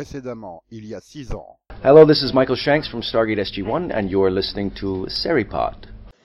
Précédemment, 0.00 0.62
il 0.70 0.86
y 0.86 0.94
a 0.94 1.00
six 1.02 1.30
ans. 1.34 1.58
Hello, 1.84 2.06
this 2.06 2.22
is 2.22 2.32
Michael 2.32 2.56
Shanks 2.56 2.88
from 2.88 3.02
Stargate 3.02 3.38
SG-1, 3.38 3.92
and 3.92 4.08
you're 4.08 4.30
listening 4.30 4.70
to 4.70 5.06
Seripod. 5.08 5.74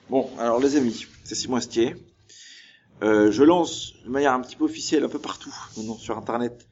Bon, 0.08 0.30
alors 0.38 0.60
les 0.60 0.76
amis, 0.76 1.04
c'est 1.24 1.34
Simon 1.34 1.56
Astier. 1.56 1.94
Euh, 3.02 3.30
je 3.30 3.42
lance 3.44 3.92
de 4.02 4.08
manière 4.08 4.32
un 4.32 4.40
petit 4.40 4.56
peu 4.56 4.64
officielle 4.64 5.04
un 5.04 5.10
peu 5.10 5.18
partout 5.18 5.54
maintenant 5.76 5.96
sur 5.96 6.16
Internet 6.16 6.66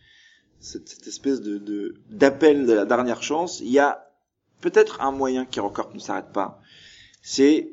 cette, 0.61 0.89
cette 0.89 1.07
espèce 1.07 1.43
de 1.43 1.59
de- 1.59 1.95
d'appel 2.09 2.65
de, 2.65 2.73
la 2.73 2.87
dernière 2.87 3.23
chance. 3.23 3.61
Il 3.61 3.71
y 3.71 3.79
a 3.79 4.07
peut-être 4.63 5.03
un 5.03 5.13
moyen 5.13 5.45
qui 5.45 5.61
encore 5.61 5.93
ne 5.93 5.99
s'arrête 5.99 6.33
pas. 6.33 6.59
C'est 7.21 7.69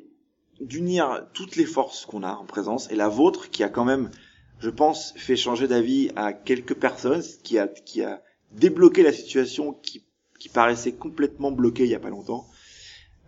d'unir 0.59 1.25
toutes 1.31 1.55
les 1.55 1.63
forces 1.65 2.05
qu'on 2.05 2.23
a 2.23 2.33
en 2.33 2.45
présence 2.45 2.91
et 2.91 2.95
la 2.95 3.07
vôtre 3.07 3.49
qui 3.49 3.63
a 3.63 3.69
quand 3.69 3.85
même, 3.85 4.11
je 4.59 4.69
pense, 4.69 5.13
fait 5.15 5.37
changer 5.37 5.69
d'avis 5.69 6.11
à 6.17 6.33
quelques 6.33 6.75
personnes, 6.75 7.23
qui 7.45 7.57
a 7.59 7.69
qui 7.69 8.03
a 8.03 8.21
débloqué 8.53 9.03
la 9.03 9.13
situation 9.13 9.73
qui 9.73 10.03
qui 10.39 10.49
paraissait 10.49 10.93
complètement 10.93 11.51
bloquée 11.51 11.83
il 11.83 11.89
y 11.89 11.95
a 11.95 11.99
pas 11.99 12.09
longtemps. 12.09 12.47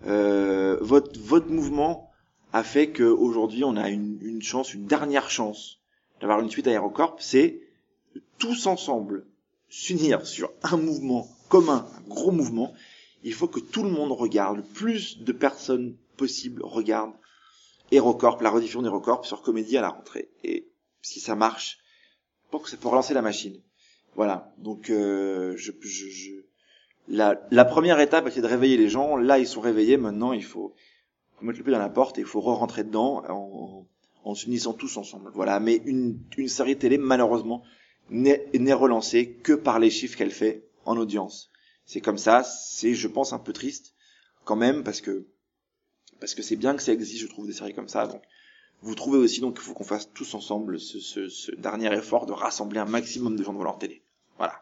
Euh, 0.08 0.78
votre 0.82 1.20
votre 1.20 1.50
mouvement 1.50 2.12
a 2.52 2.64
fait 2.64 2.92
qu'aujourd'hui 2.92 3.64
on 3.64 3.78
a 3.78 3.90
une, 3.90 4.18
une 4.22 4.42
chance, 4.42 4.74
une 4.74 4.86
dernière 4.86 5.30
chance 5.30 5.80
d'avoir 6.20 6.40
une 6.40 6.50
suite 6.50 6.68
aérocorp, 6.68 7.18
c'est 7.20 7.62
tous 8.38 8.68
ensemble 8.68 9.26
s'unir 9.70 10.26
sur 10.26 10.52
un 10.64 10.78
mouvement 10.78 11.28
commun, 11.50 11.88
un 11.98 12.08
gros 12.08 12.32
mouvement. 12.32 12.74
Il 13.24 13.34
faut 13.34 13.48
que 13.48 13.60
tout 13.60 13.84
le 13.84 13.90
monde 13.90 14.12
regarde, 14.12 14.58
le 14.58 14.64
plus 14.64 15.20
de 15.20 15.32
personnes 15.32 15.96
possible 16.18 16.62
regardent 16.64 17.16
Aerocorp, 17.92 18.42
la 18.42 18.50
rediffusion 18.50 18.82
d'Aerocorp 18.82 19.26
sur 19.26 19.42
Comédie 19.42 19.78
à 19.78 19.82
la 19.82 19.90
rentrée. 19.90 20.30
Et 20.44 20.68
si 21.02 21.20
ça 21.20 21.36
marche, 21.36 21.80
je 22.46 22.50
pense 22.52 22.64
que 22.64 22.70
ça 22.70 22.78
peut 22.78 22.88
relancer 22.88 23.14
la 23.14 23.22
machine. 23.22 23.62
Voilà. 24.16 24.54
Donc 24.58 24.90
euh, 24.90 25.54
je, 25.58 25.72
je, 25.82 26.08
je... 26.10 26.32
La, 27.08 27.42
la 27.52 27.66
première 27.66 28.00
étape, 28.00 28.30
c'est 28.32 28.42
de 28.42 28.48
réveiller 28.48 28.78
les 28.78 28.90
gens. 28.90 29.18
Là, 29.18 29.40
ils 29.40 29.48
sont 29.48 29.62
réveillés. 29.62 29.98
Maintenant, 29.98 30.34
il 30.34 30.44
faut 30.44 30.74
faut 31.38 31.46
mettre 31.46 31.60
le 31.60 31.64
pied 31.64 31.74
dans 31.74 31.80
la 31.80 31.90
porte 31.90 32.18
et 32.18 32.22
il 32.22 32.28
faut 32.28 32.40
re-rentrer 32.42 32.84
dedans 32.84 33.24
en, 33.28 33.86
en 34.24 34.36
s'unissant 34.36 34.74
tous 34.74 34.96
ensemble. 34.98 35.32
Voilà. 35.34 35.60
Mais 35.60 35.82
une, 35.86 36.20
une 36.38 36.48
série 36.48 36.78
télé, 36.78 36.98
malheureusement, 36.98 37.64
n'est 38.10 38.74
relancée 38.74 39.34
que 39.34 39.54
par 39.54 39.80
les 39.80 39.90
chiffres 39.90 40.18
qu'elle 40.18 40.32
fait 40.32 40.68
en 40.86 40.96
audience. 40.98 41.52
C'est 41.86 42.02
comme 42.02 42.18
ça. 42.18 42.44
C'est, 42.44 42.94
je 42.94 43.08
pense, 43.08 43.34
un 43.34 43.40
peu 43.40 43.52
triste 43.52 43.96
quand 44.46 44.56
même 44.56 44.84
parce 44.84 45.02
que 45.02 45.28
parce 46.20 46.36
que 46.36 46.42
c'est 46.42 46.56
bien 46.56 46.76
que 46.76 46.82
ça 46.82 46.94
existe, 46.94 47.22
je 47.22 47.28
trouve, 47.28 47.48
des 47.48 47.54
séries 47.54 47.74
comme 47.74 47.90
ça. 47.90 48.08
Donc, 48.08 48.22
vous 48.82 48.96
trouvez 48.96 49.18
aussi 49.18 49.42
donc 49.42 49.56
qu'il 49.56 49.64
faut 49.64 49.74
qu'on 49.74 49.84
fasse 49.84 50.10
tous 50.14 50.34
ensemble 50.36 50.80
ce, 50.80 51.00
ce, 51.00 51.28
ce 51.28 51.52
dernier 51.52 51.94
effort 51.94 52.26
de 52.26 52.32
rassembler 52.32 52.80
un 52.80 52.86
maximum 52.86 53.36
de 53.36 53.44
gens 53.44 53.52
devant 53.52 53.64
leur 53.64 53.78
télé. 53.78 54.03
Voilà. 54.38 54.54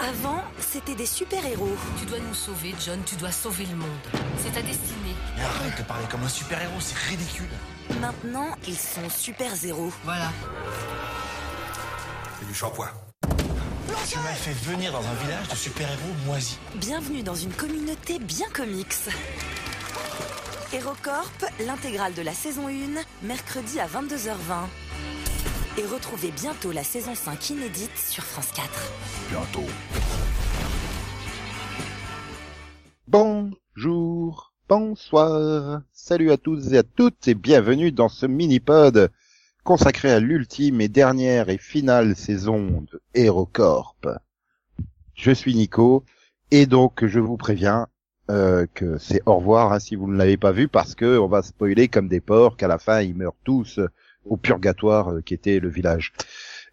Avant, 0.00 0.42
c'était 0.58 0.94
des 0.94 1.06
super-héros. 1.06 1.76
Tu 1.98 2.06
dois 2.06 2.18
nous 2.18 2.34
sauver, 2.34 2.74
John, 2.84 3.00
tu 3.04 3.16
dois 3.16 3.30
sauver 3.30 3.66
le 3.66 3.76
monde. 3.76 3.88
C'est 4.38 4.52
ta 4.52 4.62
destinée. 4.62 5.14
Mais 5.36 5.42
arrête 5.42 5.78
de 5.78 5.82
parler 5.82 6.06
comme 6.10 6.22
un 6.22 6.28
super-héros, 6.28 6.80
c'est 6.80 6.96
ridicule. 6.96 7.48
Maintenant, 8.00 8.48
ils 8.66 8.76
sont 8.78 9.08
super-zéros. 9.08 9.92
Voilà. 10.04 10.32
C'est 12.38 12.46
du 12.46 12.54
shampoing. 12.54 12.90
Tu 14.08 14.18
m'as 14.18 14.32
fait 14.32 14.52
venir 14.70 14.92
dans 14.92 15.06
un 15.06 15.14
village 15.24 15.48
de 15.48 15.54
super-héros 15.54 16.14
moisis. 16.24 16.58
Bienvenue 16.76 17.22
dans 17.22 17.34
une 17.34 17.52
communauté 17.52 18.18
bien 18.18 18.48
comics. 18.52 18.94
HeroCorp, 20.72 21.46
l'intégrale 21.66 22.14
de 22.14 22.22
la 22.22 22.32
saison 22.32 22.68
1, 22.68 23.26
mercredi 23.26 23.80
à 23.80 23.88
22h20. 23.88 24.68
Et 25.78 25.84
retrouvez 25.84 26.30
bientôt 26.30 26.70
la 26.70 26.84
saison 26.84 27.12
5 27.12 27.50
inédite 27.50 27.96
sur 27.96 28.22
France 28.22 28.52
4. 28.52 28.70
Bientôt. 29.30 29.68
Bonjour, 33.08 34.52
bonsoir, 34.68 35.82
salut 35.92 36.30
à 36.30 36.36
tous 36.36 36.72
et 36.72 36.78
à 36.78 36.84
toutes 36.84 37.26
et 37.26 37.34
bienvenue 37.34 37.90
dans 37.90 38.08
ce 38.08 38.26
mini-pod 38.26 39.10
consacré 39.64 40.12
à 40.12 40.20
l'ultime 40.20 40.80
et 40.80 40.88
dernière 40.88 41.48
et 41.48 41.58
finale 41.58 42.14
saison 42.14 42.86
de 42.92 43.02
HeroCorp. 43.14 44.06
Je 45.16 45.32
suis 45.32 45.56
Nico 45.56 46.04
et 46.52 46.66
donc 46.66 47.04
je 47.04 47.18
vous 47.18 47.36
préviens 47.36 47.88
euh, 48.30 48.66
que 48.74 48.96
c'est 48.98 49.22
au 49.26 49.36
revoir 49.36 49.72
hein, 49.72 49.80
si 49.80 49.96
vous 49.96 50.06
ne 50.06 50.16
l'avez 50.16 50.36
pas 50.36 50.52
vu 50.52 50.68
parce 50.68 50.94
que 50.94 51.18
on 51.18 51.26
va 51.26 51.42
spoiler 51.42 51.88
comme 51.88 52.06
des 52.06 52.20
porcs 52.20 52.56
qu'à 52.56 52.68
la 52.68 52.78
fin 52.78 53.00
ils 53.00 53.16
meurent 53.16 53.34
tous 53.42 53.80
au 54.24 54.36
purgatoire 54.36 55.12
euh, 55.12 55.20
qui 55.20 55.34
était 55.34 55.58
le 55.58 55.68
village. 55.68 56.12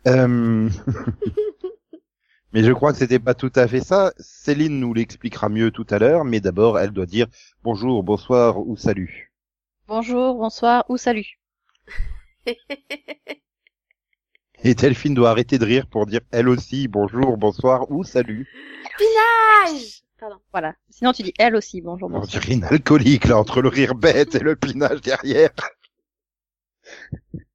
Euh, 0.08 0.70
Mais 2.54 2.64
je 2.64 2.72
crois 2.72 2.92
que 2.92 3.00
c'était 3.00 3.20
pas 3.20 3.34
tout 3.34 3.52
à 3.56 3.68
fait 3.68 3.82
ça. 3.82 4.14
Céline 4.20 4.80
nous 4.80 4.94
l'expliquera 4.94 5.50
mieux 5.50 5.72
tout 5.72 5.88
à 5.90 5.98
l'heure, 6.00 6.24
mais 6.24 6.40
d'abord 6.40 6.80
elle 6.80 6.92
doit 6.92 7.06
dire 7.06 7.28
bonjour, 7.64 8.04
bonsoir 8.04 8.60
ou 8.60 8.78
salut. 8.78 9.34
Bonjour, 9.88 10.36
bonsoir 10.36 10.86
ou 10.90 10.98
salut. 10.98 11.40
Et 14.64 14.76
Delphine 14.76 15.14
doit 15.14 15.32
arrêter 15.32 15.58
de 15.58 15.66
rire 15.66 15.88
pour 15.88 16.06
dire 16.06 16.22
elle 16.32 16.50
aussi 16.50 16.88
bonjour, 16.88 17.36
bonsoir 17.38 17.92
ou 17.92 18.04
salut. 18.04 18.48
Pinage 18.98 20.04
Pardon. 20.20 20.38
Voilà. 20.52 20.74
Sinon 20.90 21.14
tu 21.14 21.22
dis 21.22 21.34
elle 21.38 21.56
aussi, 21.56 21.82
bonjour, 21.82 22.10
On 22.12 22.22
dirait 22.22 22.54
une 22.54 22.64
alcoolique 22.64 23.26
là 23.26 23.38
entre 23.38 23.62
le 23.62 23.70
rire 23.70 23.94
bête 23.94 24.34
et 24.34 24.40
le 24.40 24.56
pinage 24.56 25.02
derrière. 25.02 25.52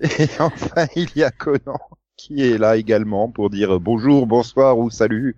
Et 0.00 0.28
enfin 0.40 0.86
il 0.96 1.16
y 1.16 1.22
a 1.22 1.30
Conan 1.30 1.78
qui 2.16 2.42
est 2.42 2.58
là 2.58 2.76
également 2.76 3.30
pour 3.30 3.50
dire 3.50 3.78
bonjour, 3.78 4.26
bonsoir 4.26 4.78
ou 4.78 4.90
salut. 4.90 5.36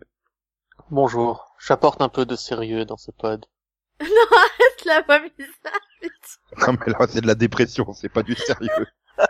Bonjour, 0.91 1.55
j'apporte 1.59 2.01
un 2.01 2.09
peu 2.09 2.25
de 2.25 2.37
sérieux 2.37 2.87
dans 2.87 2.97
ce 2.97 3.11
pod. 3.11 3.45
non, 4.01 4.07
arrête 4.07 4.85
la 4.87 5.03
voix 5.03 5.21
bizarre. 5.37 5.81
Non 6.67 6.79
mais 6.81 6.93
là 6.93 7.07
c'est 7.09 7.21
de 7.21 7.27
la 7.27 7.35
dépression, 7.35 7.93
c'est 7.93 8.09
pas 8.09 8.23
du 8.23 8.35
sérieux. 8.35 8.87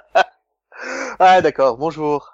Ah 1.20 1.40
d'accord, 1.40 1.78
bonjour. 1.78 2.32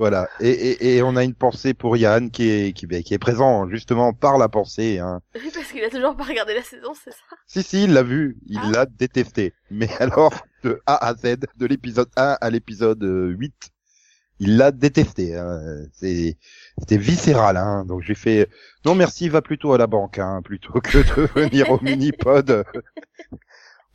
Voilà. 0.00 0.30
Et, 0.40 0.48
et, 0.48 0.96
et 0.96 1.02
on 1.02 1.14
a 1.14 1.22
une 1.24 1.34
pensée 1.34 1.74
pour 1.74 1.94
Yann 1.94 2.30
qui 2.30 2.48
est, 2.48 2.72
qui, 2.72 2.88
qui 2.88 3.12
est 3.12 3.18
présent 3.18 3.68
justement 3.68 4.14
par 4.14 4.38
la 4.38 4.48
pensée. 4.48 4.98
Hein. 4.98 5.20
Oui, 5.34 5.50
parce 5.52 5.70
qu'il 5.70 5.84
a 5.84 5.90
toujours 5.90 6.16
pas 6.16 6.24
regardé 6.24 6.54
la 6.54 6.62
saison, 6.62 6.94
c'est 6.94 7.10
ça? 7.10 7.36
Si, 7.46 7.62
si, 7.62 7.84
il 7.84 7.92
l'a 7.92 8.02
vu. 8.02 8.38
Il 8.46 8.58
Ah. 8.62 8.70
l'a 8.72 8.86
détesté. 8.86 9.52
Mais 9.70 9.90
alors, 10.00 10.32
de 10.64 10.80
A 10.86 11.06
à 11.06 11.14
Z, 11.14 11.36
de 11.54 11.66
l'épisode 11.66 12.08
1 12.16 12.38
à 12.40 12.48
l'épisode 12.48 13.04
euh, 13.04 13.28
8, 13.28 13.52
il 14.38 14.56
l'a 14.56 14.70
détesté. 14.70 15.36
Hein. 15.36 15.60
C'est, 15.92 16.38
c'était 16.78 16.96
viscéral. 16.96 17.58
Hein. 17.58 17.84
Donc 17.84 18.00
j'ai 18.00 18.14
fait, 18.14 18.48
non 18.86 18.94
merci, 18.94 19.28
va 19.28 19.42
plutôt 19.42 19.74
à 19.74 19.78
la 19.78 19.86
banque, 19.86 20.18
hein, 20.18 20.40
plutôt 20.42 20.80
que 20.80 20.96
de 20.96 21.26
venir 21.38 21.70
au 21.70 21.78
mini-pod. 21.82 22.64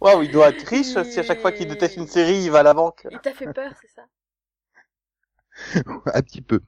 Waouh, 0.01 0.21
il 0.21 0.31
doit 0.31 0.49
être 0.49 0.67
riche 0.67 1.01
si 1.03 1.19
à 1.19 1.23
chaque 1.23 1.41
fois 1.41 1.51
qu'il 1.51 1.67
déteste 1.67 1.97
une 1.97 2.05
série, 2.05 2.43
il 2.43 2.51
va 2.51 2.59
à 2.59 2.63
la 2.63 2.75
banque. 2.75 3.07
Il 3.09 3.17
t'a 3.17 3.33
fait 3.33 3.51
peur, 3.51 3.71
c'est 3.81 3.89
ça? 3.95 4.03
un 6.13 6.21
petit 6.21 6.41
peu. 6.41 6.59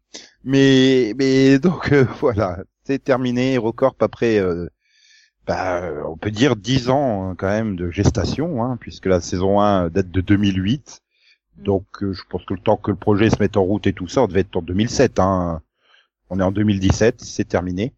Mais, 0.44 1.14
mais 1.18 1.60
donc 1.60 1.92
euh, 1.92 2.06
voilà, 2.20 2.60
c'est 2.86 3.04
terminé. 3.04 3.54
Hérocorp 3.54 3.96
après, 4.00 4.40
euh, 4.40 4.68
bah, 5.46 5.82
euh, 5.84 6.04
on 6.06 6.18
peut 6.18 6.32
dire 6.32 6.56
10 6.56 6.90
ans 6.90 7.30
hein, 7.30 7.36
quand 7.38 7.48
même 7.48 7.76
de 7.76 7.90
gestation, 7.92 8.64
hein, 8.64 8.78
puisque 8.80 9.06
la 9.06 9.22
saison 9.22 9.62
1 9.62 9.90
date 9.90 10.12
de 10.12 10.22
2008. 10.22 11.02
Donc 11.58 11.86
euh, 12.04 12.14
je 12.14 12.22
pense 12.30 12.46
que 12.46 12.54
le 12.54 12.60
temps 12.60 12.78
que 12.78 12.92
le 12.92 12.98
projet 12.98 13.30
se 13.30 13.38
mette 13.40 13.58
en 13.58 13.64
route 13.64 13.88
et 13.88 13.94
tout 13.94 14.08
ça, 14.08 14.22
on 14.24 14.28
devait 14.28 14.42
être 14.42 14.56
en 14.56 14.62
2007. 14.62 15.20
Hein. 15.20 15.62
On 16.30 16.40
est 16.40 16.44
en 16.44 16.52
2017, 16.52 17.22
c'est 17.22 17.48
terminé. 17.48 17.94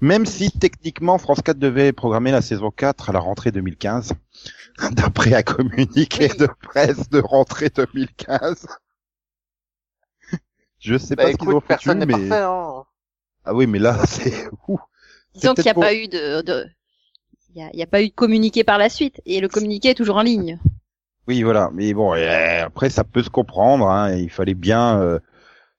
Même 0.00 0.24
si 0.24 0.50
techniquement 0.52 1.18
France 1.18 1.42
4 1.42 1.58
devait 1.58 1.92
programmer 1.92 2.30
la 2.30 2.40
saison 2.40 2.70
4 2.70 3.10
à 3.10 3.12
la 3.12 3.18
rentrée 3.18 3.50
2015, 3.50 4.12
d'après 4.92 5.34
un 5.34 5.42
communiqué 5.42 6.30
Oui. 6.30 6.36
de 6.38 6.48
presse 6.62 7.10
de 7.10 7.20
rentrée 7.20 7.70
2015. 7.70 8.66
Je 10.82 10.98
sais 10.98 11.16
Bah 11.16 11.24
pas 11.24 11.32
ce 11.32 11.36
qu'ils 11.36 11.48
ont 11.54 11.60
personne 11.60 12.00
foutu, 12.00 12.06
mais 12.06 12.28
parfait, 12.28 12.44
hein. 12.44 12.84
ah 13.44 13.54
oui, 13.54 13.66
mais 13.66 13.78
là 13.78 14.04
c'est. 14.06 14.48
Disons 15.34 15.54
qu'il 15.54 15.64
n'y 15.64 15.70
a 15.70 15.74
pour- 15.74 15.82
pas 15.84 15.94
eu 15.94 16.08
de... 16.08 16.42
de... 16.42 16.66
Il 17.54 17.60
y 17.60 17.64
a, 17.64 17.70
y 17.74 17.82
a 17.82 17.86
pas 17.86 18.02
eu 18.02 18.08
de 18.08 18.14
communiqué 18.14 18.64
par 18.64 18.78
la 18.78 18.88
suite, 18.88 19.20
et 19.26 19.40
le 19.40 19.48
communiqué 19.48 19.90
est 19.90 19.94
toujours 19.94 20.16
en 20.16 20.22
ligne. 20.22 20.58
Oui, 21.28 21.42
voilà. 21.42 21.70
Mais 21.72 21.94
bon, 21.94 22.14
euh, 22.14 22.64
après 22.64 22.90
ça 22.90 23.04
peut 23.04 23.22
se 23.22 23.30
comprendre. 23.30 23.88
Hein. 23.88 24.14
Il 24.16 24.30
fallait 24.30 24.54
bien, 24.54 25.00
euh, 25.00 25.18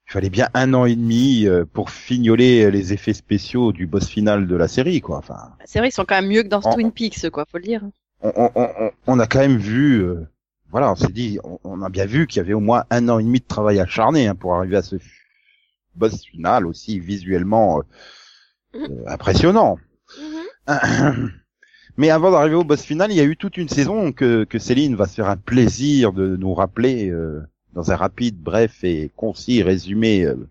il 0.07 0.11
fallait 0.13 0.29
bien 0.29 0.49
un 0.53 0.73
an 0.73 0.85
et 0.85 0.95
demi 0.95 1.45
euh, 1.47 1.65
pour 1.65 1.89
fignoler 1.89 2.71
les 2.71 2.93
effets 2.93 3.13
spéciaux 3.13 3.71
du 3.73 3.87
boss 3.87 4.07
final 4.07 4.47
de 4.47 4.55
la 4.55 4.67
série, 4.67 5.01
quoi. 5.01 5.17
Enfin, 5.17 5.53
C'est 5.65 5.79
vrai, 5.79 5.89
ils 5.89 5.91
sont 5.93 6.05
quand 6.05 6.15
même 6.15 6.27
mieux 6.29 6.43
que 6.43 6.47
dans 6.47 6.61
Twin 6.61 6.91
Peaks, 6.91 7.29
quoi, 7.31 7.45
faut 7.51 7.57
le 7.57 7.63
dire. 7.63 7.81
on, 8.21 8.31
on, 8.35 8.51
on, 8.55 8.91
on 9.07 9.19
a 9.19 9.27
quand 9.27 9.39
même 9.39 9.57
vu, 9.57 9.99
euh, 10.01 10.27
voilà, 10.73 10.91
on 10.91 10.95
s'est 10.95 11.11
dit, 11.11 11.37
on, 11.43 11.59
on 11.63 11.83
a 11.83 11.89
bien 11.89 12.07
vu 12.07 12.25
qu'il 12.25 12.37
y 12.37 12.39
avait 12.39 12.53
au 12.53 12.59
moins 12.59 12.83
un 12.89 13.07
an 13.07 13.19
et 13.19 13.23
demi 13.23 13.39
de 13.39 13.45
travail 13.45 13.79
acharné 13.79 14.27
hein, 14.27 14.33
pour 14.33 14.55
arriver 14.55 14.75
à 14.75 14.81
ce 14.81 14.95
boss 15.93 16.25
final 16.25 16.65
aussi 16.65 16.99
visuellement 16.99 17.79
euh, 18.75 18.79
euh, 18.79 19.03
impressionnant. 19.07 19.77
Mais 21.97 22.09
avant 22.09 22.31
d'arriver 22.31 22.55
au 22.55 22.63
boss 22.63 22.81
final, 22.81 23.11
il 23.11 23.17
y 23.17 23.19
a 23.19 23.23
eu 23.23 23.37
toute 23.37 23.57
une 23.57 23.69
saison 23.69 24.11
que, 24.11 24.45
que 24.45 24.57
Céline 24.57 24.95
va 24.95 25.05
se 25.05 25.13
faire 25.13 25.29
un 25.29 25.37
plaisir 25.37 26.11
de 26.11 26.35
nous 26.37 26.55
rappeler 26.55 27.11
euh, 27.11 27.43
dans 27.73 27.91
un 27.91 27.95
rapide, 27.95 28.37
bref 28.41 28.83
et 28.83 29.11
concis 29.15 29.61
résumé. 29.61 30.23
euh, 30.23 30.49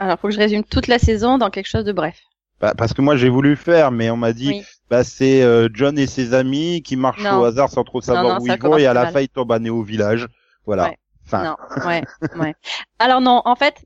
Alors, 0.00 0.18
faut 0.18 0.26
que 0.26 0.34
je 0.34 0.40
résume 0.40 0.64
toute 0.64 0.88
la 0.88 0.98
saison 0.98 1.38
dans 1.38 1.50
quelque 1.50 1.68
chose 1.68 1.84
de 1.84 1.92
bref. 1.92 2.20
Bah, 2.64 2.72
parce 2.78 2.94
que 2.94 3.02
moi 3.02 3.14
j'ai 3.14 3.28
voulu 3.28 3.50
le 3.50 3.56
faire, 3.56 3.90
mais 3.90 4.08
on 4.08 4.16
m'a 4.16 4.32
dit 4.32 4.48
Oui. 4.48 4.62
bah 4.88 5.04
c'est 5.04 5.42
euh, 5.42 5.68
John 5.74 5.98
et 5.98 6.06
ses 6.06 6.32
amis 6.32 6.80
qui 6.80 6.96
marchent 6.96 7.22
Non. 7.22 7.40
au 7.40 7.44
hasard 7.44 7.68
sans 7.68 7.84
trop 7.84 8.00
savoir 8.00 8.40
non, 8.40 8.42
où 8.42 8.46
ils 8.46 8.58
vont 8.58 8.78
et 8.78 8.86
à 8.86 8.94
la 8.94 9.08
fin 9.08 9.20
ils 9.20 9.28
tombent 9.28 9.52
à 9.52 9.58
Néo 9.58 9.82
Village. 9.82 10.28
Voilà. 10.64 10.84
Ouais. 10.84 10.98
Enfin, 11.26 11.44
Non, 11.44 11.84
ouais, 11.86 12.02
ouais. 12.38 12.54
Alors 12.98 13.20
non, 13.20 13.42
en 13.44 13.54
fait, 13.54 13.84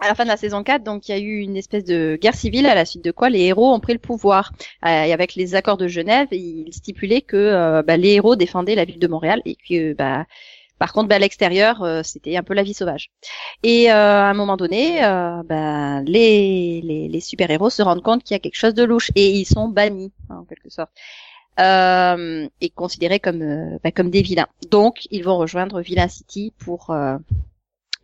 à 0.00 0.08
la 0.08 0.14
fin 0.14 0.24
de 0.24 0.30
la 0.30 0.38
saison 0.38 0.62
4, 0.62 0.82
donc 0.82 1.06
il 1.06 1.12
y 1.12 1.14
a 1.14 1.18
eu 1.18 1.40
une 1.40 1.58
espèce 1.58 1.84
de 1.84 2.18
guerre 2.18 2.34
civile 2.34 2.64
à 2.64 2.74
la 2.74 2.86
suite 2.86 3.04
de 3.04 3.10
quoi 3.10 3.28
les 3.28 3.40
héros 3.40 3.74
ont 3.74 3.80
pris 3.80 3.92
le 3.92 3.98
pouvoir. 3.98 4.52
Euh, 4.86 5.02
et 5.02 5.12
avec 5.12 5.34
les 5.34 5.54
accords 5.54 5.76
de 5.76 5.86
Genève, 5.86 6.28
ils 6.32 6.72
stipulaient 6.72 7.20
que 7.20 7.36
euh, 7.36 7.82
bah, 7.82 7.98
les 7.98 8.14
héros 8.14 8.36
défendaient 8.36 8.74
la 8.74 8.86
ville 8.86 8.98
de 8.98 9.08
Montréal 9.08 9.42
et 9.44 9.56
que 9.56 9.92
bah 9.92 10.24
par 10.78 10.92
contre, 10.92 11.08
bah, 11.08 11.16
à 11.16 11.18
l'extérieur, 11.18 11.82
euh, 11.82 12.02
c'était 12.04 12.36
un 12.36 12.42
peu 12.42 12.54
la 12.54 12.62
vie 12.62 12.74
sauvage. 12.74 13.10
Et 13.62 13.90
euh, 13.90 13.94
à 13.94 14.30
un 14.30 14.34
moment 14.34 14.56
donné, 14.56 15.04
euh, 15.04 15.42
bah, 15.44 16.00
les, 16.02 16.80
les, 16.82 17.08
les 17.08 17.20
super-héros 17.20 17.70
se 17.70 17.82
rendent 17.82 18.02
compte 18.02 18.22
qu'il 18.22 18.34
y 18.34 18.36
a 18.36 18.40
quelque 18.40 18.56
chose 18.56 18.74
de 18.74 18.84
louche 18.84 19.10
et 19.14 19.30
ils 19.30 19.44
sont 19.44 19.68
bannis, 19.68 20.12
hein, 20.30 20.38
en 20.40 20.44
quelque 20.44 20.70
sorte, 20.70 20.90
euh, 21.60 22.48
et 22.60 22.70
considérés 22.70 23.20
comme, 23.20 23.78
bah, 23.82 23.90
comme 23.90 24.10
des 24.10 24.22
vilains. 24.22 24.46
Donc, 24.70 25.06
ils 25.10 25.24
vont 25.24 25.36
rejoindre 25.38 25.80
Villain 25.80 26.08
City 26.08 26.52
pour 26.58 26.90
euh, 26.90 27.18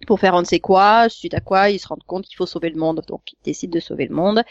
pour 0.07 0.21
faire 0.21 0.35
on 0.35 0.41
ne 0.41 0.45
sait 0.45 0.61
quoi, 0.61 1.09
suite 1.09 1.33
à 1.35 1.41
quoi 1.41 1.71
ils 1.71 1.79
se 1.79 1.89
rendent 1.89 2.05
compte 2.05 2.27
qu'il 2.27 2.37
faut 2.37 2.45
sauver 2.47 2.69
le 2.69 2.79
monde, 2.79 3.03
donc 3.09 3.33
ils 3.33 3.45
décident 3.45 3.73
de 3.73 3.81
sauver 3.81 4.07
le 4.07 4.15
monde. 4.15 4.43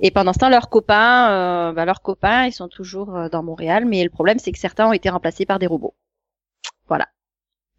Et 0.00 0.10
pendant 0.10 0.32
ce 0.32 0.38
temps, 0.40 0.48
leurs 0.48 0.68
copains, 0.68 1.72
leurs 1.72 2.02
copains, 2.02 2.46
ils 2.46 2.52
sont 2.52 2.66
toujours 2.68 3.28
dans 3.30 3.42
Montréal, 3.44 3.84
mais 3.84 4.02
le 4.02 4.10
problème 4.10 4.38
c'est 4.40 4.50
que 4.50 4.58
certains 4.58 4.88
ont 4.88 4.92
été 4.92 5.08
remplacés 5.08 5.46
par 5.46 5.60
des 5.60 5.68
robots. 5.68 5.94
Voilà. 6.88 7.06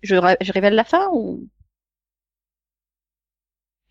Je, 0.03 0.15
ré- 0.15 0.37
je 0.41 0.51
révèle 0.51 0.75
la 0.75 0.83
fin 0.83 1.07
ou? 1.11 1.47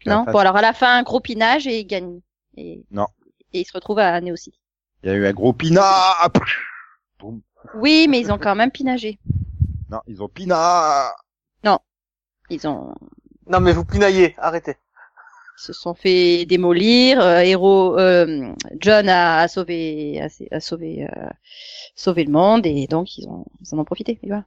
La 0.05 0.17
non? 0.17 0.25
Bon 0.25 0.39
alors 0.39 0.57
à 0.57 0.63
la 0.63 0.73
fin, 0.73 1.03
gros 1.03 1.21
pinage 1.21 1.67
et 1.67 1.81
ils 1.81 1.87
gagnent. 1.87 2.21
Et... 2.57 2.85
Non. 2.91 3.07
Et 3.53 3.61
ils 3.61 3.65
se 3.67 3.73
retrouvent 3.73 3.99
à 3.99 4.21
Neo 4.21 4.37
City. 4.37 4.59
il 5.03 5.09
y 5.09 5.13
a 5.13 5.17
eu 5.17 5.27
un 5.27 5.33
gros 5.33 5.53
pina. 5.53 6.15
Oui, 7.75 8.07
mais 8.09 8.21
ils 8.21 8.31
ont 8.31 8.39
quand 8.39 8.55
même 8.55 8.71
pinagé. 8.71 9.19
Non, 9.91 10.01
ils 10.07 10.23
ont 10.23 10.29
pina. 10.29 11.13
Ils 12.49 12.69
ont 12.69 12.95
Non, 13.49 13.59
mais 13.59 13.73
vous 13.73 13.85
pinaillez, 13.85 14.37
arrêtez. 14.39 14.77
Ils 15.59 15.63
se 15.63 15.73
sont 15.73 15.95
fait 15.95 16.47
démolir. 16.47 17.21
euh, 17.21 17.41
héros, 17.41 17.99
euh, 17.99 18.53
John 18.79 19.09
a, 19.09 19.41
a 19.41 19.49
sauvé, 19.49 20.21
a, 20.21 20.29
a 20.55 20.61
sauvé, 20.61 21.09
euh, 21.11 21.29
sauvé 21.97 22.23
le 22.23 22.31
monde 22.31 22.65
et 22.67 22.87
donc 22.87 23.19
ils 23.19 23.27
ont, 23.27 23.45
ils 23.61 23.75
en 23.75 23.79
ont 23.81 23.85
profité. 23.85 24.21
Voilà. 24.23 24.45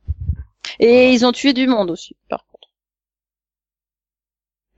Et 0.79 1.11
ils 1.13 1.25
ont 1.25 1.31
tué 1.31 1.53
du 1.53 1.67
monde 1.67 1.91
aussi, 1.91 2.15
par 2.29 2.45
contre. 2.45 2.69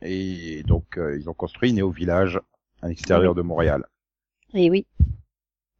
Et 0.01 0.63
donc 0.63 0.97
euh, 0.97 1.17
ils 1.17 1.29
ont 1.29 1.33
construit 1.33 1.73
Néo 1.73 1.91
Village 1.91 2.39
à 2.81 2.87
l'extérieur 2.87 3.35
de 3.35 3.41
Montréal, 3.41 3.85
Et 4.53 4.69
oui, 4.69 4.87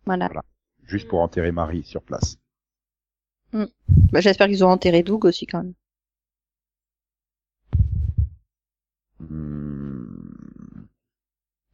voilà. 0.06 0.28
Voilà. 0.28 0.44
juste 0.84 1.08
pour 1.08 1.22
enterrer 1.22 1.52
Marie 1.52 1.84
sur 1.84 2.02
place. 2.04 2.38
Bah, 3.54 4.20
J'espère 4.22 4.48
qu'ils 4.48 4.64
ont 4.64 4.70
enterré 4.70 5.04
Doug 5.04 5.26
aussi 5.26 5.46
quand 5.46 5.64
même. 5.64 5.74
Hmm. 9.20 9.51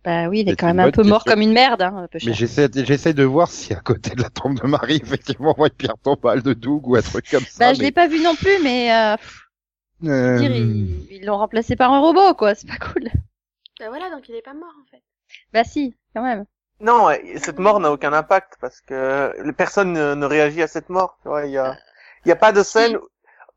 Bah 0.07 0.29
oui, 0.29 0.39
il 0.39 0.49
est 0.49 0.55
quand 0.55 0.67
même 0.67 0.79
un 0.79 0.89
peu 0.89 1.03
mort 1.03 1.25
question. 1.25 1.33
comme 1.33 1.41
une 1.41 1.51
merde, 1.51 1.81
hein, 1.81 1.93
un 1.97 2.07
peu 2.07 2.17
Mais 2.25 2.33
j'essaie, 2.33 2.69
j'essaie 2.73 3.13
de 3.13 3.25
voir 3.25 3.51
si 3.51 3.73
à 3.73 3.81
côté 3.81 4.11
de 4.15 4.21
la 4.21 4.29
tombe 4.29 4.57
de 4.57 4.65
Marie, 4.65 5.01
effectivement, 5.03 5.51
on 5.51 5.57
voit 5.57 5.67
une 5.67 5.73
pierre 5.73 5.97
tombale 6.01 6.41
de 6.43 6.53
Doug 6.53 6.87
ou 6.87 6.95
un 6.95 7.01
truc 7.01 7.29
comme 7.29 7.43
ça. 7.43 7.67
Bah 7.67 7.73
je 7.73 7.81
l'ai 7.81 7.91
pas 7.91 8.07
vu 8.07 8.21
non 8.21 8.33
plus, 8.35 8.57
mais 8.63 8.95
euh, 8.95 9.17
pff, 9.17 9.41
mais, 9.99 10.09
euh, 10.11 10.39
dire, 10.39 10.51
ils 10.55 11.07
ils 11.11 11.25
l'ont 11.25 11.37
remplacé 11.37 11.75
par 11.75 11.91
un 11.91 11.99
robot, 11.99 12.35
quoi. 12.35 12.55
C'est 12.55 12.67
pas 12.69 12.77
cool. 12.77 13.09
Bah 13.81 13.89
voilà, 13.89 14.09
donc 14.09 14.29
il 14.29 14.35
est 14.35 14.41
pas 14.41 14.53
mort 14.53 14.73
en 14.81 14.89
fait. 14.89 15.03
Bah 15.51 15.65
si, 15.65 15.93
quand 16.15 16.23
même. 16.23 16.45
Non, 16.79 17.09
cette 17.35 17.59
mort 17.59 17.81
n'a 17.81 17.91
aucun 17.91 18.13
impact 18.13 18.53
parce 18.61 18.79
que 18.79 19.33
les 19.43 19.51
personnes 19.51 19.91
ne, 19.91 20.25
réagit 20.25 20.61
à 20.61 20.67
cette 20.67 20.87
mort. 20.89 21.17
Tu 21.21 21.27
vois, 21.27 21.45
il 21.45 21.51
y 21.51 21.57
a, 21.57 21.75
il 22.25 22.29
y 22.29 22.31
a 22.31 22.35
pas 22.37 22.53
de 22.53 22.63
scène. 22.63 22.97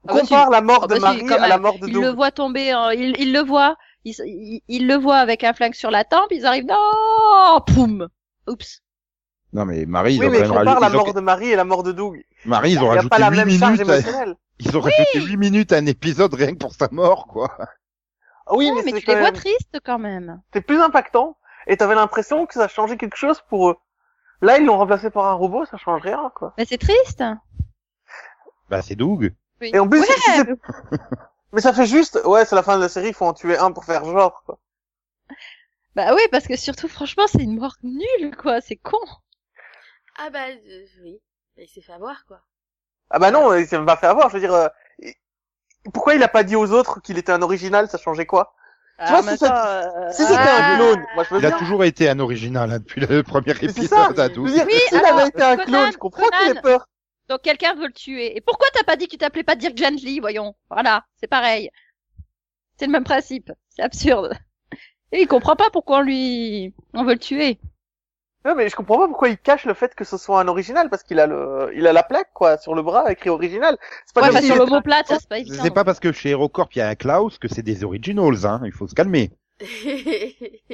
Ah 0.08 0.14
bah 0.14 0.20
Compare 0.20 0.50
la 0.50 0.62
mort 0.62 0.80
Ah 0.84 0.86
de 0.88 0.98
bah 0.98 1.14
si, 1.14 1.22
Marie 1.24 1.34
à 1.44 1.48
la 1.48 1.58
mort 1.58 1.78
de 1.78 1.86
Il 1.86 1.92
Doug. 1.92 2.02
le 2.02 2.08
voit 2.08 2.30
tomber, 2.30 2.74
en- 2.74 2.90
il, 2.90 3.14
il 3.20 3.32
le 3.34 3.40
voit, 3.40 3.76
il, 4.04 4.10
s- 4.10 4.22
il, 4.24 4.62
il 4.68 4.86
le 4.86 4.94
voit 4.96 5.18
avec 5.18 5.44
un 5.44 5.52
flingue 5.52 5.74
sur 5.74 5.90
la 5.90 6.04
tempe, 6.04 6.28
ils 6.30 6.46
arrivent, 6.46 6.66
non, 6.66 7.60
poum, 7.66 8.08
oups. 8.48 8.82
Non 9.52 9.64
mais 9.64 9.84
Marie, 9.84 10.14
ils 10.14 10.20
Oui, 10.20 10.26
ont 10.26 10.30
mais 10.30 10.38
quand 10.42 10.54
même 10.54 10.64
la 10.64 10.70
rajouté, 10.74 10.86
ils 10.86 10.96
ont- 11.00 11.04
mort 11.04 11.14
de 11.14 11.20
Marie 11.20 11.48
et 11.50 11.56
la 11.56 11.64
mort 11.64 11.82
de 11.82 11.92
Doug. 11.92 12.22
Marie, 12.44 12.72
ils 12.72 12.78
ont 12.78 12.88
rajouté 12.88 13.08
pas 13.08 13.18
la 13.18 13.30
8 13.30 13.36
même 13.36 13.50
charge 13.50 13.80
minutes, 13.80 13.90
à... 14.06 14.24
ils 14.60 14.76
ont 14.76 14.80
rajouté 14.80 15.20
8 15.20 15.36
minutes 15.36 15.72
à 15.72 15.76
un 15.78 15.86
épisode 15.86 16.32
rien 16.34 16.52
que 16.52 16.58
pour 16.58 16.72
sa 16.74 16.88
mort, 16.92 17.26
quoi. 17.26 17.50
Ah 18.46 18.54
Oui, 18.56 18.70
Ouais, 18.70 18.82
mais, 18.84 18.92
tu 19.00 19.06
les 19.06 19.12
vois 19.14 19.22
même, 19.22 19.34
tristes 19.34 19.78
quand 19.84 19.98
même. 19.98 20.40
c'est 20.52 20.60
plus 20.60 20.80
impactant. 20.80 21.36
Et 21.66 21.76
t'avais 21.76 21.94
l'impression 21.94 22.46
que 22.46 22.54
ça 22.54 22.68
changeait 22.68 22.96
quelque 22.96 23.16
chose 23.16 23.42
pour 23.48 23.70
eux. 23.70 23.76
Là, 24.40 24.58
ils 24.58 24.64
l'ont 24.64 24.78
remplacé 24.78 25.10
par 25.10 25.26
un 25.26 25.34
robot, 25.34 25.66
ça 25.66 25.76
change 25.76 26.00
rien, 26.02 26.32
quoi. 26.34 26.54
Mais 26.56 26.64
c'est 26.64 26.78
triste. 26.78 27.22
Bah 28.70 28.82
c'est 28.82 28.94
Doug. 28.94 29.34
Oui. 29.60 29.70
Et 29.74 29.78
en 29.78 29.88
plus, 29.88 30.00
Ouais, 30.00 30.06
si 30.06 30.30
c'est- 30.30 30.44
mais 31.52 31.60
ça 31.60 31.72
fait 31.72 31.86
juste, 31.86 32.20
ouais, 32.24 32.44
c'est 32.44 32.54
la 32.56 32.62
fin 32.62 32.76
de 32.76 32.82
la 32.82 32.88
série, 32.88 33.08
il 33.08 33.14
faut 33.14 33.26
en 33.26 33.32
tuer 33.34 33.58
un 33.58 33.72
pour 33.72 33.84
faire 33.84 34.04
genre, 34.04 34.42
quoi. 34.46 34.58
Bah 35.94 36.14
oui, 36.14 36.22
parce 36.32 36.46
que 36.48 36.56
surtout, 36.56 36.88
franchement, 36.88 37.26
c'est 37.28 37.42
une 37.42 37.56
mort 37.58 37.76
nulle, 37.84 38.36
quoi. 38.36 38.60
C'est 38.60 38.76
con. 38.76 38.98
Ah 40.16 40.30
bah 40.30 40.48
euh, 40.50 40.86
oui, 41.02 41.20
il 41.56 41.68
s'est 41.68 41.80
fait 41.80 41.92
avoir 41.92 42.24
quoi. 42.26 42.42
Ah 43.10 43.18
bah 43.18 43.30
non, 43.30 43.54
il 43.54 43.66
s'est 43.66 43.76
même 43.76 43.86
pas 43.86 43.96
fait 43.96 44.06
avoir, 44.06 44.28
je 44.28 44.34
veux 44.34 44.40
dire, 44.40 44.54
euh, 44.54 44.68
pourquoi 45.92 46.14
il 46.14 46.22
a 46.22 46.28
pas 46.28 46.44
dit 46.44 46.56
aux 46.56 46.70
autres 46.72 47.00
qu'il 47.00 47.18
était 47.18 47.32
un 47.32 47.42
original, 47.42 47.88
ça 47.88 47.98
changeait 47.98 48.26
quoi? 48.26 48.54
Ah, 48.98 49.20
vois, 49.22 49.22
si 49.22 49.38
ça- 49.38 49.82
euh, 50.08 50.10
Si 50.12 50.24
c'était 50.26 50.38
ah. 50.38 50.74
un 50.74 50.76
clone, 50.76 51.06
moi 51.14 51.24
je 51.24 51.34
veux 51.34 51.40
Il 51.40 51.46
a 51.46 51.52
toujours 51.52 51.84
été 51.84 52.08
un 52.10 52.18
original 52.20 52.70
hein, 52.70 52.78
depuis 52.80 53.00
le 53.00 53.22
premier 53.22 53.54
Mais 53.62 53.68
c'est 53.68 53.84
ça, 53.84 54.10
épisode 54.10 54.20
à 54.20 54.28
je 54.28 54.32
Doug. 54.34 54.46
veux 54.46 54.52
dire, 54.52 54.66
Oui, 54.66 54.74
s'il 54.88 54.98
alors, 54.98 55.20
avait 55.20 55.28
été 55.28 55.42
un 55.42 55.56
Conan, 55.56 55.64
clone, 55.64 55.92
je 55.92 55.98
comprends 55.98 56.28
qu'il 56.28 56.48
ait 56.48 56.54
peur. 56.60 56.86
Donc 57.30 57.42
quelqu'un 57.42 57.74
veut 57.74 57.86
le 57.86 57.92
tuer. 57.92 58.36
Et 58.36 58.40
pourquoi 58.40 58.66
t'as 58.74 58.82
pas 58.82 58.96
dit 58.96 59.06
que 59.06 59.12
tu 59.12 59.18
t'appelais 59.18 59.44
pas 59.44 59.54
Dirk 59.54 59.76
Gently, 59.76 60.18
voyons? 60.18 60.56
Voilà, 60.68 61.04
c'est 61.20 61.28
pareil. 61.28 61.70
C'est 62.76 62.86
le 62.86 62.92
même 62.92 63.04
principe. 63.04 63.52
C'est 63.68 63.82
absurde. 63.82 64.36
Et 65.12 65.20
il 65.22 65.28
comprend 65.28 65.54
pas 65.54 65.70
pourquoi 65.70 65.98
on 65.98 66.02
lui, 66.02 66.74
on 66.92 67.04
veut 67.04 67.12
le 67.14 67.18
tuer. 67.20 67.60
Non, 68.44 68.54
mais 68.56 68.68
je 68.68 68.74
comprends 68.74 68.98
pas 68.98 69.06
pourquoi 69.06 69.28
il 69.28 69.38
cache 69.38 69.64
le 69.64 69.74
fait 69.74 69.94
que 69.94 70.04
ce 70.04 70.16
soit 70.16 70.40
un 70.40 70.48
original, 70.48 70.88
parce 70.90 71.02
qu'il 71.04 71.20
a 71.20 71.26
le, 71.26 71.70
il 71.76 71.86
a 71.86 71.92
la 71.92 72.02
plaque, 72.02 72.32
quoi, 72.32 72.56
sur 72.58 72.74
le 72.74 72.82
bras, 72.82 73.12
écrit 73.12 73.28
original. 73.30 73.76
C'est 74.06 74.14
pas 74.14 74.22
Ouais, 74.22 74.32
bah 74.32 74.40
était- 74.40 74.56
l'homoplate, 74.56 75.06
ça 75.08 75.18
c'est 75.20 75.28
pas 75.28 75.38
évident. 75.38 75.62
C'est 75.62 75.74
pas 75.74 75.84
parce 75.84 76.00
que 76.00 76.10
chez 76.10 76.30
HeroCorp 76.30 76.74
il 76.74 76.78
y 76.78 76.82
a 76.82 76.88
un 76.88 76.94
Klaus 76.96 77.38
que 77.38 77.46
c'est 77.48 77.62
des 77.62 77.84
originals, 77.84 78.44
hein. 78.46 78.60
Il 78.64 78.72
faut 78.72 78.88
se 78.88 78.94
calmer. 78.94 79.30
Il 79.60 80.64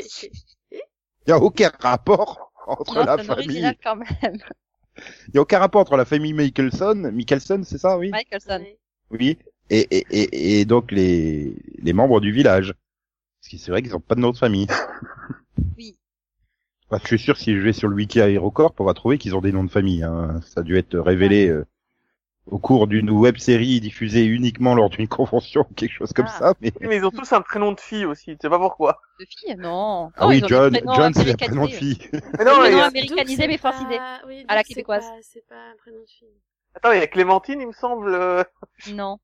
y 1.27 1.33
a 1.33 1.39
aucun 1.39 1.71
rapport 1.81 2.53
entre 2.67 2.95
Non, 2.95 3.05
la 3.05 3.17
famille. 3.19 3.31
original 3.33 3.77
quand 3.83 3.97
même. 3.97 4.39
Il 5.29 5.35
y 5.35 5.39
a 5.39 5.43
aucun 5.43 5.59
rapport 5.59 5.81
entre 5.81 5.97
la 5.97 6.05
famille 6.05 6.33
Michelson, 6.33 7.11
Michelson, 7.13 7.63
c'est 7.65 7.79
ça, 7.79 7.99
oui? 7.99 8.11
Michelson. 8.13 8.65
Oui. 9.11 9.39
Et, 9.71 9.87
et, 9.91 10.07
et, 10.11 10.61
et 10.61 10.65
donc 10.65 10.93
les, 10.93 11.55
les 11.83 11.93
membres 11.93 12.21
du 12.21 12.33
village. 12.33 12.75
Parce 13.41 13.53
que 13.53 13.59
c'est 13.59 13.71
vrai 13.71 13.83
qu'ils 13.83 13.95
ont 13.97 14.01
pas 14.01 14.15
de 14.15 14.21
nom 14.21 14.31
de 14.31 14.39
famille. 14.39 14.67
Oui. 15.79 15.97
Bah, 16.91 16.99
je 17.03 17.07
suis 17.07 17.19
sûr 17.19 17.37
si 17.37 17.55
je 17.55 17.61
vais 17.61 17.73
sur 17.73 17.89
le 17.89 17.97
wiki 17.97 18.19
HeroCorp, 18.19 18.75
on 18.79 18.85
va 18.85 18.95
trouver 18.95 19.17
qu'ils 19.19 19.35
ont 19.35 19.41
des 19.41 19.53
noms 19.53 19.65
de 19.65 19.71
famille. 19.71 20.03
Hein. 20.03 20.41
Ça 20.45 20.61
a 20.61 20.63
dû 20.63 20.77
être 20.77 20.99
révélé 20.99 21.49
euh, 21.49 21.65
au 22.47 22.59
cours 22.59 22.87
d'une 22.87 23.11
web 23.11 23.37
série 23.39 23.81
diffusée 23.81 24.25
uniquement 24.25 24.75
lors 24.75 24.89
d'une 24.89 25.09
convention 25.09 25.67
ou 25.71 25.75
quelque 25.75 25.93
chose 25.93 26.13
comme 26.13 26.27
Ah. 26.29 26.39
ça. 26.39 26.55
Mais 26.61 26.73
Oui, 26.81 26.87
mais 26.89 26.97
ils 26.97 27.05
ont 27.05 27.11
tous 27.11 27.33
un 27.33 27.41
prénom 27.41 27.73
de 27.73 27.81
fille 27.81 28.05
aussi, 28.05 28.33
tu 28.33 28.39
sais 28.43 28.49
pas 28.49 28.59
pourquoi. 28.59 29.01
De 29.19 29.27
fille 29.27 29.57
Non. 29.57 30.11
ah 30.17 30.27
oui, 30.29 30.43
John, 30.47 30.79
John 30.95 31.13
c'est 31.15 31.31
un 31.31 31.35
prénom 31.37 31.65
de 31.67 31.71
fille. 31.73 31.99
Mais 32.13 32.45
non, 32.45 32.65
y 32.65 32.71
non, 32.73 32.83
américanisé, 32.83 33.47
mais 33.47 33.53
c'est 33.57 33.63
pas- 33.63 33.73
forcisé. 33.73 33.99
oui, 34.27 34.45
À 34.49 34.55
la 34.55 34.61
donc 34.61 34.67
c'est 34.69 34.75
québécoise. 34.75 35.05
pas- 35.05 35.17
C'est 35.23 35.47
pas 35.47 35.55
un 35.57 35.77
prénom 35.79 35.99
de 36.01 36.07
fille. 36.09 36.29
attends, 36.75 36.93
il 36.93 36.99
y 37.01 37.03
a 37.03 37.07
Clémentine, 37.07 37.61
il 37.61 37.67
me 37.69 37.73
semble. 37.73 38.15
euh, 38.15 38.45
Non. 38.93 39.19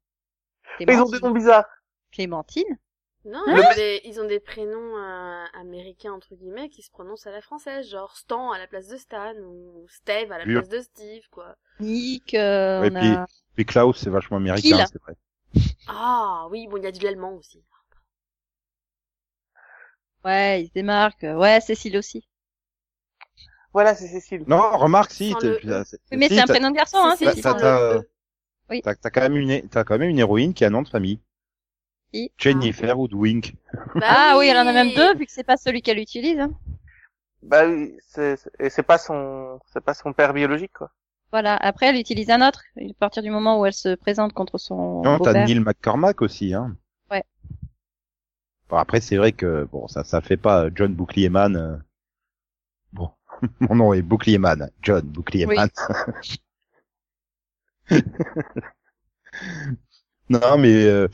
Ils 0.80 0.90
ont 1.00 1.08
des 1.08 1.20
noms 1.20 1.30
bizarres. 1.32 1.66
Clémentine. 2.12 2.78
Non, 3.24 3.40
Hein 3.46 3.54
ils, 3.56 3.60
ont 3.60 3.74
des, 3.76 4.00
ils 4.04 4.20
ont 4.20 4.26
des 4.26 4.40
prénoms 4.40 4.96
euh, 4.96 5.44
américains 5.54 6.12
entre 6.12 6.34
guillemets 6.34 6.68
qui 6.68 6.82
se 6.82 6.90
prononcent 6.90 7.26
à 7.26 7.30
la 7.30 7.40
française, 7.40 7.88
genre 7.88 8.16
Stan 8.16 8.50
à 8.50 8.58
la 8.58 8.66
place 8.66 8.88
de 8.88 8.96
Stan 8.96 9.34
ou 9.36 9.86
Steve 9.88 10.32
à 10.32 10.38
la 10.38 10.44
Oui. 10.44 10.54
place 10.54 10.68
de 10.68 10.80
Steve, 10.80 11.22
quoi. 11.30 11.54
Nick, 11.78 12.34
euh, 12.34 12.80
Ouais, 12.80 12.90
on 12.92 12.98
puis- 12.98 13.08
a... 13.14 13.26
Puis 13.54 13.64
Klaus 13.66 13.96
c'est 13.98 14.10
vachement 14.10 14.38
américain, 14.38 14.84
c'est 14.90 15.00
vrai. 15.02 15.14
Ah 15.86 16.46
oui, 16.50 16.66
bon, 16.68 16.78
il 16.78 16.82
y 16.82 16.86
a 16.86 16.90
du 16.92 17.06
allemand 17.06 17.34
aussi. 17.34 17.62
Ouais, 20.24 20.62
il 20.62 20.68
se 20.68 20.72
démarque. 20.72 21.22
Ouais, 21.22 21.60
Cécile 21.60 21.96
aussi. 21.98 22.28
Voilà, 23.72 23.94
c'est 23.94 24.06
Cécile. 24.08 24.44
Non, 24.46 24.76
remarque 24.76 25.10
si. 25.12 25.34
Le 25.42 25.58
E. 25.64 25.84
Oui, 26.10 26.16
mais 26.18 26.28
si, 26.28 26.34
c'est 26.36 26.40
un 26.42 26.46
prénom 26.46 26.70
de 26.70 26.76
garçon, 26.76 26.98
hein, 26.98 27.16
Cécile. 27.16 27.42
t'as- 27.42 27.96
E. 27.98 28.08
Oui. 28.70 28.82
Quand 28.82 29.20
même 29.20 29.36
une, 29.36 29.68
t'as 29.68 29.84
quand 29.84 29.98
même 29.98 30.08
une 30.10 30.18
héroïne 30.18 30.54
qui 30.54 30.64
a 30.64 30.68
un 30.68 30.70
nom 30.70 30.82
de 30.82 30.88
famille. 30.88 31.20
Qui 32.12 32.30
Jennifer 32.36 32.98
Woodwink. 32.98 33.54
Bah 33.94 34.06
Ah 34.06 34.34
oui, 34.38 34.46
elle 34.48 34.58
en 34.58 34.66
a 34.66 34.72
même 34.72 34.92
deux, 34.94 35.14
vu 35.16 35.24
que 35.26 35.32
c'est 35.32 35.44
pas 35.44 35.56
celui 35.56 35.80
qu'elle 35.82 35.98
utilise. 35.98 36.38
Hein. 36.38 36.52
Bah 37.42 37.66
oui, 37.66 37.96
c'est, 38.06 38.36
c'est- 38.36 38.50
et 38.60 38.68
c'est 38.70 38.82
pas 38.82 38.98
son, 38.98 39.58
c'est 39.72 39.82
pas 39.82 39.94
son 39.94 40.12
père 40.12 40.32
biologique, 40.34 40.72
quoi. 40.74 40.90
Voilà. 41.32 41.56
Après, 41.56 41.86
elle 41.86 41.96
utilise 41.96 42.28
un 42.30 42.46
autre. 42.46 42.62
À 42.76 42.82
partir 43.00 43.22
du 43.22 43.30
moment 43.30 43.58
où 43.58 43.64
elle 43.66 43.72
se 43.72 43.94
présente 43.94 44.34
contre 44.34 44.58
son 44.58 45.02
Non, 45.02 45.18
t'as. 45.18 45.46
Neil 45.46 45.60
McCormack 45.60 46.20
aussi, 46.20 46.52
hein. 46.52 46.76
Ouais. 47.10 47.24
Bon, 48.68 48.76
après, 48.76 49.00
c'est 49.00 49.16
vrai 49.16 49.32
que, 49.32 49.66
bon, 49.72 49.88
ça, 49.88 50.04
ça 50.04 50.20
fait 50.20 50.36
pas 50.36 50.68
John 50.74 50.94
Bouclierman, 50.94 51.56
euh, 51.56 51.76
Bon. 52.92 53.10
Mon 53.60 53.74
nom 53.74 53.94
est 53.94 54.02
Bouclierman. 54.02 54.70
John 54.82 55.00
Bouclierman. 55.06 55.70
non, 60.28 60.58
mais, 60.58 60.84
euh, 60.84 61.08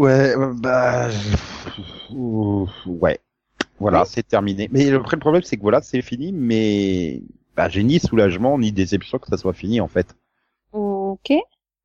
ouais, 0.00 0.36
euh, 0.36 0.52
bah, 0.54 1.08
euh, 2.12 2.66
ouais. 2.86 3.20
Voilà, 3.78 4.04
c'est 4.04 4.26
terminé. 4.26 4.68
Mais 4.72 4.90
le 4.90 4.98
vrai 4.98 5.16
problème, 5.16 5.42
c'est 5.42 5.56
que 5.56 5.62
voilà, 5.62 5.80
c'est 5.80 6.02
fini, 6.02 6.32
mais, 6.32 7.22
bah, 7.56 7.68
j'ai 7.68 7.82
ni 7.82 7.98
soulagement, 7.98 8.58
ni 8.58 8.72
déception 8.72 9.18
que 9.18 9.28
ça 9.28 9.38
soit 9.38 9.54
fini, 9.54 9.80
en 9.80 9.88
fait. 9.88 10.14
Ok. 10.72 11.32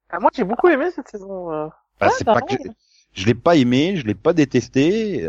Ah, 0.10 0.20
moi, 0.20 0.30
j'ai 0.34 0.44
beaucoup 0.44 0.68
aimé 0.68 0.90
cette 0.94 1.08
saison. 1.08 1.52
euh. 1.54 1.68
Bah, 2.00 2.10
c'est 2.18 2.26
pas 2.26 2.40
pareil. 2.40 2.58
que 2.58 2.70
je 3.14 3.26
l'ai 3.26 3.34
pas 3.34 3.56
aimé, 3.56 3.96
je 3.96 4.06
l'ai 4.06 4.14
pas 4.14 4.34
détesté. 4.34 5.22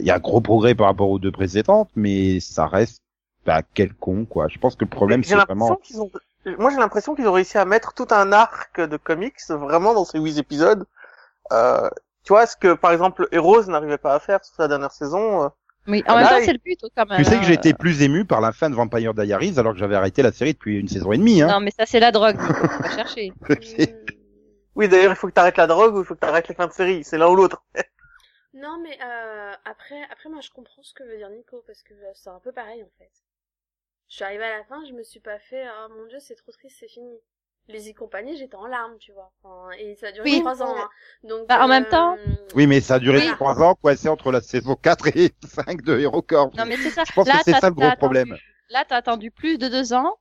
Il 0.00 0.06
y 0.06 0.10
a 0.10 0.16
un 0.16 0.18
gros 0.18 0.40
progrès 0.40 0.74
par 0.74 0.86
rapport 0.88 1.08
aux 1.08 1.20
deux 1.20 1.30
précédentes, 1.30 1.90
mais 1.94 2.40
ça 2.40 2.66
reste 2.66 3.02
bah, 3.46 3.62
quel 3.74 3.94
con 3.94 4.24
quoi. 4.26 4.48
Je 4.48 4.58
pense 4.58 4.74
que 4.74 4.84
le 4.84 4.90
problème 4.90 5.22
J'ai 5.22 5.30
c'est 5.30 5.36
l'impression 5.36 5.64
vraiment. 5.66 5.76
qu'ils 5.76 6.00
ont. 6.00 6.10
Moi, 6.58 6.70
j'ai 6.70 6.78
l'impression 6.78 7.14
qu'ils 7.14 7.28
ont 7.28 7.32
réussi 7.32 7.56
à 7.58 7.64
mettre 7.64 7.94
tout 7.94 8.08
un 8.10 8.32
arc 8.32 8.80
de 8.80 8.96
comics 8.96 9.36
vraiment 9.48 9.94
dans 9.94 10.04
ces 10.04 10.18
huit 10.18 10.38
épisodes. 10.38 10.84
Euh, 11.52 11.88
tu 12.24 12.32
vois, 12.32 12.46
ce 12.46 12.56
que 12.56 12.74
par 12.74 12.92
exemple 12.92 13.28
Heroes 13.32 13.66
n'arrivait 13.66 13.98
pas 13.98 14.14
à 14.14 14.20
faire 14.20 14.44
sur 14.44 14.54
sa 14.54 14.68
dernière 14.68 14.92
saison. 14.92 15.44
euh, 15.44 15.48
Oui. 15.86 16.04
En 16.06 16.14
Là, 16.14 16.20
même 16.20 16.28
temps, 16.28 16.40
c'est 16.44 16.52
le 16.52 16.58
but 16.58 16.78
quand 16.96 17.06
même. 17.06 17.18
Tu 17.18 17.24
sais 17.24 17.36
que 17.36 17.36
hein. 17.36 17.42
j'ai 17.42 17.54
été 17.54 17.74
plus 17.74 18.02
ému 18.02 18.24
par 18.24 18.40
la 18.40 18.52
fin 18.52 18.70
de 18.70 18.74
Vampire 18.74 19.14
Diaries 19.14 19.58
alors 19.58 19.72
que 19.72 19.78
j'avais 19.78 19.96
arrêté 19.96 20.22
la 20.22 20.32
série 20.32 20.52
depuis 20.54 20.78
une 20.78 20.88
saison 20.88 21.12
et 21.12 21.18
demie. 21.18 21.42
Hein. 21.42 21.48
Non, 21.48 21.60
mais 21.60 21.70
ça 21.70 21.86
c'est 21.86 22.00
la 22.00 22.12
drogue. 22.12 22.38
Faut 22.68 22.78
pas 22.82 22.90
chercher. 22.90 23.32
Oui, 24.74 24.88
d'ailleurs, 24.88 25.12
il 25.12 25.16
faut 25.16 25.26
que 25.26 25.32
t'arrêtes 25.32 25.56
la 25.56 25.66
drogue 25.66 25.96
ou 25.96 26.00
il 26.02 26.04
faut 26.04 26.14
que 26.14 26.20
t'arrêtes 26.20 26.48
les 26.48 26.54
fins 26.54 26.68
de 26.68 26.72
série. 26.72 27.02
C'est 27.02 27.18
l'un 27.18 27.28
ou 27.28 27.34
l'autre. 27.36 27.64
Non, 28.54 28.78
mais 28.82 28.98
euh, 29.02 29.52
après, 29.64 30.02
après, 30.10 30.28
moi, 30.28 30.40
je 30.40 30.50
comprends 30.50 30.82
ce 30.82 30.92
que 30.94 31.02
veut 31.04 31.16
dire 31.16 31.30
Nico, 31.30 31.62
parce 31.66 31.82
que 31.82 31.94
euh, 31.94 32.12
c'est 32.14 32.30
un 32.30 32.40
peu 32.40 32.52
pareil, 32.52 32.82
en 32.82 32.90
fait. 32.98 33.10
Je 34.08 34.16
suis 34.16 34.24
arrivée 34.24 34.44
à 34.44 34.58
la 34.58 34.64
fin, 34.64 34.84
je 34.86 34.92
me 34.94 35.02
suis 35.02 35.20
pas 35.20 35.38
fait, 35.38 35.66
oh 35.68 35.88
mon 35.94 36.06
dieu, 36.06 36.18
c'est 36.20 36.34
trop 36.34 36.52
triste, 36.52 36.76
c'est 36.80 36.88
fini. 36.88 37.18
Les 37.70 37.88
y 37.90 37.94
compagnies, 37.94 38.36
j'étais 38.38 38.56
en 38.56 38.66
larmes, 38.66 38.96
tu 38.98 39.12
vois. 39.12 39.30
Enfin, 39.42 39.70
et 39.78 39.94
ça 39.96 40.06
a 40.08 40.12
duré 40.12 40.30
Oui. 40.30 40.40
trois 40.40 40.62
ans. 40.62 40.74
hein. 40.74 40.88
Donc, 41.22 41.46
Bah, 41.48 41.60
en 41.60 41.64
euh, 41.66 41.68
même 41.68 41.84
temps- 41.86 42.16
Oui, 42.54 42.66
mais 42.66 42.80
ça 42.80 42.94
a 42.94 42.98
duré 42.98 43.18
Oui. 43.18 43.30
trois 43.32 43.60
ans, 43.62 43.74
quoi. 43.74 43.94
C'est 43.94 44.08
entre 44.08 44.32
la 44.32 44.40
saison 44.40 44.74
4 44.74 45.08
et 45.08 45.32
5 45.44 45.82
de 45.82 45.98
HeroCorp. 45.98 46.54
Non, 46.56 46.64
mais 46.66 46.76
c'est 46.78 46.88
ça. 46.90 47.04
Je 47.06 47.12
pense 47.12 47.26
Là, 47.28 47.34
que 47.38 47.44
c'est 47.44 47.52
ça 47.60 47.68
le 47.68 47.74
gros 47.74 47.90
problème. 47.98 48.28
attendu- 48.32 48.42
Là, 48.70 48.84
t'as 48.88 48.96
attendu 48.96 49.30
plus 49.30 49.58
de 49.58 49.68
deux 49.68 49.92
ans, 49.92 50.16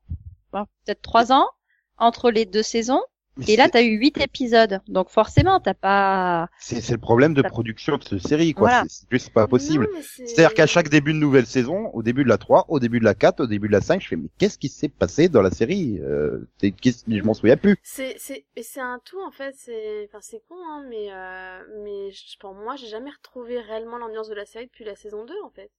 bon, 0.51 0.65
peut-être 0.85 1.01
trois 1.01 1.31
ans, 1.31 1.49
entre 1.97 2.31
les 2.31 2.45
deux 2.45 2.63
saisons. 2.63 3.01
Mais 3.37 3.45
Et 3.49 3.55
là, 3.55 3.69
t'as 3.69 3.83
eu 3.83 3.97
huit 3.97 4.17
épisodes. 4.19 4.81
Donc 4.87 5.09
forcément, 5.09 5.59
t'as 5.59 5.73
pas. 5.73 6.49
c'est 6.59 6.81
c'est 6.81 6.93
le 6.93 6.99
problème 6.99 7.33
de 7.33 7.41
production 7.41 7.97
de 7.97 8.03
cette 8.03 8.27
série, 8.27 8.53
quoi. 8.53 8.69
Voilà. 8.69 8.83
C'est- 8.89 9.05
juste 9.11 9.29
pas 9.31 9.47
possible. 9.47 9.87
C'est-à-dire 10.01 10.53
qu'à 10.53 10.67
chaque 10.67 10.89
début 10.89 11.13
de 11.13 11.19
nouvelle 11.19 11.45
saison, 11.45 11.89
au 11.93 12.03
début 12.03 12.23
de 12.23 12.29
la 12.29 12.37
3, 12.37 12.65
au 12.69 12.79
début 12.79 12.99
de 12.99 13.05
la 13.05 13.13
4, 13.13 13.41
au 13.41 13.47
début 13.47 13.67
de 13.67 13.73
la 13.73 13.81
5, 13.81 14.01
je 14.01 14.07
fais 14.07 14.15
mais 14.15 14.29
qu'est-ce 14.37 14.57
qui 14.57 14.69
s'est 14.69 14.89
passé 14.89 15.29
dans 15.29 15.41
la 15.41 15.51
série 15.51 15.99
euh, 16.01 16.47
Je 16.61 17.21
m'en 17.23 17.33
souviens 17.33 17.57
plus. 17.57 17.77
C'est, 17.83 18.15
c'est, 18.17 18.79
un 18.79 18.99
tout, 19.05 19.21
en 19.21 19.31
fait, 19.31 19.53
c'est, 19.57 20.05
enfin, 20.09 20.19
c'est 20.21 20.41
con, 20.47 20.55
hein, 20.69 20.83
mais, 20.89 21.11
euh, 21.11 21.59
mais 21.83 22.11
je- 22.11 22.37
pour 22.39 22.53
moi, 22.53 22.75
j'ai 22.75 22.87
jamais 22.87 23.11
retrouvé 23.11 23.59
réellement 23.59 23.97
l'ambiance 23.97 24.29
de 24.29 24.35
la 24.35 24.45
série 24.45 24.65
depuis 24.65 24.85
la 24.85 24.95
saison 24.95 25.25
2, 25.25 25.33
en 25.43 25.49
fait. 25.49 25.69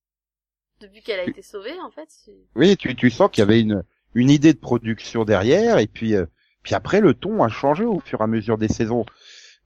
Depuis 0.80 1.02
qu'elle 1.02 1.20
a 1.20 1.24
été 1.24 1.42
sauvée, 1.42 1.74
en 1.80 1.90
fait. 1.90 2.08
Oui, 2.54 2.76
tu, 2.76 2.94
tu 2.94 3.10
sens 3.10 3.30
qu'il 3.30 3.42
y 3.42 3.42
avait 3.42 3.60
une, 3.60 3.82
une 4.14 4.30
idée 4.30 4.52
de 4.52 4.58
production 4.58 5.24
derrière, 5.24 5.78
et 5.78 5.86
puis, 5.88 6.14
euh, 6.14 6.26
puis 6.68 6.74
après 6.74 7.00
le 7.00 7.14
ton 7.14 7.42
a 7.42 7.48
changé 7.48 7.86
au 7.86 7.98
fur 7.98 8.20
et 8.20 8.24
à 8.24 8.26
mesure 8.26 8.58
des 8.58 8.68
saisons. 8.68 9.06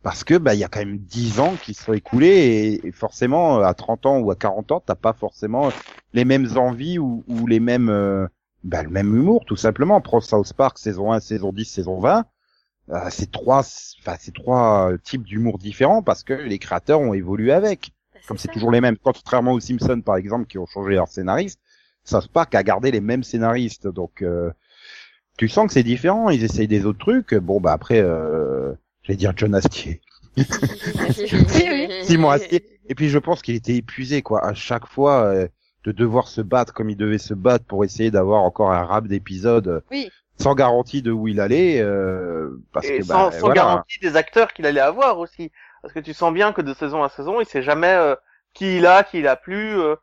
Parce 0.04 0.22
que 0.22 0.38
bah 0.38 0.54
il 0.54 0.60
y 0.60 0.62
a 0.62 0.68
quand 0.68 0.78
même 0.78 0.98
10 0.98 1.40
ans 1.40 1.54
qui 1.60 1.74
se 1.74 1.82
sont 1.82 1.94
écoulés 1.94 2.28
et, 2.80 2.86
et 2.86 2.92
forcément 2.92 3.58
à 3.58 3.74
30 3.74 4.06
ans 4.06 4.18
ou 4.20 4.30
à 4.30 4.36
40 4.36 4.70
ans 4.70 4.80
t'as 4.86 4.94
pas 4.94 5.12
forcément 5.12 5.70
les 6.12 6.24
mêmes 6.24 6.46
envies 6.56 7.00
ou, 7.00 7.24
ou 7.26 7.48
les 7.48 7.58
mêmes 7.58 7.88
euh, 7.88 8.28
bah, 8.62 8.84
le 8.84 8.88
même 8.90 9.16
humour 9.16 9.44
tout 9.46 9.56
simplement. 9.56 10.00
Prends 10.00 10.20
South 10.20 10.52
Park 10.52 10.78
saison 10.78 11.10
1, 11.10 11.18
saison 11.18 11.52
10, 11.52 11.64
saison 11.64 11.98
20. 11.98 12.24
euh, 12.90 12.98
c'est 13.10 13.32
trois 13.32 13.62
enfin 13.98 14.16
c'est 14.20 14.32
trois 14.34 14.92
types 15.02 15.24
d'humour 15.24 15.58
différents 15.58 16.04
parce 16.04 16.22
que 16.22 16.34
les 16.34 16.60
créateurs 16.60 17.00
ont 17.00 17.14
évolué 17.14 17.50
avec 17.50 17.90
bah, 18.14 18.20
comme 18.28 18.38
c'est 18.38 18.46
toujours 18.52 18.70
les 18.70 18.80
mêmes. 18.80 18.96
Contrairement 18.96 19.54
aux 19.54 19.60
Simpsons, 19.60 20.02
par 20.02 20.14
exemple, 20.14 20.46
qui 20.46 20.58
ont 20.58 20.66
changé 20.66 20.94
leurs 20.94 21.08
scénaristes, 21.08 21.58
South 22.04 22.28
Park 22.28 22.54
a 22.54 22.62
gardé 22.62 22.92
les 22.92 23.00
mêmes 23.00 23.24
scénaristes. 23.24 23.88
Donc, 23.88 24.22
euh, 24.22 24.52
tu 25.38 25.48
sens 25.48 25.66
que 25.66 25.72
c'est 25.72 25.82
différent. 25.82 26.30
Ils 26.30 26.44
essayent 26.44 26.68
des 26.68 26.86
autres 26.86 26.98
trucs. 26.98 27.34
Bon, 27.34 27.60
bah 27.60 27.72
après, 27.72 28.00
euh, 28.00 28.72
j'allais 29.02 29.16
dire 29.16 29.32
John 29.36 29.54
Astier. 29.54 30.00
oui. 30.36 31.88
Simon 32.04 32.30
Astier. 32.30 32.64
Et 32.88 32.94
puis, 32.94 33.08
je 33.08 33.18
pense 33.18 33.42
qu'il 33.42 33.54
était 33.54 33.76
épuisé, 33.76 34.22
quoi. 34.22 34.44
À 34.44 34.54
chaque 34.54 34.86
fois, 34.86 35.24
euh, 35.24 35.48
de 35.84 35.92
devoir 35.92 36.28
se 36.28 36.40
battre 36.40 36.72
comme 36.72 36.90
il 36.90 36.96
devait 36.96 37.18
se 37.18 37.34
battre 37.34 37.64
pour 37.64 37.84
essayer 37.84 38.10
d'avoir 38.10 38.42
encore 38.42 38.70
un 38.72 38.84
rap 38.84 39.06
d'épisodes 39.06 39.68
euh, 39.68 39.80
Oui. 39.90 40.10
sans 40.38 40.54
garantie 40.54 41.02
de 41.02 41.10
où 41.10 41.28
il 41.28 41.40
allait. 41.40 41.80
euh, 41.80 42.60
parce 42.72 42.86
Et 42.86 42.98
que, 42.98 43.04
sans, 43.04 43.26
bah, 43.26 43.32
sans 43.32 43.38
voilà. 43.40 43.54
garantie 43.54 43.98
des 44.00 44.16
acteurs 44.16 44.52
qu'il 44.52 44.66
allait 44.66 44.80
avoir 44.80 45.18
aussi. 45.18 45.50
Parce 45.82 45.94
que 45.94 46.00
tu 46.00 46.14
sens 46.14 46.32
bien 46.32 46.52
que 46.52 46.60
de 46.62 46.74
saison 46.74 47.02
à 47.02 47.08
saison, 47.08 47.40
il 47.40 47.46
sait 47.46 47.62
jamais 47.62 47.92
euh, 47.94 48.14
qui 48.54 48.76
il 48.78 48.86
a, 48.86 49.02
qui 49.04 49.18
il 49.18 49.26
a 49.26 49.36
plus. 49.36 49.78
euh. 49.78 49.96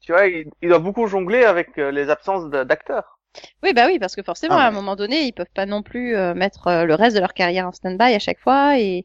tu 0.00 0.12
vois, 0.12 0.26
il, 0.26 0.50
il 0.62 0.68
doit 0.68 0.78
beaucoup 0.78 1.06
jongler 1.06 1.44
avec 1.44 1.78
euh, 1.78 1.90
les 1.90 2.08
absences 2.10 2.48
d'acteurs. 2.50 3.13
Oui, 3.62 3.72
bah 3.74 3.86
oui, 3.86 3.98
parce 3.98 4.14
que 4.14 4.22
forcément, 4.22 4.56
Ah, 4.56 4.64
à 4.66 4.68
un 4.68 4.70
moment 4.70 4.96
donné, 4.96 5.22
ils 5.24 5.32
peuvent 5.32 5.46
pas 5.54 5.66
non 5.66 5.82
plus 5.82 6.16
euh, 6.16 6.34
mettre 6.34 6.68
euh, 6.68 6.84
le 6.84 6.94
reste 6.94 7.16
de 7.16 7.20
leur 7.20 7.34
carrière 7.34 7.66
en 7.66 7.72
stand-by 7.72 8.14
à 8.14 8.18
chaque 8.18 8.38
fois, 8.40 8.78
et 8.78 9.04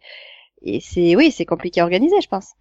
et 0.63 0.81
c'est 0.81 1.15
oui, 1.15 1.31
c'est 1.31 1.45
compliqué 1.45 1.81
à 1.81 1.83
organiser, 1.85 2.21
je 2.21 2.27
pense. 2.29 2.53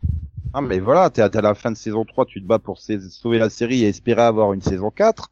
Ah 0.55 0.61
mais 0.61 0.79
voilà, 0.79 1.11
t'es 1.11 1.23
à, 1.23 1.31
à 1.33 1.41
la 1.41 1.55
fin 1.55 1.71
de 1.71 1.77
saison 1.77 2.05
3, 2.05 2.25
tu 2.27 2.41
te 2.43 2.47
bats 2.47 2.59
pour 2.59 2.79
sa- 2.81 3.01
sauver 3.11 3.39
la 3.39 3.51
série 3.51 3.85
et 3.85 3.89
espérer 3.89 4.23
avoir 4.23 4.53
une 4.53 4.63
saison 4.63 4.91
4. 4.91 5.31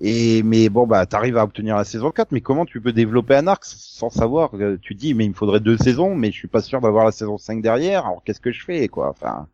Et 0.00 0.42
mais 0.44 0.68
bon 0.70 0.86
bah 0.86 1.04
t'arrives 1.06 1.36
à 1.38 1.44
obtenir 1.44 1.76
la 1.76 1.84
saison 1.84 2.10
4, 2.10 2.32
mais 2.32 2.40
comment 2.40 2.64
tu 2.66 2.80
peux 2.80 2.92
développer 2.92 3.34
un 3.36 3.46
arc 3.48 3.64
sans 3.66 4.10
savoir 4.10 4.50
euh, 4.54 4.78
Tu 4.82 4.94
dis 4.94 5.14
mais 5.14 5.26
il 5.26 5.30
me 5.30 5.34
faudrait 5.34 5.60
deux 5.60 5.76
saisons, 5.78 6.14
mais 6.14 6.32
je 6.32 6.38
suis 6.38 6.48
pas 6.48 6.62
sûr 6.62 6.80
d'avoir 6.80 7.04
la 7.04 7.12
saison 7.12 7.38
5 7.38 7.62
derrière. 7.62 8.06
Alors 8.06 8.22
qu'est-ce 8.24 8.40
que 8.40 8.52
je 8.52 8.64
fais 8.64 8.88
quoi 8.88 9.10
Enfin 9.10 9.48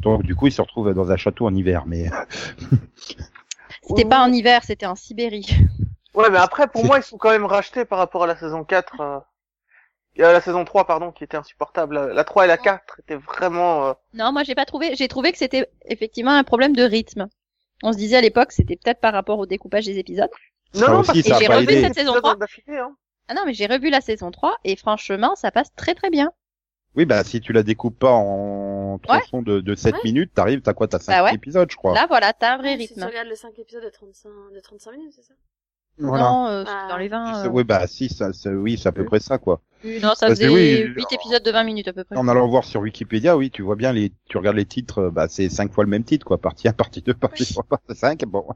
donc 0.00 0.22
du 0.24 0.34
coup 0.36 0.46
il 0.48 0.52
se 0.52 0.62
retrouve 0.62 0.92
dans 0.94 1.10
un 1.10 1.16
château 1.16 1.46
en 1.46 1.54
hiver, 1.54 1.84
mais 1.86 2.10
C'était 3.88 4.04
pas 4.04 4.20
en 4.20 4.32
hiver, 4.32 4.62
c'était 4.64 4.86
en 4.86 4.94
Sibérie. 4.94 5.46
Ouais, 6.14 6.30
mais 6.30 6.38
après, 6.38 6.66
pour 6.68 6.84
moi, 6.84 6.98
ils 6.98 7.02
sont 7.04 7.16
quand 7.18 7.30
même 7.30 7.44
rachetés 7.44 7.84
par 7.84 7.98
rapport 7.98 8.24
à 8.24 8.26
la 8.26 8.36
saison 8.36 8.64
4. 8.64 9.00
Euh... 9.00 9.18
et 10.16 10.24
à 10.24 10.32
la 10.32 10.40
saison 10.40 10.64
3, 10.64 10.84
pardon, 10.86 11.12
qui 11.12 11.24
était 11.24 11.36
insupportable. 11.36 11.94
La- 11.94 12.12
La 12.14 12.24
3 12.24 12.44
et 12.44 12.48
la 12.48 12.58
4 12.58 13.00
étaient 13.00 13.16
vraiment... 13.16 13.86
euh, 13.88 13.92
Non, 14.14 14.32
moi 14.32 14.42
j'ai 14.42 14.54
pas 14.54 14.64
trouvé. 14.64 14.94
J'ai 14.96 15.08
trouvé 15.08 15.32
que 15.32 15.38
c'était 15.38 15.68
effectivement 15.84 16.32
un 16.32 16.44
problème 16.44 16.74
de 16.74 16.82
rythme. 16.82 17.28
On 17.82 17.92
se 17.92 17.98
disait 17.98 18.16
à 18.16 18.20
l'époque, 18.20 18.50
c'était 18.52 18.76
peut-être 18.76 19.00
par 19.00 19.12
rapport 19.12 19.38
au 19.38 19.46
découpage 19.46 19.84
des 19.86 19.98
épisodes. 19.98 20.30
ça 20.72 20.92
aussi 20.96 21.06
parce 21.06 21.22
que 21.22 21.34
j'ai 21.40 21.46
pas 21.46 21.56
revu 21.58 21.70
aidé. 21.72 21.82
cette 21.82 21.94
saison 21.94 22.12
épisodes 22.14 22.22
3. 22.22 22.36
d'affilée, 22.36 22.78
hein. 22.78 22.96
Ah 23.28 23.34
non, 23.34 23.42
mais 23.46 23.54
j'ai 23.54 23.66
revu 23.66 23.90
la 23.90 24.00
saison 24.00 24.30
3 24.32 24.56
et 24.64 24.74
franchement, 24.74 25.36
ça 25.36 25.50
passe 25.52 25.72
très 25.76 25.94
très 25.94 26.10
bien. 26.10 26.32
Oui 26.94 27.04
bah 27.04 27.22
si 27.22 27.40
tu 27.40 27.52
la 27.52 27.62
découpes 27.62 27.98
pas 27.98 28.10
en 28.12 28.98
tronçons 28.98 29.42
de, 29.42 29.60
de 29.60 29.74
7 29.74 29.94
Ouais. 29.94 30.00
minutes, 30.04 30.32
t'arrives, 30.34 30.62
t'as 30.62 30.72
quoi 30.74 30.88
T'as 30.88 30.98
5 30.98 31.12
Bah 31.12 31.24
ouais. 31.24 31.34
épisodes 31.34 31.70
je 31.70 31.76
crois. 31.76 31.94
Là, 31.94 32.06
voilà, 32.08 32.32
t'as 32.32 32.54
un 32.54 32.58
vrai 32.58 32.74
Ouais, 32.76 32.80
Si 32.80 32.88
tu 32.88 32.94
rythme. 32.94 33.06
regardes 33.08 33.28
les 33.28 33.36
5 33.36 33.58
épisodes 33.58 33.84
de 33.84 33.90
35, 33.90 34.28
de 34.54 34.60
35 34.60 34.92
minutes, 34.92 35.12
c'est 35.14 35.22
ça? 35.22 35.34
Voilà. 36.00 36.24
Non, 36.24 36.46
euh, 36.46 36.64
Ah. 36.66 36.86
dans 36.88 36.96
les 36.96 37.08
20. 37.08 37.44
euh, 37.46 37.48
Oui 37.48 37.64
bah 37.64 37.86
si, 37.88 38.08
ça, 38.08 38.32
ça- 38.32 38.50
oui 38.50 38.78
c'est 38.78 38.88
à 38.88 38.92
peu 38.92 39.04
près 39.04 39.18
ça 39.20 39.38
quoi. 39.38 39.60
oui, 39.84 39.98
Non, 40.00 40.14
ça 40.14 40.26
Parce 40.28 40.38
faisait 40.38 40.48
oui, 40.48 40.82
8 40.96 41.12
épisodes 41.12 41.42
de 41.42 41.50
20 41.50 41.64
minutes 41.64 41.88
à 41.88 41.92
peu 41.92 42.04
près. 42.04 42.16
En 42.16 42.26
allant 42.28 42.46
voir 42.48 42.64
sur 42.64 42.80
Wikipédia, 42.80 43.36
oui, 43.36 43.50
tu 43.50 43.62
vois 43.62 43.74
bien 43.76 43.92
les, 43.92 44.12
tu 44.28 44.38
regardes 44.38 44.56
les 44.56 44.64
titres, 44.66 44.98
euh, 44.98 45.10
bah 45.10 45.26
c'est 45.28 45.48
cinq 45.48 45.72
fois 45.72 45.84
le 45.84 45.90
même 45.90 46.04
titre, 46.04 46.24
quoi. 46.24 46.38
Partie 46.38 46.68
1, 46.68 46.72
partie 46.72 47.02
2, 47.02 47.14
partie 47.14 47.44
3, 47.46 47.64
partie 47.64 47.94
5, 47.96 48.24
bon. 48.26 48.46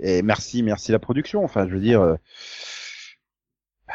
Et 0.00 0.22
merci, 0.22 0.62
merci 0.62 0.92
la 0.92 0.98
production. 0.98 1.44
Enfin, 1.44 1.68
je 1.68 1.74
veux 1.74 1.80
dire, 1.80 2.00
euh, 2.00 2.16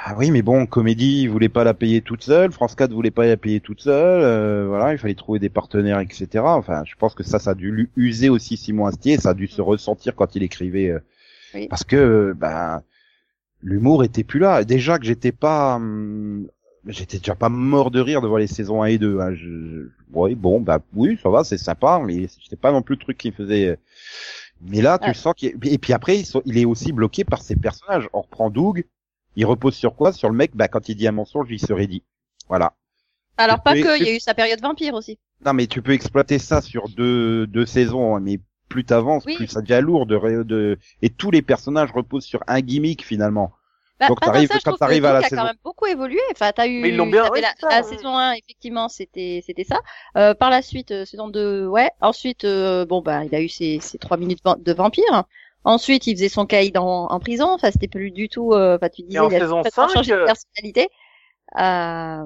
ah 0.05 0.15
oui, 0.17 0.31
mais 0.31 0.41
bon, 0.41 0.65
comédie, 0.65 1.23
ils 1.23 1.27
voulaient 1.29 1.49
pas 1.49 1.63
la 1.63 1.73
payer 1.73 2.01
toute 2.01 2.23
seule, 2.23 2.51
France 2.51 2.75
4 2.75 2.91
voulait 2.93 3.11
pas 3.11 3.25
la 3.25 3.37
payer 3.37 3.59
toute 3.59 3.81
seule, 3.81 4.21
euh, 4.21 4.65
voilà, 4.67 4.93
il 4.93 4.97
fallait 4.97 5.15
trouver 5.15 5.39
des 5.39 5.49
partenaires, 5.49 5.99
etc. 5.99 6.43
Enfin, 6.45 6.83
je 6.85 6.95
pense 6.95 7.13
que 7.15 7.23
ça, 7.23 7.39
ça 7.39 7.51
a 7.51 7.55
dû 7.55 7.71
lui 7.71 7.89
user 7.97 8.29
aussi 8.29 8.57
Simon 8.57 8.85
Astier, 8.85 9.17
ça 9.17 9.29
a 9.29 9.33
dû 9.33 9.47
se 9.47 9.61
ressentir 9.61 10.15
quand 10.15 10.35
il 10.35 10.43
écrivait, 10.43 10.89
euh, 10.89 10.99
Oui. 11.53 11.67
parce 11.67 11.83
que, 11.83 12.33
bah, 12.37 12.83
l'humour 13.61 14.03
était 14.03 14.23
plus 14.23 14.39
là. 14.39 14.63
Déjà 14.63 14.99
que 14.99 15.05
j'étais 15.05 15.31
pas, 15.31 15.75
hum, 15.75 16.47
j'étais 16.85 17.17
déjà 17.17 17.35
pas 17.35 17.49
mort 17.49 17.91
de 17.91 17.99
rire 17.99 18.21
devant 18.21 18.37
les 18.37 18.47
saisons 18.47 18.83
1 18.83 18.85
et 18.87 18.97
2. 18.97 19.19
Hein. 19.19 19.33
Je, 19.35 19.89
bon, 20.09 20.61
bah 20.61 20.79
oui, 20.95 21.19
ça 21.21 21.29
va, 21.29 21.43
c'est 21.43 21.57
sympa, 21.57 22.01
mais 22.05 22.27
j'étais 22.41 22.55
pas 22.55 22.71
non 22.71 22.81
plus 22.81 22.95
le 22.95 23.01
truc 23.01 23.17
qui 23.17 23.31
faisait. 23.31 23.67
euh, 23.69 23.75
Mais 24.61 24.81
là, 24.81 24.99
tu 24.99 25.13
sens 25.13 25.33
qu'il 25.35 25.53
et 25.63 25.77
puis 25.77 25.93
après, 25.93 26.21
il 26.45 26.57
est 26.57 26.65
aussi 26.65 26.91
bloqué 26.91 27.23
par 27.23 27.41
ses 27.41 27.55
personnages. 27.55 28.07
On 28.13 28.21
reprend 28.21 28.49
Doug, 28.49 28.85
il 29.37 29.45
repose 29.45 29.75
sur 29.75 29.95
quoi? 29.95 30.11
Sur 30.11 30.29
le 30.29 30.35
mec, 30.35 30.51
bah 30.55 30.67
quand 30.67 30.89
il 30.89 30.95
dit 30.95 31.07
un 31.07 31.13
mensonge, 31.13 31.47
il 31.49 31.59
se 31.59 31.71
rédit. 31.71 32.03
Voilà. 32.49 32.73
Alors 33.37 33.61
pas 33.61 33.73
que, 33.75 33.97
il 33.99 34.03
y 34.05 34.09
a 34.09 34.15
eu 34.15 34.19
sa 34.19 34.33
période 34.33 34.59
vampire 34.61 34.93
aussi. 34.95 35.17
Non, 35.45 35.53
mais 35.53 35.67
tu 35.67 35.81
peux 35.81 35.93
exploiter 35.93 36.39
ça 36.39 36.61
sur 36.61 36.89
deux, 36.89 37.45
deux 37.47 37.65
saisons, 37.65 38.15
hein, 38.15 38.19
mais 38.19 38.39
plus 38.67 38.83
t'avances, 38.83 39.23
Oui. 39.25 39.35
plus 39.35 39.47
ça 39.47 39.61
devient 39.61 39.79
lourd 39.81 40.05
de, 40.07 40.43
de, 40.43 40.77
et 41.01 41.09
tous 41.09 41.31
les 41.31 41.41
personnages 41.41 41.91
reposent 41.93 42.25
sur 42.25 42.41
un 42.47 42.59
gimmick 42.61 43.05
finalement. 43.05 43.53
Bah, 43.99 44.07
Donc, 44.09 44.19
t'arrives- 44.21 44.49
quand 44.63 44.75
t'arrives 44.75 45.05
à 45.05 45.13
la 45.13 45.21
truc 45.21 45.25
a 45.25 45.29
saison- 45.29 45.41
quand 45.41 45.47
même 45.47 45.55
beaucoup 45.63 45.85
évolué. 45.87 46.19
Enfin, 46.31 46.51
t'as 46.55 46.67
eu. 46.67 46.81
Mais 46.81 46.89
ils 46.89 46.97
l'ont 46.97 47.07
bien- 47.07 47.23
la, 47.33 47.53
ça, 47.59 47.69
la 47.69 47.81
ouais. 47.81 47.95
saison 47.95 48.15
1, 48.15 48.33
effectivement, 48.33 48.89
c'était 48.89 49.41
c'était 49.45 49.63
ça. 49.63 49.79
Euh, 50.17 50.35
par 50.35 50.51
la 50.51 50.61
suite, 50.61 50.91
euh, 50.91 51.03
saison 51.05 51.29
2, 51.29 51.65
ouais. 51.65 51.89
Ensuite, 52.01 52.43
euh, 52.43 52.85
bon 52.85 53.01
bah, 53.01 53.23
il 53.25 53.33
a 53.33 53.41
eu 53.41 53.49
ses 53.49 53.79
ses 53.79 53.97
trois 53.97 54.17
minutes 54.17 54.39
van- 54.45 54.55
de 54.59 54.71
vampire. 54.73 55.23
Ensuite, 55.67 56.07
il 56.07 56.15
faisait 56.15 56.29
son 56.29 56.45
caïd 56.45 56.77
en, 56.77 57.07
en 57.07 57.19
prison. 57.19 57.49
Enfin, 57.49 57.71
c'était 57.71 57.87
plus 57.89 58.11
du 58.11 58.29
tout. 58.29 58.53
euh, 58.53 58.77
Enfin, 58.77 58.89
tu 58.89 59.03
disais, 59.03 59.19
en 59.19 59.29
il 59.29 59.35
a 59.35 59.39
saison 59.39 59.57
complètement 59.57 59.87
5, 59.89 59.93
changé 59.95 60.11
de 60.13 60.17
euh, 60.17 60.25
personnalité. 60.25 60.89
Euh, 61.59 62.25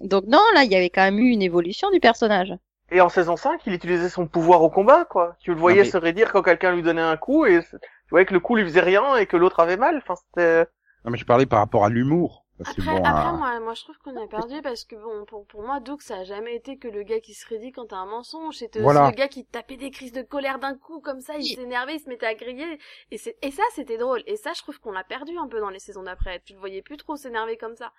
donc 0.00 0.24
non, 0.26 0.42
là, 0.54 0.64
il 0.64 0.72
y 0.72 0.76
avait 0.76 0.90
quand 0.90 1.02
même 1.02 1.18
eu 1.18 1.30
une 1.30 1.42
évolution 1.42 1.90
du 1.90 2.00
personnage. 2.00 2.52
Et 2.90 3.00
en 3.00 3.08
saison 3.08 3.36
5, 3.36 3.60
il 3.66 3.72
utilisait 3.72 4.08
son 4.08 4.26
pouvoir 4.26 4.62
au 4.62 4.70
combat, 4.70 5.04
quoi. 5.04 5.36
Tu 5.40 5.52
le 5.54 5.60
voyais 5.60 5.82
mais- 5.82 5.90
se 5.90 5.96
raidir 5.96 6.32
quand 6.32 6.42
quelqu'un 6.42 6.74
lui 6.74 6.82
donnait 6.82 7.00
un 7.00 7.16
coup 7.16 7.46
et 7.46 7.60
tu 7.62 7.76
voyais 8.10 8.26
que 8.26 8.34
le 8.34 8.40
coup 8.40 8.56
lui 8.56 8.64
faisait 8.64 8.80
rien 8.80 9.16
et 9.16 9.26
que 9.26 9.36
l'autre 9.36 9.60
avait 9.60 9.76
mal. 9.76 9.96
Enfin, 9.98 10.14
c'était... 10.16 10.66
Non, 11.04 11.10
mais 11.10 11.18
je 11.18 11.24
parlais 11.24 11.46
par 11.46 11.60
rapport 11.60 11.84
à 11.84 11.88
l'humour. 11.88 12.41
Après, 12.60 12.82
bon, 12.82 13.04
après 13.04 13.28
euh, 13.28 13.32
moi, 13.32 13.60
moi, 13.60 13.74
je 13.74 13.82
trouve 13.82 13.98
qu'on 13.98 14.16
a 14.22 14.26
perdu 14.28 14.62
parce 14.62 14.84
que 14.84 14.94
bon, 14.94 15.24
pour, 15.24 15.46
pour 15.46 15.62
moi, 15.62 15.80
Doug, 15.80 16.00
ça 16.00 16.18
a 16.18 16.24
jamais 16.24 16.54
été 16.54 16.76
que 16.78 16.86
le 16.86 17.02
gars 17.02 17.18
qui 17.20 17.34
se 17.34 17.46
raidit 17.48 17.72
quand 17.72 17.86
t'as 17.86 17.96
un 17.96 18.06
mensonge. 18.06 18.56
C'était 18.58 18.78
aussi 18.78 18.84
Voilà. 18.84 19.08
le 19.10 19.16
gars 19.16 19.28
qui 19.28 19.44
tapait 19.44 19.76
des 19.76 19.90
crises 19.90 20.12
de 20.12 20.22
colère 20.22 20.58
d'un 20.58 20.76
coup, 20.76 21.00
comme 21.00 21.20
ça, 21.20 21.34
il 21.38 21.44
s'énervait, 21.44 21.96
il 21.96 22.00
se 22.00 22.08
mettait 22.08 22.26
à 22.26 22.34
griller. 22.34 22.78
Et, 23.10 23.18
c'est, 23.18 23.36
et 23.42 23.50
ça, 23.50 23.62
c'était 23.74 23.96
drôle. 23.98 24.22
Et 24.26 24.36
ça, 24.36 24.52
je 24.52 24.62
trouve 24.62 24.78
qu'on 24.80 24.92
l'a 24.92 25.02
perdu 25.04 25.36
un 25.38 25.48
peu 25.48 25.60
dans 25.60 25.70
les 25.70 25.80
saisons 25.80 26.02
d'après. 26.04 26.40
Tu 26.44 26.52
le 26.52 26.58
voyais 26.60 26.82
plus 26.82 26.96
trop 26.98 27.16
s'énerver 27.16 27.56
comme 27.56 27.74
ça. 27.74 27.92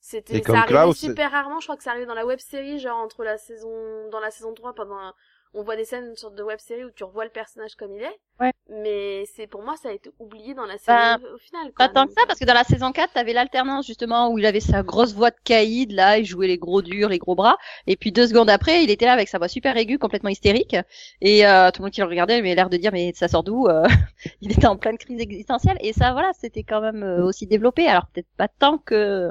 C'était, 0.00 0.42
ça 0.42 0.52
arrivait 0.60 0.68
Klaus, 0.68 0.96
super 0.98 1.32
rarement. 1.32 1.58
Je 1.60 1.66
crois 1.66 1.76
que 1.76 1.82
ça 1.82 1.90
arrivait 1.90 2.06
dans 2.06 2.14
la 2.14 2.26
web 2.26 2.38
série, 2.38 2.78
genre 2.78 2.98
entre 2.98 3.24
la 3.24 3.38
saison, 3.38 4.08
dans 4.10 4.20
la 4.20 4.30
saison 4.30 4.54
3, 4.54 4.72
pendant 4.74 4.96
un- 4.96 5.14
on 5.56 5.62
voit 5.64 5.76
des 5.76 5.84
scènes, 5.84 6.06
une 6.06 6.16
sorte 6.16 6.34
de 6.36 6.42
web 6.44 6.58
série 6.60 6.84
où 6.84 6.90
tu 6.92 7.04
revois 7.04 7.24
le 7.24 7.30
personnage 7.30 7.74
comme 7.76 7.94
il 7.94 8.02
est. 8.02 8.20
Ouais. 8.40 8.52
Mais 8.68 9.24
c'est, 9.34 9.46
pour 9.46 9.62
moi, 9.62 9.76
ça 9.76 9.88
a 9.90 9.92
été 9.92 10.10
oublié 10.18 10.54
dans 10.54 10.66
la 10.66 10.78
Bah, 10.86 11.18
série 11.18 11.24
au 11.34 11.38
final. 11.38 11.72
Pas 11.76 11.88
quoi. 11.88 11.88
tant 11.88 12.06
que 12.06 12.12
ça, 12.12 12.22
parce 12.26 12.38
que 12.38 12.44
dans 12.46 12.54
la 12.54 12.64
saison 12.64 12.92
4, 12.92 13.12
t'avais 13.14 13.32
l'alternance 13.34 13.86
justement 13.86 14.30
où 14.30 14.38
il 14.38 14.46
avait 14.46 14.60
sa 14.60 14.82
grosse 14.82 15.14
voix 15.14 15.30
de 15.30 15.36
caïd, 15.44 15.92
là, 15.92 16.18
il 16.18 16.24
jouait 16.24 16.46
les 16.48 16.58
gros 16.58 16.82
durs, 16.82 17.08
les 17.10 17.18
gros 17.18 17.34
bras, 17.34 17.56
et 17.86 17.96
puis 17.96 18.12
deux 18.12 18.26
secondes 18.28 18.48
après, 18.50 18.82
il 18.84 18.90
était 18.90 19.06
là 19.06 19.12
avec 19.12 19.28
sa 19.28 19.38
voix 19.38 19.48
super 19.48 19.76
aiguë, 19.76 19.98
complètement 19.98 20.30
hystérique, 20.30 20.76
et 21.20 21.46
euh, 21.46 21.70
tout 21.70 21.82
le 21.82 21.86
monde 21.86 21.92
qui 21.92 22.00
le 22.00 22.06
regardait 22.06 22.34
avait 22.34 22.54
l'air 22.54 22.70
de 22.70 22.76
dire 22.78 22.92
mais 22.92 23.12
ça 23.14 23.28
sort 23.28 23.44
d'où 23.44 23.66
Euh, 23.68 23.84
Il 24.40 24.52
était 24.52 24.66
en 24.66 24.76
pleine 24.76 24.98
crise 24.98 25.20
existentielle, 25.20 25.76
et 25.80 25.92
ça, 25.92 26.12
voilà, 26.12 26.32
c'était 26.34 26.62
quand 26.64 26.80
même 26.80 27.02
euh, 27.02 27.24
aussi 27.24 27.46
développé, 27.46 27.86
alors 27.88 28.06
peut-être 28.12 28.28
pas 28.36 28.48
tant 28.48 28.78
que 28.78 29.30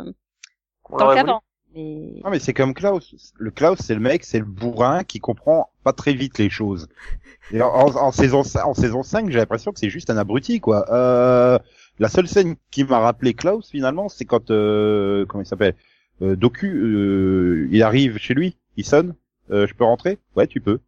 tant 0.97 1.09
qu'avant, 1.09 1.41
mais 1.75 2.21
Non 2.23 2.29
mais 2.29 2.39
c'est 2.39 2.53
comme 2.53 2.73
Klaus. 2.73 3.33
Le 3.37 3.51
Klaus 3.51 3.79
c'est 3.79 3.93
le 3.93 3.99
mec, 3.99 4.23
c'est 4.23 4.39
le 4.39 4.45
bourrin 4.45 5.03
qui 5.03 5.19
comprend 5.19 5.69
pas 5.83 5.93
très 5.93 6.13
vite 6.13 6.37
les 6.37 6.49
choses. 6.49 6.87
Et 7.51 7.61
en, 7.61 7.67
en- 7.69 7.95
en 7.95 8.11
saison 8.11 8.43
en 8.63 8.73
saison 8.73 9.03
5, 9.03 9.29
j'ai 9.29 9.37
l'impression 9.39 9.71
que 9.73 9.79
c'est 9.79 9.89
juste 9.89 10.09
un 10.09 10.17
abruti 10.17 10.59
quoi. 10.59 10.85
Euh, 10.93 11.59
la 11.99 12.09
seule 12.09 12.27
scène 12.27 12.55
qui 12.71 12.83
m'a 12.83 12.99
rappelé 12.99 13.33
Klaus 13.33 13.69
finalement, 13.69 14.09
c'est 14.09 14.25
quand 14.25 14.51
euh, 14.51 15.25
comment 15.27 15.43
il 15.43 15.47
s'appelle 15.47 15.75
euh, 16.21 16.35
Doku, 16.35 16.67
euh, 16.67 17.67
il 17.71 17.83
arrive 17.83 18.17
chez 18.17 18.33
lui, 18.33 18.57
il 18.77 18.85
sonne. 18.85 19.15
Euh, 19.51 19.67
je 19.67 19.73
peux 19.75 19.83
rentrer? 19.83 20.17
Ouais, 20.35 20.47
tu 20.47 20.61
peux. 20.61 20.79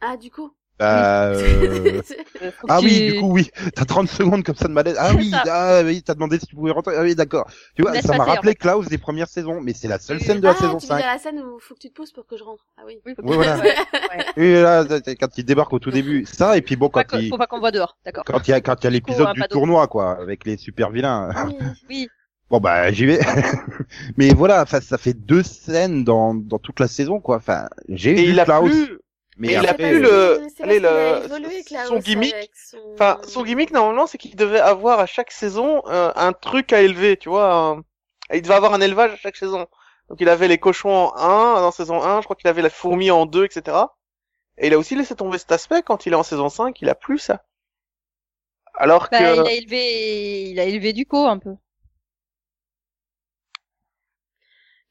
Ah, 0.00 0.16
du 0.16 0.30
coup. 0.30 0.52
Bah, 0.80 1.26
euh, 1.26 2.00
euh, 2.42 2.50
Ah 2.66 2.80
oui, 2.82 3.12
du 3.12 3.20
coup, 3.20 3.32
oui. 3.32 3.50
T'as 3.74 3.84
30 3.84 4.08
secondes 4.08 4.42
comme 4.42 4.54
ça 4.56 4.66
de 4.66 4.72
malaise. 4.72 4.96
Ah 4.98 5.12
oui, 5.14 5.30
ah 5.34 5.82
oui, 5.84 6.02
t'as 6.02 6.14
demandé 6.14 6.38
si 6.38 6.46
tu 6.46 6.56
pouvais 6.56 6.70
rentrer. 6.70 6.94
Ah 6.96 7.02
oui, 7.02 7.14
d'accord. 7.14 7.46
Tu 7.76 7.82
vois, 7.82 8.00
ça 8.00 8.16
m'a 8.16 8.24
en 8.24 8.26
rappelé 8.26 8.52
fait. 8.52 8.56
Klaus 8.56 8.88
des 8.88 8.96
premières 8.96 9.28
saisons, 9.28 9.60
mais 9.60 9.74
c'est 9.74 9.88
la 9.88 9.98
seule 9.98 10.22
scène 10.22 10.38
de 10.38 10.44
la 10.44 10.52
ah, 10.52 10.54
saison 10.54 10.78
tu 10.78 10.86
veux 10.86 10.88
5. 10.88 10.96
dire 10.96 11.06
la 11.06 11.18
scène 11.18 11.38
où 11.38 11.58
faut 11.60 11.74
que 11.74 11.80
tu 11.80 11.90
te 11.90 11.94
pousses 11.94 12.12
pour 12.12 12.26
que 12.26 12.38
je 12.38 12.42
rentre. 12.44 12.64
Ah 12.78 12.82
oui. 12.86 12.98
Oui, 13.04 13.12
Oui, 13.22 13.36
voilà. 13.36 13.58
Ouais. 13.60 14.42
Et 14.42 14.62
là, 14.62 14.84
quand 15.20 15.38
il 15.38 15.44
débarque 15.44 15.72
au 15.74 15.78
tout 15.78 15.90
début, 15.90 16.24
ça, 16.24 16.56
et 16.56 16.62
puis 16.62 16.76
bon, 16.76 16.88
quand 16.88 17.02
il, 17.12 17.28
faut 17.28 17.36
pas 17.36 17.46
qu'on 17.46 17.60
voit 17.60 17.70
dehors, 17.70 17.98
d'accord. 18.04 18.24
quand 18.24 18.48
il 18.48 18.50
y 18.50 18.54
a, 18.54 18.60
quand 18.60 18.76
il 18.80 18.84
y 18.84 18.86
a 18.86 18.90
l'épisode 18.90 19.34
du 19.34 19.42
tournoi, 19.42 19.86
quoi, 19.86 20.18
avec 20.18 20.46
les 20.46 20.56
super 20.56 20.90
vilains. 20.90 21.30
Oui. 21.46 21.56
Oui, 21.88 22.08
Bon, 22.50 22.58
bah, 22.58 22.90
j'y 22.90 23.06
vais. 23.06 23.20
mais 24.16 24.34
voilà, 24.34 24.62
enfin, 24.62 24.80
ça 24.80 24.98
fait 24.98 25.14
deux 25.14 25.44
scènes 25.44 26.02
dans, 26.02 26.34
dans 26.34 26.58
toute 26.58 26.80
la 26.80 26.88
saison, 26.88 27.20
quoi. 27.20 27.36
Enfin, 27.36 27.68
j'ai 27.88 28.14
vu 28.14 28.22
il 28.22 28.40
a 28.40 28.44
Klaus. 28.44 28.68
plus, 28.68 28.98
mais 29.40 29.48
il 29.54 29.66
a 29.66 29.74
plus 29.74 30.04
euh, 30.06 30.38
le- 30.38 30.62
allez, 30.62 30.80
son 31.86 31.98
gimmick. 31.98 32.50
son- 32.54 32.78
Enfin, 32.94 33.18
son 33.26 33.42
gimmick 33.42 33.72
normalement, 33.72 34.06
c'est 34.06 34.18
qu'il 34.18 34.36
devait 34.36 34.60
avoir 34.60 35.00
à 35.00 35.06
chaque 35.06 35.30
saison 35.32 35.82
euh, 35.88 36.12
un 36.14 36.32
truc 36.32 36.72
à 36.72 36.80
élever, 36.82 37.16
tu 37.16 37.28
vois. 37.28 37.52
un- 37.52 37.82
Il 38.32 38.42
devait 38.42 38.54
avoir 38.54 38.74
un 38.74 38.80
élevage 38.80 39.12
à 39.12 39.16
chaque 39.16 39.36
saison. 39.36 39.66
Donc 40.08 40.20
il 40.20 40.28
avait 40.28 40.46
les 40.48 40.58
cochons 40.58 40.90
en 40.90 41.14
1 41.16 41.60
dans 41.60 41.70
saison 41.72 42.02
1, 42.02 42.20
je 42.20 42.24
crois 42.26 42.36
qu'il 42.36 42.48
avait 42.48 42.62
la 42.62 42.70
fourmi 42.70 43.10
en 43.10 43.26
2, 43.26 43.44
etc. 43.44 43.76
Et 44.58 44.66
il 44.68 44.74
a 44.74 44.78
aussi 44.78 44.94
laissé 44.94 45.14
tomber 45.16 45.38
cet 45.38 45.52
aspect 45.52 45.82
quand 45.82 46.06
il 46.06 46.12
est 46.12 46.16
en 46.16 46.22
saison 46.22 46.48
5, 46.48 46.80
il 46.82 46.88
a 46.88 46.94
plus 46.94 47.18
ça. 47.18 47.44
Alors 48.74 49.08
bah, 49.10 49.18
que 49.18 49.34
il 49.36 49.46
a 49.48 49.52
élevé, 49.52 50.42
il 50.50 50.60
a 50.60 50.64
élevé 50.64 50.92
du 50.92 51.06
co 51.06 51.26
un 51.26 51.38
peu. 51.38 51.54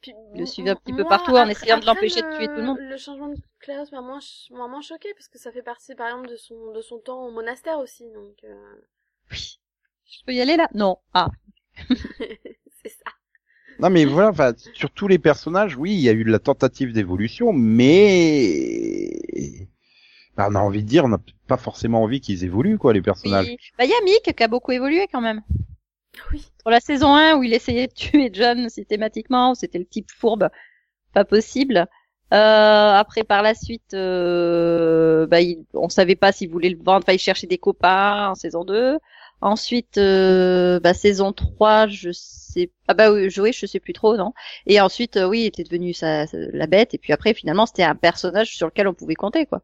Puis, 0.02 0.14
Il 0.34 0.40
le 0.42 0.46
suivait 0.46 0.70
un 0.70 0.76
petit 0.76 0.94
peu 0.94 1.04
partout 1.04 1.32
en 1.32 1.36
après- 1.42 1.52
essayant 1.52 1.78
de 1.78 1.86
l'empêcher 1.86 2.22
de 2.22 2.38
tuer 2.38 2.48
tout 2.48 2.54
le 2.56 2.64
monde. 2.64 2.78
Le 2.80 2.98
changement 2.98 3.28
de 3.28 3.36
Klaus 3.60 3.92
m'a 3.92 4.02
moins, 4.02 4.22
ch- 4.22 4.50
m'a 4.52 4.68
moins 4.68 4.82
choqué 4.82 5.14
parce 5.16 5.28
que 5.28 5.38
ça 5.38 5.52
fait 5.52 5.62
partie, 5.62 5.96
par 5.96 6.08
exemple, 6.08 6.30
de 6.30 6.36
son, 6.36 6.72
de 6.72 6.82
son 6.82 7.00
temps 7.00 7.26
au 7.26 7.32
monastère 7.32 7.80
aussi, 7.80 8.04
donc, 8.12 8.36
euh, 8.44 8.76
Oui. 9.32 9.60
Je 10.06 10.24
peux 10.26 10.34
y 10.34 10.42
aller 10.42 10.58
là? 10.58 10.68
Non. 10.74 10.98
Ah. 11.14 11.30
c'est 11.88 12.90
ça. 12.90 13.12
Non 13.80 13.90
mais 13.90 14.04
voilà, 14.06 14.30
enfin, 14.30 14.54
sur 14.74 14.92
tous 14.92 15.08
les 15.08 15.20
personnages, 15.20 15.78
oui, 15.78 15.94
il 15.94 16.00
y 16.02 16.10
a 16.10 16.14
eu 16.14 16.26
de 16.26 16.32
la 16.32 16.40
tentative 16.40 16.92
d'évolution, 16.92 17.54
mais 17.54 19.10
bah, 20.36 20.48
on 20.50 20.56
a 20.56 20.60
envie 20.60 20.84
de 20.84 20.88
dire, 20.88 21.06
on 21.06 21.10
n'a 21.10 21.22
pas 21.48 21.58
forcément 21.58 22.04
envie 22.04 22.20
qu'ils 22.22 22.44
évoluent, 22.44 22.78
quoi, 22.78 22.94
les 22.94 23.02
personnages. 23.02 23.48
Oui. 23.48 23.58
Bah, 23.78 23.86
il 23.86 23.90
y 23.92 23.94
a 23.94 24.02
Mick 24.04 24.36
qui 24.36 24.44
a 24.44 24.48
beaucoup 24.48 24.72
évolué 24.72 25.08
quand 25.12 25.22
même. 25.22 25.42
Oui. 26.34 26.42
Sur 26.62 26.70
la 26.72 26.80
saison 26.82 27.14
1 27.16 27.38
où 27.38 27.44
il 27.44 27.54
essayait 27.54 27.88
de 27.88 27.94
tuer 27.94 28.30
John 28.34 28.70
systématiquement, 28.70 29.52
où 29.52 29.56
c'était 29.56 29.80
le 29.80 29.86
type 29.86 30.12
fourbe, 30.12 30.50
pas 31.14 31.24
possible. 31.26 31.88
Euh, 32.34 32.94
après, 32.96 33.24
par 33.24 33.42
la 33.42 33.56
suite, 33.56 33.94
euh, 33.94 35.26
bah, 35.28 35.42
il, 35.42 35.66
on 35.74 35.90
savait 35.90 36.16
pas 36.16 36.32
s'il 36.32 36.50
voulait 36.50 36.70
le 36.70 36.78
vendre, 36.78 37.04
enfin, 37.04 37.14
il 37.14 37.20
cherchait 37.20 37.48
des 37.48 37.58
copains 37.58 38.30
en 38.30 38.36
saison 38.36 38.64
2. 38.66 39.00
Ensuite, 39.42 39.98
euh, 39.98 40.80
bah, 40.80 40.94
saison 40.94 41.32
3, 41.34 41.88
je 41.88 42.12
sais, 42.12 42.72
ah 42.88 42.94
bah 42.94 43.12
oui, 43.12 43.30
oui, 43.40 43.54
je 43.54 43.66
sais 43.66 43.80
plus 43.80 43.94
trop, 43.94 44.18
non. 44.18 44.34
Et 44.68 44.82
ensuite, 44.82 45.18
euh, 45.18 45.28
oui, 45.28 45.42
il 45.42 45.46
était 45.48 45.64
devenu 45.64 45.94
sa, 45.94 46.28
sa- 46.28 46.38
la 46.38 46.68
bête, 46.68 46.94
et 46.94 46.98
puis 46.98 47.14
après, 47.14 47.34
finalement, 47.34 47.66
c'était 47.66 47.84
un 47.84 47.96
personnage 47.96 48.56
sur 48.56 48.68
lequel 48.68 48.88
on 48.88 48.94
pouvait 48.94 49.16
compter, 49.16 49.46
quoi. 49.46 49.62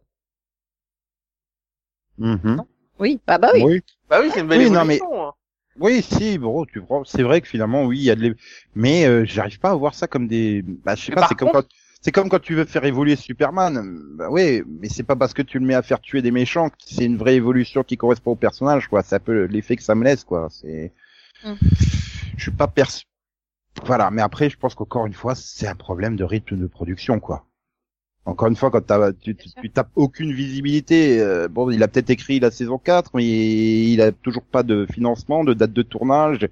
Mhm. 2.17 2.61
Oui, 2.99 3.19
bah, 3.27 3.37
bah 3.37 3.49
oui. 3.53 3.65
oui. 3.65 3.81
bah 4.09 4.19
oui, 4.21 4.29
c'est 4.33 4.41
une 4.41 4.47
belle 4.47 4.59
Oui, 4.61 4.69
non, 4.71 5.27
hein. 5.27 5.33
Oui, 5.77 6.01
si, 6.01 6.37
bon, 6.37 6.65
tu 6.65 6.79
vois, 6.79 7.01
c'est 7.05 7.23
vrai 7.23 7.41
que 7.41 7.47
finalement, 7.49 7.83
oui, 7.83 7.99
il 7.99 8.03
y 8.05 8.09
a 8.11 8.15
de 8.15 8.21
l'é- 8.21 8.35
mais 8.75 9.05
euh, 9.05 9.25
j'arrive 9.25 9.59
pas 9.59 9.71
à 9.71 9.75
voir 9.75 9.93
ça 9.93 10.07
comme 10.07 10.27
des, 10.27 10.61
bah, 10.63 10.95
je 10.95 11.03
sais 11.03 11.11
Mais 11.11 11.15
pas, 11.15 11.27
c'est 11.27 11.35
comme 11.35 11.49
quand, 11.49 11.65
c'est 12.05 12.11
comme 12.11 12.29
quand 12.29 12.39
tu 12.39 12.53
veux 12.53 12.65
faire 12.65 12.85
évoluer 12.85 13.15
Superman, 13.15 13.99
bah 14.11 14.27
oui, 14.29 14.61
mais 14.79 14.89
c'est 14.89 15.01
pas 15.01 15.15
parce 15.15 15.33
que 15.33 15.41
tu 15.41 15.57
le 15.57 15.65
mets 15.65 15.73
à 15.73 15.81
faire 15.81 15.99
tuer 15.99 16.21
des 16.21 16.29
méchants 16.29 16.69
que 16.69 16.75
c'est 16.85 17.03
une 17.03 17.17
vraie 17.17 17.33
évolution 17.33 17.83
qui 17.83 17.97
correspond 17.97 18.33
au 18.33 18.35
personnage, 18.35 18.87
quoi. 18.87 19.01
C'est 19.01 19.15
un 19.15 19.19
peu 19.19 19.45
l'effet 19.45 19.75
que 19.75 19.81
ça 19.81 19.95
me 19.95 20.03
laisse, 20.03 20.23
quoi. 20.23 20.47
C'est, 20.51 20.93
Mm. 21.43 21.53
je 22.37 22.41
suis 22.41 22.51
pas 22.51 22.67
perçu. 22.67 23.05
Voilà, 23.85 24.11
mais 24.11 24.21
après, 24.21 24.51
je 24.51 24.57
pense 24.57 24.75
qu'encore 24.75 25.07
une 25.07 25.13
fois, 25.13 25.33
c'est 25.33 25.67
un 25.67 25.75
problème 25.75 26.15
de 26.15 26.23
rythme 26.23 26.57
de 26.57 26.67
production, 26.67 27.19
quoi. 27.19 27.45
Encore 28.25 28.47
une 28.47 28.55
fois, 28.55 28.71
quand 28.71 28.81
tu, 29.19 29.35
tu, 29.35 29.69
tapes 29.71 29.91
aucune 29.95 30.31
visibilité, 30.31 31.19
euh, 31.19 31.47
bon, 31.47 31.71
il 31.71 31.83
a 31.83 31.87
peut-être 31.87 32.11
écrit 32.11 32.39
la 32.39 32.51
saison 32.51 32.77
4, 32.77 33.11
mais 33.15 33.25
il 33.25 33.99
a 34.01 34.11
toujours 34.11 34.43
pas 34.43 34.63
de 34.63 34.87
financement, 34.91 35.43
de 35.43 35.53
date 35.53 35.73
de 35.73 35.81
tournage. 35.81 36.47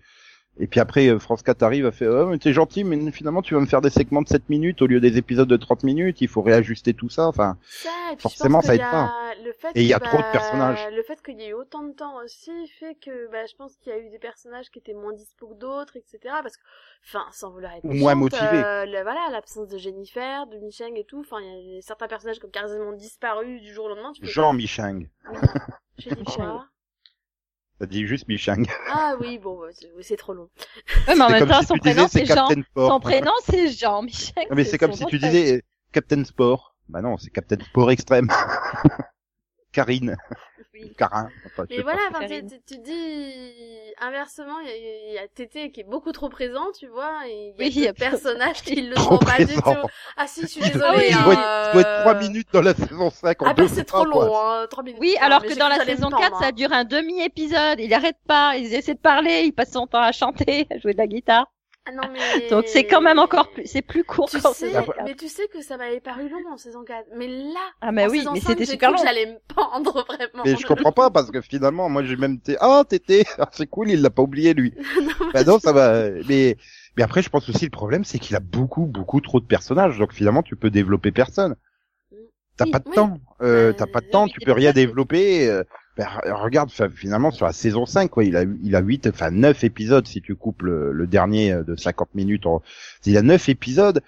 Et 0.60 0.68
puis 0.68 0.80
après, 0.80 1.08
euh, 1.08 1.20
France 1.20 1.42
4 1.42 1.64
arrive 1.64 1.86
à 1.86 1.92
faire, 1.92 2.12
oh, 2.12 2.26
mais 2.28 2.38
t'es 2.38 2.54
gentil, 2.54 2.84
mais 2.84 3.12
finalement, 3.12 3.42
tu 3.42 3.56
vas 3.56 3.60
me 3.60 3.66
faire 3.66 3.82
des 3.82 3.90
segments 3.90 4.22
de 4.22 4.28
7 4.28 4.50
minutes 4.50 4.82
au 4.82 4.88
lieu 4.88 5.00
des 5.00 5.18
épisodes 5.18 5.48
de 5.48 5.58
30 5.58 5.84
minutes, 5.84 6.22
il 6.22 6.28
faut 6.28 6.42
réajuster 6.42 6.94
tout 6.94 7.10
ça, 7.10 7.28
enfin. 7.28 7.58
Ça, 7.66 7.90
Forcément, 8.20 8.62
ça 8.62 8.76
aide 8.76 8.80
y 8.80 8.84
pas. 8.84 9.12
a 9.12 9.36
Le 9.44 9.52
fait 9.54 9.72
Et 9.76 9.82
il 9.82 9.88
y 9.88 9.94
a 9.94 10.00
trop 10.00 10.18
de 10.18 10.22
bah, 10.22 10.32
personnages. 10.32 10.88
Le 10.92 11.02
fait 11.04 11.22
qu'il 11.24 11.40
y 11.40 11.44
ait 11.44 11.50
eu 11.50 11.54
autant 11.54 11.84
de 11.84 11.94
temps 11.94 12.18
aussi 12.24 12.52
fait 12.80 12.96
que 12.96 13.32
bah, 13.32 13.46
je 13.48 13.56
pense 13.56 13.76
qu'il 13.78 13.92
y 13.92 13.96
a 13.96 14.00
eu 14.00 14.10
des 14.10 14.20
personnages 14.20 14.70
qui 14.70 14.80
étaient 14.80 14.94
moins 14.94 15.14
dispo 15.14 15.48
que 15.48 15.56
d'autres, 15.56 15.98
etc. 15.98 16.36
Parce 16.44 16.56
que, 16.56 16.62
enfin, 17.08 17.26
sans 17.32 17.52
vouloir 17.52 17.74
être 17.74 17.84
Ou 17.86 17.94
moins 17.94 18.16
motivés. 18.16 18.64
euh, 18.64 18.86
le- 18.86 19.02
voilà, 19.02 19.28
l'absence 19.32 19.68
de 19.70 19.78
Jennifer, 19.78 20.46
de 20.48 20.58
Micheng 20.60 20.96
et 20.96 21.06
tout. 21.06 21.20
Enfin, 21.22 21.38
il 21.42 21.74
y 21.76 21.78
a 21.78 21.82
certains 21.82 22.08
personnages 22.08 22.40
qui 22.40 22.46
ont 22.46 22.50
quasiment 22.50 22.94
disparu 22.94 23.60
du 23.60 23.74
jour 23.74 23.86
au 23.86 23.90
lendemain. 23.90 24.12
Tu 24.14 24.28
Jean 24.28 24.54
Michang. 24.54 25.08
Oui, 25.32 25.40
J'ai 27.80 27.88
dit 27.88 27.88
quoi 27.88 27.88
T'as 27.88 27.92
dit 27.92 28.08
juste 28.08 28.28
Michang. 28.28 28.66
Ah 28.92 29.16
oui, 29.20 29.38
bon, 29.38 29.60
bah, 29.60 29.68
c'est 30.02 30.18
trop 30.18 30.34
long. 30.34 30.50
Ouais, 31.08 31.16
mais 31.16 31.22
en 31.22 31.28
C'est 31.28 31.34
même 31.34 31.40
comme 31.40 31.50
temps, 31.50 31.62
si 31.62 31.68
son 31.68 31.74
tu 31.76 31.80
disais, 31.82 31.94
prénom, 31.96 32.08
c'est 32.08 32.26
Jean. 32.26 32.48
Captain 32.48 32.62
Sport. 32.62 32.92
Son 32.92 33.00
prénom, 33.00 33.32
c'est 33.46 33.68
Jean 33.70 34.02
Michel. 34.04 34.46
Non, 34.50 34.56
mais 34.56 34.64
c'est 34.64 34.78
comme 34.78 34.94
si 34.94 35.06
tu 35.06 35.20
disais 35.20 35.58
euh, 35.58 35.62
Captain 35.92 36.24
Sport. 36.24 36.76
Bah 36.90 37.02
non, 37.02 37.18
c'est 37.18 37.30
Captain 37.30 37.58
Sport 37.64 37.92
Extrême. 37.92 38.28
Karine. 39.72 40.16
Oui. 40.84 40.96
Carin. 40.98 41.34
Enfin, 41.46 41.66
je 41.70 41.76
Mais 41.78 41.82
voilà, 41.82 42.02
enfin, 42.10 42.22
tu, 42.28 42.28
Karine. 42.30 42.48
tu, 42.48 42.62
tu 42.66 42.78
dis 42.80 43.94
inversement, 44.00 44.60
il 44.60 44.68
y, 44.68 44.72
a- 44.72 44.76
il 45.10 45.14
y 45.14 45.18
a 45.18 45.28
Tété 45.28 45.72
qui 45.72 45.82
est 45.82 45.84
beaucoup 45.84 46.12
trop 46.12 46.30
présent, 46.30 46.66
tu 46.78 46.88
vois, 46.88 47.28
et 47.28 47.54
il 47.58 47.62
y 47.62 47.64
a 47.64 47.68
Oui, 47.68 47.72
il 47.76 47.82
y 47.82 47.88
a 47.88 47.94
d'autres 47.94 48.00
personnages 48.00 48.62
qui 48.62 48.82
le 48.82 48.96
sont 48.98 49.18
pas 49.18 49.40
du 49.44 49.56
tout. 49.56 49.90
Ah 50.18 50.28
si, 50.28 50.42
je 50.42 50.48
suis 50.48 50.62
Il 50.62 50.72
désolée. 50.72 50.82
doit, 50.82 51.04
il 51.04 51.14
hein, 51.14 51.24
doit 51.24 51.34
être, 51.34 51.50
doit 51.72 51.82
être 51.82 51.94
trois 52.02 52.16
euh, 52.16 52.20
minutes 52.20 52.48
dans 52.54 52.62
la 52.62 52.74
saison 52.74 53.10
5 53.10 53.42
en 53.42 53.46
Ah 53.46 53.54
bah 53.54 53.68
c'est 53.68 53.86
trop 53.86 54.06
quoi. 54.06 54.26
long, 54.26 54.38
hein, 54.40 54.68
3 54.70 54.84
minutes. 54.84 55.00
Oui, 55.00 55.16
Ah, 55.20 55.26
alors 55.26 55.46
que 55.46 55.54
dans 55.54 55.68
la 55.70 55.80
saison 55.80 56.10
me 56.10 56.16
4, 56.16 56.32
pendre, 56.32 56.38
ça 56.40 56.48
hein. 56.48 56.52
dure 56.52 56.72
un 56.74 56.84
demi-épisode. 56.86 57.80
Il 57.80 57.94
arrête 57.94 58.18
pas, 58.28 58.58
il 58.58 58.74
essaie 58.74 58.94
de 58.96 59.00
parler, 59.00 59.44
il 59.46 59.52
passe 59.54 59.72
son 59.72 59.88
temps 59.88 60.02
à 60.02 60.12
chanter, 60.12 60.68
à 60.72 60.78
jouer 60.80 60.94
de 60.94 60.98
la 61.00 61.08
guitare. 61.08 61.52
Ah 61.86 61.92
non 61.92 62.10
mais... 62.12 62.20
Donc 62.50 62.66
c'est 62.68 62.86
quand 62.86 63.02
même 63.02 63.20
encore 63.20 63.52
plus, 63.52 63.66
c'est 63.66 63.82
plus 63.82 64.04
court 64.06 64.30
Tu 64.30 64.40
qu'en 64.40 64.54
sais, 64.54 64.54
saison 64.54 64.88
4. 64.88 65.00
mais 65.04 65.16
tu 65.16 65.28
sais 65.28 65.48
que 65.48 65.62
ça 65.62 65.78
m'avait 65.78 66.00
paru 66.00 66.30
long 66.30 66.44
en 66.52 66.58
saison 66.58 66.84
4. 66.84 67.10
Mais 67.16 67.28
là, 67.28 67.72
Ah 67.82 67.92
mais 67.92 68.06
en 68.06 68.10
oui, 68.10 68.20
saison 68.20 68.32
mais 68.32 68.40
5, 68.40 68.42
c'était 68.42 68.66
super 68.66 68.92
long. 68.92 68.96
que 68.96 69.02
j'allais 69.02 69.26
me 69.26 69.40
pendre 69.54 70.06
vraiment. 70.08 70.46
Mais 70.46 70.56
je 70.58 70.66
comprends 70.66 70.92
pas 70.92 71.10
parce 71.10 71.32
que 71.32 71.42
finalement, 71.42 71.90
moi 71.90 72.04
j'ai 72.04 72.18
même 72.18 72.34
été 72.36 72.58
ah 72.60 72.84
tété, 72.88 73.26
Ah, 73.40 73.50
c'est 73.54 73.68
cool, 73.68 73.90
il 73.90 74.02
l'a 74.02 74.10
pas 74.10 74.22
oublié 74.24 74.54
lui. 74.54 74.74
bah 75.34 75.44
non, 75.46 75.60
ça 75.60 75.74
va. 75.74 76.10
Mais 76.28 76.58
mais 76.98 77.04
après, 77.04 77.22
je 77.24 77.30
pense 77.30 77.50
aussi 77.50 77.66
le 77.66 77.72
problème, 77.72 78.04
c'est 78.06 78.20
qu'il 78.20 78.36
a 78.36 78.40
beaucoup 78.42 78.86
beaucoup 78.86 79.22
trop 79.22 79.40
de 79.40 79.46
personnages, 79.48 79.98
donc 80.00 80.14
finalement 80.14 80.44
tu 80.44 80.56
peux 80.58 80.70
développer 80.72 81.12
personne. 81.12 81.56
T'as 82.58 82.66
Oui, 82.66 82.72
pas 82.72 82.80
de 82.80 82.86
oui. 82.86 82.94
temps, 82.94 83.20
euh, 83.42 83.74
Euh, 83.74 83.74
t'as 83.74 83.88
pas 83.88 84.02
de 84.02 84.08
temps, 84.08 84.28
oui, 84.28 84.30
tu 84.30 84.42
peux 84.42 84.52
rien 84.52 84.74
développer. 84.74 85.48
euh, 85.50 85.64
ben, 85.98 86.08
regarde, 86.34 86.72
finalement 86.96 87.32
sur 87.32 87.46
la 87.46 87.54
saison 87.54 87.86
5, 87.86 88.10
quoi, 88.10 88.24
il 88.24 88.36
a 88.36 88.44
il 88.64 88.76
a 88.76 88.80
8 88.80 89.08
enfin 89.08 89.30
9 89.32 89.64
épisodes 89.64 90.08
si 90.08 90.22
tu 90.22 90.36
coupes 90.36 90.64
le, 90.64 90.92
le 90.92 91.08
dernier 91.08 91.52
euh, 91.54 91.64
de 91.64 91.76
50 91.76 92.16
minutes. 92.16 92.46
En... 92.46 92.62
Il 93.06 93.18
a 93.18 93.22
9 93.22 93.50
épisodes. 93.50 94.02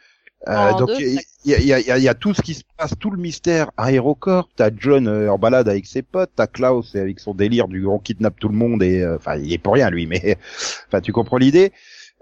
Euh, 0.48 0.74
donc 0.74 0.90
il 1.00 1.20
y 1.46 1.52
y, 1.54 1.74
y, 1.74 2.02
y 2.04 2.08
a 2.10 2.14
tout 2.14 2.34
ce 2.36 2.42
qui 2.42 2.54
se 2.54 2.64
passe, 2.78 2.94
tout 3.00 3.10
le 3.12 3.18
mystère 3.18 3.72
Aérocorp. 3.78 4.50
T'as 4.56 4.70
John 4.78 5.08
euh, 5.08 5.30
en 5.32 5.40
balade 5.40 5.68
avec 5.70 5.86
ses 5.88 6.02
potes, 6.04 6.32
t'as 6.36 6.48
Klaus 6.48 6.96
avec 6.96 7.20
son 7.20 7.34
délire 7.34 7.68
du 7.68 7.86
on 7.88 8.00
kidnappe 8.00 8.40
tout 8.40 8.50
le 8.50 8.56
monde 8.56 8.84
et 8.84 9.02
euh, 9.02 9.16
enfin 9.16 9.38
il 9.38 9.52
est 9.54 9.58
pour 9.58 9.74
rien 9.74 9.90
lui, 9.90 10.06
mais 10.08 10.38
enfin 10.88 11.02
tu 11.02 11.12
comprends 11.14 11.38
l'idée. 11.38 11.72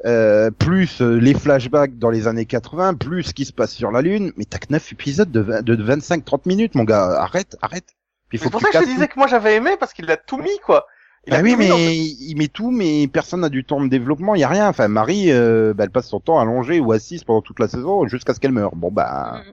Euh, 0.05 0.51
plus 0.51 1.01
euh, 1.01 1.15
les 1.17 1.33
flashbacks 1.33 1.97
dans 1.97 2.09
les 2.09 2.27
années 2.27 2.45
80, 2.45 2.95
plus 2.95 3.23
ce 3.23 3.33
qui 3.33 3.45
se 3.45 3.53
passe 3.53 3.71
sur 3.73 3.91
la 3.91 4.01
Lune, 4.01 4.33
mais 4.37 4.43
t'as 4.45 4.57
que 4.57 4.67
9 4.69 4.91
épisodes 4.93 5.31
de, 5.31 5.39
vingt- 5.41 5.61
de 5.61 5.75
25-30 5.75 6.41
minutes, 6.45 6.75
mon 6.75 6.83
gars. 6.83 7.05
Arrête, 7.21 7.55
arrête. 7.61 7.95
C'est 8.37 8.49
pour 8.49 8.61
ça 8.61 8.69
que 8.69 8.77
je 8.77 8.83
te 8.83 8.89
disais 8.89 9.07
que 9.07 9.17
moi 9.17 9.27
j'avais 9.27 9.55
aimé 9.55 9.71
parce 9.79 9.93
qu'il 9.93 10.09
a 10.11 10.17
tout 10.17 10.37
mis 10.37 10.59
quoi. 10.65 10.85
Il 11.25 11.31
bah 11.31 11.37
a 11.39 11.41
oui, 11.41 11.51
dans- 11.53 11.77
mais 11.77 11.97
il 11.97 12.35
met 12.35 12.49
tout, 12.49 12.69
mais 12.71 13.07
personne 13.07 13.41
n'a 13.41 13.49
du 13.49 13.63
temps 13.63 13.81
de 13.81 13.87
développement, 13.87 14.35
il 14.35 14.41
y 14.41 14.43
a 14.43 14.49
rien. 14.49 14.67
Enfin, 14.67 14.89
Marie, 14.89 15.31
euh, 15.31 15.73
bah, 15.73 15.85
elle 15.85 15.89
passe 15.89 16.09
son 16.09 16.19
temps 16.19 16.37
allongée 16.37 16.81
ou 16.81 16.91
assise 16.91 17.23
pendant 17.23 17.41
toute 17.41 17.59
la 17.59 17.69
saison 17.69 18.05
jusqu'à 18.07 18.33
ce 18.33 18.41
qu'elle 18.41 18.51
meure. 18.51 18.75
Bon, 18.75 18.91
bah... 18.91 19.41
Mm. 19.45 19.51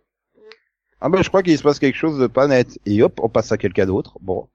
Ah 1.01 1.09
bah, 1.09 1.23
je 1.23 1.29
crois 1.29 1.43
qu'il 1.43 1.57
se 1.57 1.63
passe 1.63 1.79
quelque 1.79 1.97
chose 1.97 2.19
de 2.19 2.27
pas 2.27 2.47
net. 2.49 2.79
Et 2.87 3.03
hop, 3.03 3.21
on 3.23 3.29
passe 3.29 3.53
à 3.53 3.57
quelqu'un 3.57 3.87
d'autre. 3.87 4.19
Bon. 4.21 4.49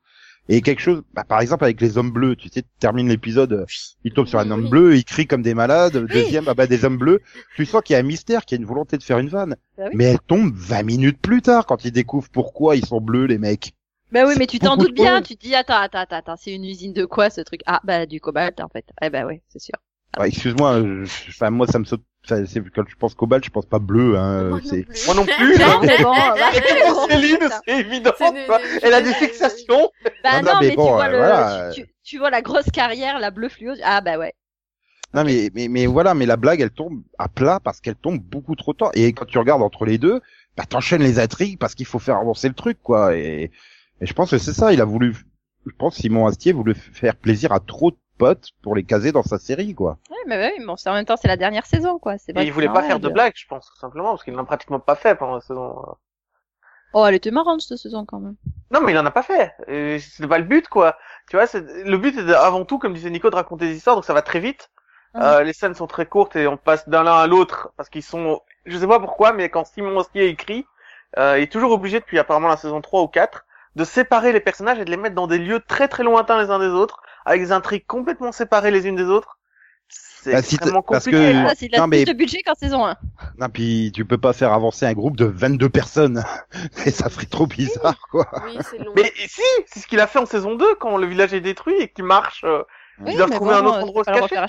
Et 0.47 0.61
quelque 0.61 0.81
chose, 0.81 1.01
bah, 1.13 1.23
par 1.27 1.39
exemple, 1.39 1.63
avec 1.63 1.81
les 1.81 1.97
hommes 1.97 2.11
bleus, 2.11 2.35
tu 2.35 2.49
sais, 2.49 2.61
tu 2.61 2.67
termines 2.79 3.07
l'épisode, 3.07 3.65
il 4.03 4.11
tombe 4.13 4.27
sur 4.27 4.37
un 4.39 4.51
homme 4.51 4.65
Oui. 4.65 4.69
bleu, 4.69 4.95
il 4.95 5.03
crie 5.05 5.25
comme 5.25 5.41
des 5.41 5.55
malades, 5.55 5.97
deuxième, 6.05 6.43
ah 6.47 6.53
bah, 6.53 6.67
des 6.67 6.83
hommes 6.85 6.97
bleus. 6.97 7.21
Tu 7.55 7.65
sens 7.65 7.81
qu'il 7.81 7.93
y 7.93 7.97
a 7.97 7.99
un 7.99 8.03
mystère, 8.03 8.45
qu'il 8.45 8.57
y 8.57 8.59
a 8.59 8.61
une 8.61 8.67
volonté 8.67 8.97
de 8.97 9.03
faire 9.03 9.17
une 9.19 9.29
vanne. 9.29 9.55
Bah 9.77 9.85
oui. 9.87 9.91
Mais 9.95 10.03
elle 10.03 10.19
tombe 10.19 10.51
20 10.53 10.83
minutes 10.83 11.19
plus 11.21 11.41
tard 11.41 11.65
quand 11.65 11.85
ils 11.85 11.91
découvrent 11.91 12.29
pourquoi 12.29 12.75
ils 12.75 12.85
sont 12.85 12.99
bleus, 12.99 13.25
les 13.25 13.37
mecs. 13.37 13.73
Bah 14.11 14.25
oui, 14.27 14.35
mais 14.37 14.47
tu 14.47 14.59
t'en 14.59 14.77
doutes 14.77 14.93
bien, 14.93 15.21
tu 15.21 15.35
te 15.35 15.41
dis 15.41 15.55
attends, 15.55 15.75
attends, 15.77 15.99
attends, 15.99 16.15
attends, 16.17 16.35
c'est 16.37 16.53
une 16.53 16.65
usine 16.65 16.93
de 16.93 17.05
quoi 17.05 17.29
ce 17.29 17.41
truc? 17.41 17.61
Ah 17.65 17.81
bah 17.83 18.05
du 18.05 18.19
cobalt 18.21 18.59
en 18.61 18.69
fait. 18.69 18.85
Eh 19.01 19.09
bah 19.09 19.25
ouais, 19.25 19.41
c'est 19.49 19.59
sûr. 19.59 19.75
Ouais, 20.19 20.29
excuse-moi, 20.29 20.81
je- 20.81 21.29
enfin, 21.29 21.49
moi, 21.49 21.67
ça 21.67 21.77
me 21.77 21.83
saute, 21.83 22.01
enfin, 22.23 22.45
c'est, 22.45 22.61
quand 22.71 22.83
je 22.87 22.95
pense 22.95 23.15
cobalt, 23.15 23.43
je 23.43 23.49
pense 23.49 23.65
pas 23.65 23.79
bleu, 23.79 24.17
hein, 24.17 24.43
Moi 24.49 24.59
non 24.61 24.69
c'est, 24.69 24.83
plus. 24.83 25.05
Moi 25.05 25.15
non 25.15 25.25
plus. 25.25 25.57
Non, 25.59 25.65
hein. 25.65 25.79
mais 25.83 25.97
bon, 25.97 26.13
bah, 26.13 26.35
bon, 26.93 27.07
Céline, 27.09 27.49
c'est 27.67 27.79
évident. 27.79 28.13
Quoi. 28.17 28.59
Elle 28.81 28.93
a 28.93 29.01
des 29.01 29.13
fixations. 29.13 29.91
Bah 30.23 30.41
Non, 30.41 30.53
mais 30.61 30.69
mais, 30.69 30.75
bon, 30.75 30.85
tu 30.87 30.93
vois 30.93 31.07
euh, 31.07 31.11
le, 31.11 31.17
voilà. 31.17 31.71
tu, 31.73 31.83
tu, 31.83 31.89
tu 32.03 32.17
vois 32.17 32.29
la 32.29 32.41
grosse 32.41 32.71
carrière, 32.71 33.19
la 33.19 33.31
bleu 33.31 33.49
fluo. 33.49 33.73
Ah 33.83 33.99
bah 34.01 34.17
ouais. 34.17 34.33
Non 35.13 35.23
mais, 35.23 35.49
mais 35.53 35.67
mais 35.69 35.85
voilà, 35.85 36.13
mais 36.13 36.25
la 36.25 36.35
blague 36.35 36.59
elle 36.61 36.71
tombe 36.71 37.01
à 37.17 37.29
plat 37.29 37.59
parce 37.63 37.79
qu'elle 37.79 37.95
tombe 37.95 38.19
beaucoup 38.19 38.55
trop 38.55 38.73
tard. 38.73 38.91
Et 38.95 39.13
quand 39.13 39.25
tu 39.25 39.37
regardes 39.37 39.61
entre 39.61 39.85
les 39.85 39.97
deux, 39.97 40.19
bah 40.57 40.65
t'enchaînes 40.67 41.03
les 41.03 41.19
intrigues 41.19 41.57
parce 41.57 41.73
qu'il 41.75 41.85
faut 41.85 41.99
faire 41.99 42.17
avancer 42.17 42.47
le 42.49 42.53
truc 42.53 42.79
quoi. 42.83 43.15
Et, 43.15 43.51
et 44.01 44.05
je 44.05 44.13
pense 44.13 44.31
que 44.31 44.37
c'est 44.37 44.53
ça. 44.53 44.73
Il 44.73 44.81
a 44.81 44.85
voulu, 44.85 45.15
je 45.65 45.71
pense 45.77 45.95
Simon 45.95 46.27
Astier 46.27 46.53
voulait 46.53 46.73
faire 46.73 47.15
plaisir 47.15 47.51
à 47.51 47.59
trop 47.59 47.91
de 47.91 47.97
potes 48.17 48.49
pour 48.61 48.75
les 48.75 48.83
caser 48.83 49.11
dans 49.11 49.23
sa 49.23 49.37
série 49.37 49.73
quoi. 49.75 49.97
Ouais, 50.09 50.17
mais 50.27 50.53
bon, 50.65 50.75
c'est 50.77 50.89
en 50.89 50.93
même 50.93 51.05
temps 51.05 51.17
c'est 51.17 51.27
la 51.27 51.37
dernière 51.37 51.65
saison 51.65 51.99
quoi. 51.99 52.17
C'est 52.17 52.33
il 52.37 52.51
voulait 52.51 52.67
pas 52.67 52.83
faire 52.83 52.99
de 52.99 53.09
blagues, 53.09 53.33
je 53.35 53.47
pense, 53.47 53.67
tout 53.67 53.79
simplement, 53.79 54.11
parce 54.11 54.23
qu'il 54.23 54.33
n'en 54.33 54.43
a 54.43 54.45
pratiquement 54.45 54.79
pas 54.79 54.95
fait 54.95 55.15
pendant 55.15 55.35
la 55.35 55.41
saison. 55.41 55.79
euh. 55.79 55.91
Oh, 56.93 57.05
elle 57.05 57.15
était 57.15 57.31
marrante 57.31 57.59
cette 57.59 57.77
saison 57.77 58.05
quand 58.05 58.19
même. 58.21 58.35
Non, 58.71 58.79
mais 58.79 58.93
il 58.93 58.97
en 58.97 59.05
a 59.05 59.11
pas 59.11 59.21
fait. 59.23 59.53
Et 59.67 59.99
C'est 59.99 60.27
pas 60.27 60.37
le 60.37 60.45
but, 60.45 60.69
quoi. 60.69 60.97
Tu 61.29 61.35
vois, 61.35 61.45
c'est 61.45 61.59
le 61.83 61.97
but 61.97 62.17
est 62.17 62.33
avant 62.33 62.63
tout, 62.63 62.79
comme 62.79 62.93
disait 62.93 63.09
Nico, 63.09 63.29
de 63.29 63.35
raconter 63.35 63.67
des 63.67 63.75
histoires, 63.75 63.97
donc 63.97 64.05
ça 64.05 64.13
va 64.13 64.21
très 64.21 64.39
vite. 64.39 64.71
Mhm. 65.13 65.21
Euh, 65.21 65.43
les 65.43 65.51
scènes 65.53 65.75
sont 65.75 65.87
très 65.87 66.05
courtes 66.05 66.35
et 66.37 66.47
on 66.47 66.55
passe 66.57 66.87
d'un 66.87 67.03
l'un 67.03 67.15
à 67.17 67.27
l'autre 67.27 67.71
parce 67.77 67.89
qu'ils 67.89 68.03
sont, 68.03 68.41
je 68.65 68.77
sais 68.77 68.87
pas 68.87 68.99
pourquoi, 68.99 69.33
mais 69.33 69.49
quand 69.49 69.65
Simon 69.65 69.99
Astier 69.99 70.27
écrit, 70.27 70.65
euh, 71.17 71.37
il 71.37 71.43
est 71.43 71.51
toujours 71.51 71.71
obligé 71.71 71.99
depuis 71.99 72.19
apparemment 72.19 72.47
la 72.49 72.57
saison 72.57 72.81
3 72.81 73.01
ou 73.01 73.07
4 73.07 73.45
de 73.75 73.83
séparer 73.83 74.31
les 74.31 74.39
personnages 74.39 74.79
et 74.79 74.85
de 74.85 74.91
les 74.91 74.97
mettre 74.97 75.15
dans 75.15 75.27
des 75.27 75.37
lieux 75.37 75.59
très 75.67 75.87
très 75.87 76.03
lointains 76.03 76.41
les 76.41 76.49
uns 76.49 76.59
des 76.59 76.67
autres, 76.67 77.01
avec 77.25 77.41
des 77.41 77.51
intrigues 77.51 77.85
complètement 77.85 78.31
séparées 78.31 78.71
les 78.71 78.87
unes 78.87 78.95
des 78.95 79.03
autres. 79.05 79.37
C'est 79.87 80.31
Bah, 80.31 80.41
si 80.41 80.55
extrêmement 80.55 80.81
t'as- 80.81 80.93
parce 80.93 81.05
compliqué. 81.05 81.31
que-. 81.33 81.45
Ah, 81.47 81.53
c'est 81.55 81.65
il 81.67 81.75
a 81.75 81.79
non, 81.79 81.87
mais- 81.87 82.03
de 82.05 82.13
budget 82.13 82.41
qu'en 82.41 82.55
saison 82.55 82.85
1. 82.85 82.95
Non 83.37 83.49
puis 83.49 83.91
tu 83.93 84.05
peux 84.05 84.17
pas 84.17 84.33
faire 84.33 84.53
avancer 84.53 84.85
un 84.87 84.93
groupe 84.93 85.15
de 85.17 85.25
22 85.25 85.69
personnes. 85.69 86.23
Et 86.87 86.91
ça 86.91 87.09
ferait 87.09 87.27
trop 87.27 87.45
bizarre 87.45 87.99
quoi. 88.09 88.25
Oui, 88.45 88.57
c'est 88.69 88.79
long. 88.79 88.93
Mais 88.95 89.11
si, 89.27 89.41
c'est 89.67 89.81
ce 89.81 89.87
qu'il 89.87 89.99
a 89.99 90.07
fait 90.07 90.17
en 90.19 90.25
saison 90.25 90.55
2 90.55 90.75
quand 90.79 90.97
le 90.97 91.05
village 91.05 91.33
est 91.35 91.41
détruit 91.41 91.75
et 91.79 91.89
qu'il 91.89 92.05
marche. 92.05 92.43
euh, 92.43 92.63
Oui, 92.99 93.15
doivent 93.15 93.29
mais 93.29 93.35
trouver 93.35 93.55
bon, 93.55 93.57
un 93.57 93.65
autre 93.65 93.83
endroit 93.83 94.03
se 94.05 94.09
cacher. 94.11 94.37
à 94.37 94.47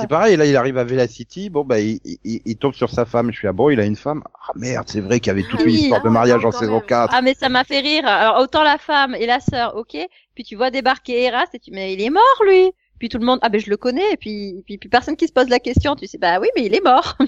c'est 0.00 0.08
pareil, 0.08 0.36
là 0.36 0.44
il 0.46 0.56
arrive 0.56 0.76
à 0.78 0.84
Vela 0.84 1.08
City, 1.08 1.48
bon 1.50 1.64
bah 1.64 1.80
il, 1.80 1.98
il, 2.04 2.42
il 2.44 2.56
tombe 2.58 2.74
sur 2.74 2.90
sa 2.90 3.06
femme, 3.06 3.32
je 3.32 3.38
suis 3.38 3.48
ah 3.48 3.52
bon 3.52 3.70
il 3.70 3.80
a 3.80 3.84
une 3.86 3.96
femme. 3.96 4.22
Ah 4.48 4.52
merde 4.54 4.86
c'est 4.88 5.00
vrai 5.00 5.18
qu'il 5.20 5.28
y 5.28 5.30
avait 5.30 5.44
toute 5.44 5.62
Ah 5.62 5.64
une 5.64 5.72
oui, 5.72 5.74
histoire 5.74 6.02
de 6.02 6.08
ah 6.08 6.10
mariage 6.10 6.44
en 6.44 6.52
saison 6.52 6.80
même. 6.80 6.86
4. 6.86 7.12
Ah 7.14 7.22
mais 7.22 7.34
ça 7.34 7.48
m'a 7.48 7.64
fait 7.64 7.80
rire. 7.80 8.06
Alors 8.06 8.40
autant 8.42 8.62
la 8.62 8.78
femme 8.78 9.14
et 9.14 9.26
la 9.26 9.40
sœur, 9.40 9.76
ok. 9.76 9.96
Puis 10.34 10.44
tu 10.44 10.56
vois 10.56 10.70
débarquer 10.70 11.22
Eras 11.24 11.46
et 11.54 11.58
tu 11.58 11.70
mais 11.70 11.94
il 11.94 12.02
est 12.02 12.10
mort 12.10 12.42
lui. 12.44 12.72
Puis 12.98 13.08
tout 13.08 13.18
le 13.18 13.24
monde 13.26 13.38
ah 13.42 13.48
ben 13.48 13.60
je 13.60 13.70
le 13.70 13.76
connais 13.78 14.12
et 14.12 14.16
puis 14.18 14.62
puis, 14.66 14.78
puis 14.78 14.88
personne 14.90 15.16
qui 15.16 15.26
se 15.28 15.32
pose 15.32 15.48
la 15.48 15.60
question. 15.60 15.96
Tu 15.96 16.06
sais 16.06 16.18
bah 16.18 16.38
oui 16.40 16.48
mais 16.56 16.64
il 16.66 16.74
est 16.74 16.84
mort. 16.84 17.16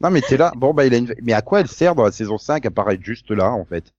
Non 0.00 0.10
mais 0.10 0.20
t'es 0.22 0.36
là, 0.36 0.52
bon 0.56 0.74
bah 0.74 0.86
il 0.86 0.94
a 0.94 0.98
une... 0.98 1.14
Mais 1.22 1.32
à 1.32 1.42
quoi 1.42 1.60
elle 1.60 1.68
sert 1.68 1.94
dans 1.94 2.04
la 2.04 2.12
saison 2.12 2.38
5 2.38 2.66
à 2.66 2.70
part 2.70 2.90
être 2.90 3.02
juste 3.02 3.30
là 3.30 3.50
en 3.52 3.64
fait? 3.64 3.94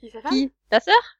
Qui, 0.00 0.10
sa 0.10 0.20
femme? 0.20 0.32
Qui 0.32 0.52
La 0.70 0.80
sœur? 0.80 1.17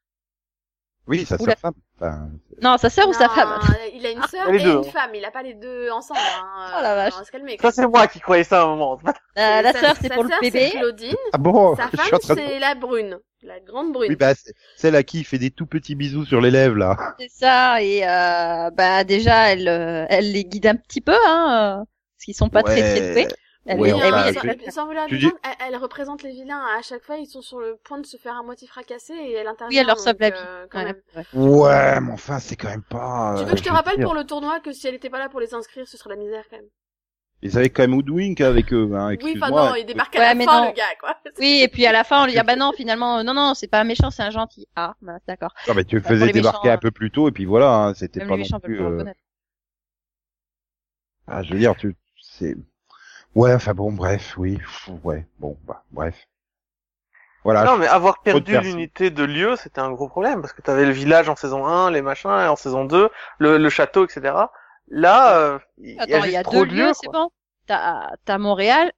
Oui, 1.07 1.25
sa 1.25 1.35
Ou 1.35 1.39
sœur 1.39 1.47
la- 1.47 1.55
femme. 1.55 1.73
Enfin, 1.99 2.29
Non 2.61 2.77
sa 2.77 2.89
sœur 2.89 3.07
ou 3.09 3.13
sa 3.13 3.27
Non, 3.27 3.33
femme 3.33 3.59
Il 3.95 4.05
a 4.05 4.11
une 4.11 4.21
sœur 4.23 4.45
Ah, 4.47 4.51
les 4.51 4.59
et 4.59 4.63
deux, 4.63 4.71
une 4.73 4.77
hein. 4.77 4.91
femme. 4.93 5.11
Il 5.15 5.25
a 5.25 5.31
pas 5.31 5.41
les 5.41 5.55
deux 5.55 5.89
ensemble. 5.91 6.19
Hein. 6.19 6.71
Oh 6.77 6.81
la 6.83 6.95
vache. 6.95 7.13
On 7.15 7.19
va 7.19 7.25
se 7.25 7.31
calmer. 7.31 7.57
Ça 7.61 7.71
c'est 7.71 7.87
moi 7.87 8.07
qui 8.07 8.19
croyais 8.19 8.43
ça 8.43 8.61
à 8.61 8.63
un 8.65 8.75
moment. 8.75 8.99
Euh, 9.05 9.11
La, 9.63 9.73
Sa- 9.73 9.79
sœur 9.79 9.93
c'est 9.99 10.13
pour 10.13 10.23
le 10.23 10.29
sœur, 10.29 10.39
bébé. 10.41 10.69
Claudine. 10.71 11.15
Ah 11.33 11.37
bon 11.39 11.75
Sa 11.75 11.87
femme, 11.87 12.19
de- 12.19 12.33
c'est 12.35 12.59
la 12.59 12.75
brune. 12.75 13.17
La 13.41 13.59
grande 13.61 13.93
brune. 13.93 14.09
Oui, 14.09 14.15
bah, 14.17 14.35
c'est 14.35 14.53
celle 14.75 14.95
à 14.97 15.01
qui 15.03 15.19
il 15.19 15.23
fait 15.23 15.37
des 15.39 15.49
tout 15.49 15.65
petits 15.65 15.95
bisous 15.95 16.25
sur 16.25 16.41
les 16.41 16.51
lèvres, 16.51 16.75
là. 16.75 16.97
C'est 17.19 17.29
ça 17.31 17.81
et 17.81 18.05
euh, 18.05 18.69
bah 18.71 19.03
déjà 19.05 19.51
elle 19.53 19.67
euh, 19.69 20.05
elle 20.09 20.31
les 20.33 20.43
guide 20.43 20.67
un 20.67 20.75
petit 20.75 20.99
peu 21.01 21.15
hein. 21.25 21.77
euh, 21.79 21.83
parce 22.17 22.25
qu'ils 22.25 22.35
sont 22.35 22.49
pas 22.49 22.61
très 22.63 22.81
très 22.81 23.13
doués. 23.13 23.27
Elle 23.65 23.79
Ouais, 23.79 23.87
les- 23.89 23.93
Mais, 23.93 24.03
enfin, 24.03 24.27
euh, 24.27 24.31
tu- 24.31 24.47
oui, 24.47 24.57
sans, 24.65 24.71
sans 24.71 24.85
vouloir 24.87 25.07
tu 25.07 25.17
détendre, 25.17 25.37
elle, 25.43 25.67
elle 25.67 25.75
représente 25.77 26.23
les 26.23 26.31
vilains. 26.31 26.63
À 26.77 26.81
chaque 26.81 27.03
fois, 27.03 27.17
ils 27.17 27.27
sont 27.27 27.41
sur 27.41 27.59
le 27.59 27.75
point 27.83 27.99
de 27.99 28.05
se 28.05 28.17
faire 28.17 28.35
à 28.37 28.43
moitié 28.43 28.67
fracasser 28.67 29.13
et 29.13 29.33
elle 29.33 29.47
intervient. 29.47 29.67
Oui, 29.69 29.77
elle 29.81 29.87
leur 29.87 29.99
sauve 29.99 30.15
la 30.19 30.29
vie. 30.29 30.35
euh, 30.37 30.65
quand 30.71 30.79
Ouais, 30.79 30.85
même. 30.85 31.01
ouais. 31.33 32.01
Mais 32.01 32.11
enfin, 32.11 32.39
c'est 32.39 32.55
quand 32.55 32.69
même 32.69 32.83
pas... 32.83 33.35
Tu 33.37 33.43
veux 33.43 33.49
euh, 33.49 33.51
que 33.53 33.57
je 33.59 33.63
te 33.63 33.69
rappelle 33.69 33.97
dire, 33.97 34.05
pour 34.05 34.15
le 34.15 34.23
tournoi 34.23 34.59
que 34.59 34.71
si 34.71 34.87
elle 34.87 34.95
était 34.95 35.09
pas 35.09 35.19
là 35.19 35.29
pour 35.29 35.39
les 35.39 35.53
inscrire, 35.53 35.87
ce 35.87 35.97
serait 35.97 36.09
la 36.11 36.15
misère 36.15 36.45
quand 36.49 36.57
même. 36.57 36.69
Ils 37.41 37.57
avaient 37.57 37.69
quand 37.69 37.83
même 37.83 37.93
Woodwink 37.93 38.41
avec 38.41 38.73
eux, 38.73 38.89
hein, 38.93 39.15
Oui, 39.21 39.33
enfin 39.39 39.49
non, 39.49 39.75
il 39.75 39.85
débarque 39.85 40.13
à 40.15 40.19
Ouais, 40.19 40.33
la 40.33 40.35
fin, 40.45 40.61
non. 40.61 40.69
le 40.69 40.73
gars, 40.75 40.95
quoi. 40.99 41.15
Oui 41.39 41.61
et 41.63 41.67
puis 41.69 41.85
à 41.85 41.93
la 41.93 42.03
fin 42.03 42.21
on 42.21 42.25
lui 42.25 42.33
dit 42.33 42.37
ah 42.37 42.43
bah 42.43 42.55
non 42.57 42.73
finalement 42.73 43.19
euh, 43.19 43.23
non 43.23 43.33
non 43.33 43.53
c'est 43.53 43.67
pas 43.67 43.79
un 43.79 43.85
méchant 43.85 44.11
c'est 44.11 44.23
un 44.23 44.29
gentil. 44.29 44.67
Ah 44.75 44.95
bah 45.01 45.19
d'accord. 45.25 45.53
Non, 45.67 45.73
mais 45.73 45.85
tu 45.85 45.95
le 45.95 46.01
faisais 46.01 46.29
débarquer 46.31 46.67
méchants, 46.67 46.73
un 46.75 46.77
peu 46.77 46.91
plus 46.91 47.11
tôt, 47.11 47.29
et 47.29 47.31
puis 47.31 47.45
voilà, 47.45 47.73
hein, 47.75 47.93
c'était 47.93 48.19
pas 48.19 48.35
non 48.35 48.59
plus... 48.61 48.81
euh. 48.81 49.05
Ah, 51.27 51.43
je 51.43 51.53
veux 51.53 51.59
dire, 51.59 51.75
tu... 51.77 51.95
c'est... 52.21 52.55
Ouais, 53.35 53.53
enfin 53.53 53.73
bon, 53.73 53.91
bref, 53.91 54.35
oui, 54.37 54.59
ouais, 55.03 55.25
bon, 55.39 55.57
bah, 55.65 55.83
bref. 55.91 56.27
Voilà, 57.45 57.63
Non, 57.63 57.77
mais 57.77 57.87
avoir 57.87 58.21
perdu 58.21 58.51
de 58.53 58.57
l'unité 58.59 59.09
de 59.11 59.23
lieu, 59.23 59.55
c'était 59.55 59.79
un 59.79 59.91
gros 59.91 60.09
problème, 60.09 60.41
parce 60.41 60.51
que 60.53 60.61
t'avais 60.61 60.85
le 60.85 60.91
village 60.91 61.29
en 61.29 61.35
saison 61.35 61.65
1, 61.65 61.89
les 61.91 62.01
machins, 62.01 62.29
et 62.29 62.47
en 62.47 62.55
saison 62.57 62.83
2, 62.85 63.09
le, 63.39 63.57
le 63.57 63.69
château, 63.69 64.05
etc. 64.05 64.49
Là, 64.89 65.37
euh, 65.39 65.59
il 65.77 66.03
y 66.09 66.13
a 66.15 66.19
Attends, 66.19 66.23
il 66.25 66.31
juste 66.31 66.33
y 66.33 66.37
a 66.37 66.43
trop 66.43 66.65
deux 66.65 66.65
de 66.65 66.73
lieux, 66.73 66.93
c'est 66.93 67.07
bon? 67.09 67.29
T'as, 67.67 68.11
t'as 68.25 68.37
Montréal. 68.37 68.91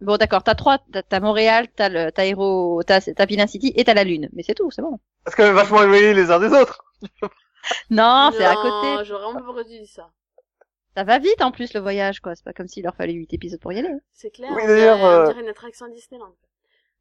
Bon, 0.00 0.16
d'accord, 0.18 0.42
t'as 0.44 0.54
trois. 0.54 0.78
T'as, 1.08 1.20
Montréal, 1.20 1.68
t'as 1.76 1.88
le, 1.88 2.12
t'as 2.12 2.24
Hero, 2.26 2.82
t'as, 2.84 3.00
t'as 3.00 3.26
Villain 3.26 3.46
City 3.46 3.72
et 3.76 3.84
t'as 3.84 3.94
la 3.94 4.04
Lune. 4.04 4.28
Mais 4.34 4.42
c'est 4.42 4.54
tout, 4.54 4.70
c'est 4.70 4.82
bon. 4.82 4.98
Parce 5.24 5.36
que 5.36 5.42
vachement 5.50 5.82
éloignés 5.82 6.14
les 6.14 6.30
uns 6.30 6.38
des 6.40 6.48
autres. 6.48 6.82
Non, 7.90 8.30
c'est 8.36 8.44
à 8.44 8.54
Non, 8.54 8.62
côté. 8.62 9.04
J'aurais 9.04 9.32
vraiment 9.32 9.54
pas 9.54 9.64
dit 9.64 9.86
ça. 9.86 10.10
Ça 10.96 11.04
va 11.04 11.18
vite 11.18 11.42
en 11.42 11.50
plus 11.50 11.74
le 11.74 11.80
voyage, 11.80 12.20
quoi. 12.20 12.34
C'est 12.34 12.44
pas 12.44 12.54
comme 12.54 12.68
s'il 12.68 12.84
leur 12.84 12.96
fallait 12.96 13.12
huit 13.12 13.32
épisodes 13.34 13.60
pour 13.60 13.70
y 13.72 13.78
aller. 13.78 13.90
C'est 14.14 14.30
clair. 14.30 14.50
Oui, 14.54 14.66
d'ailleurs, 14.66 14.98
on 14.98 15.06
euh, 15.06 15.26
dirait 15.26 15.42
une 15.42 15.48
attraction 15.48 15.84
à 15.84 15.90
Disneyland. 15.90 16.34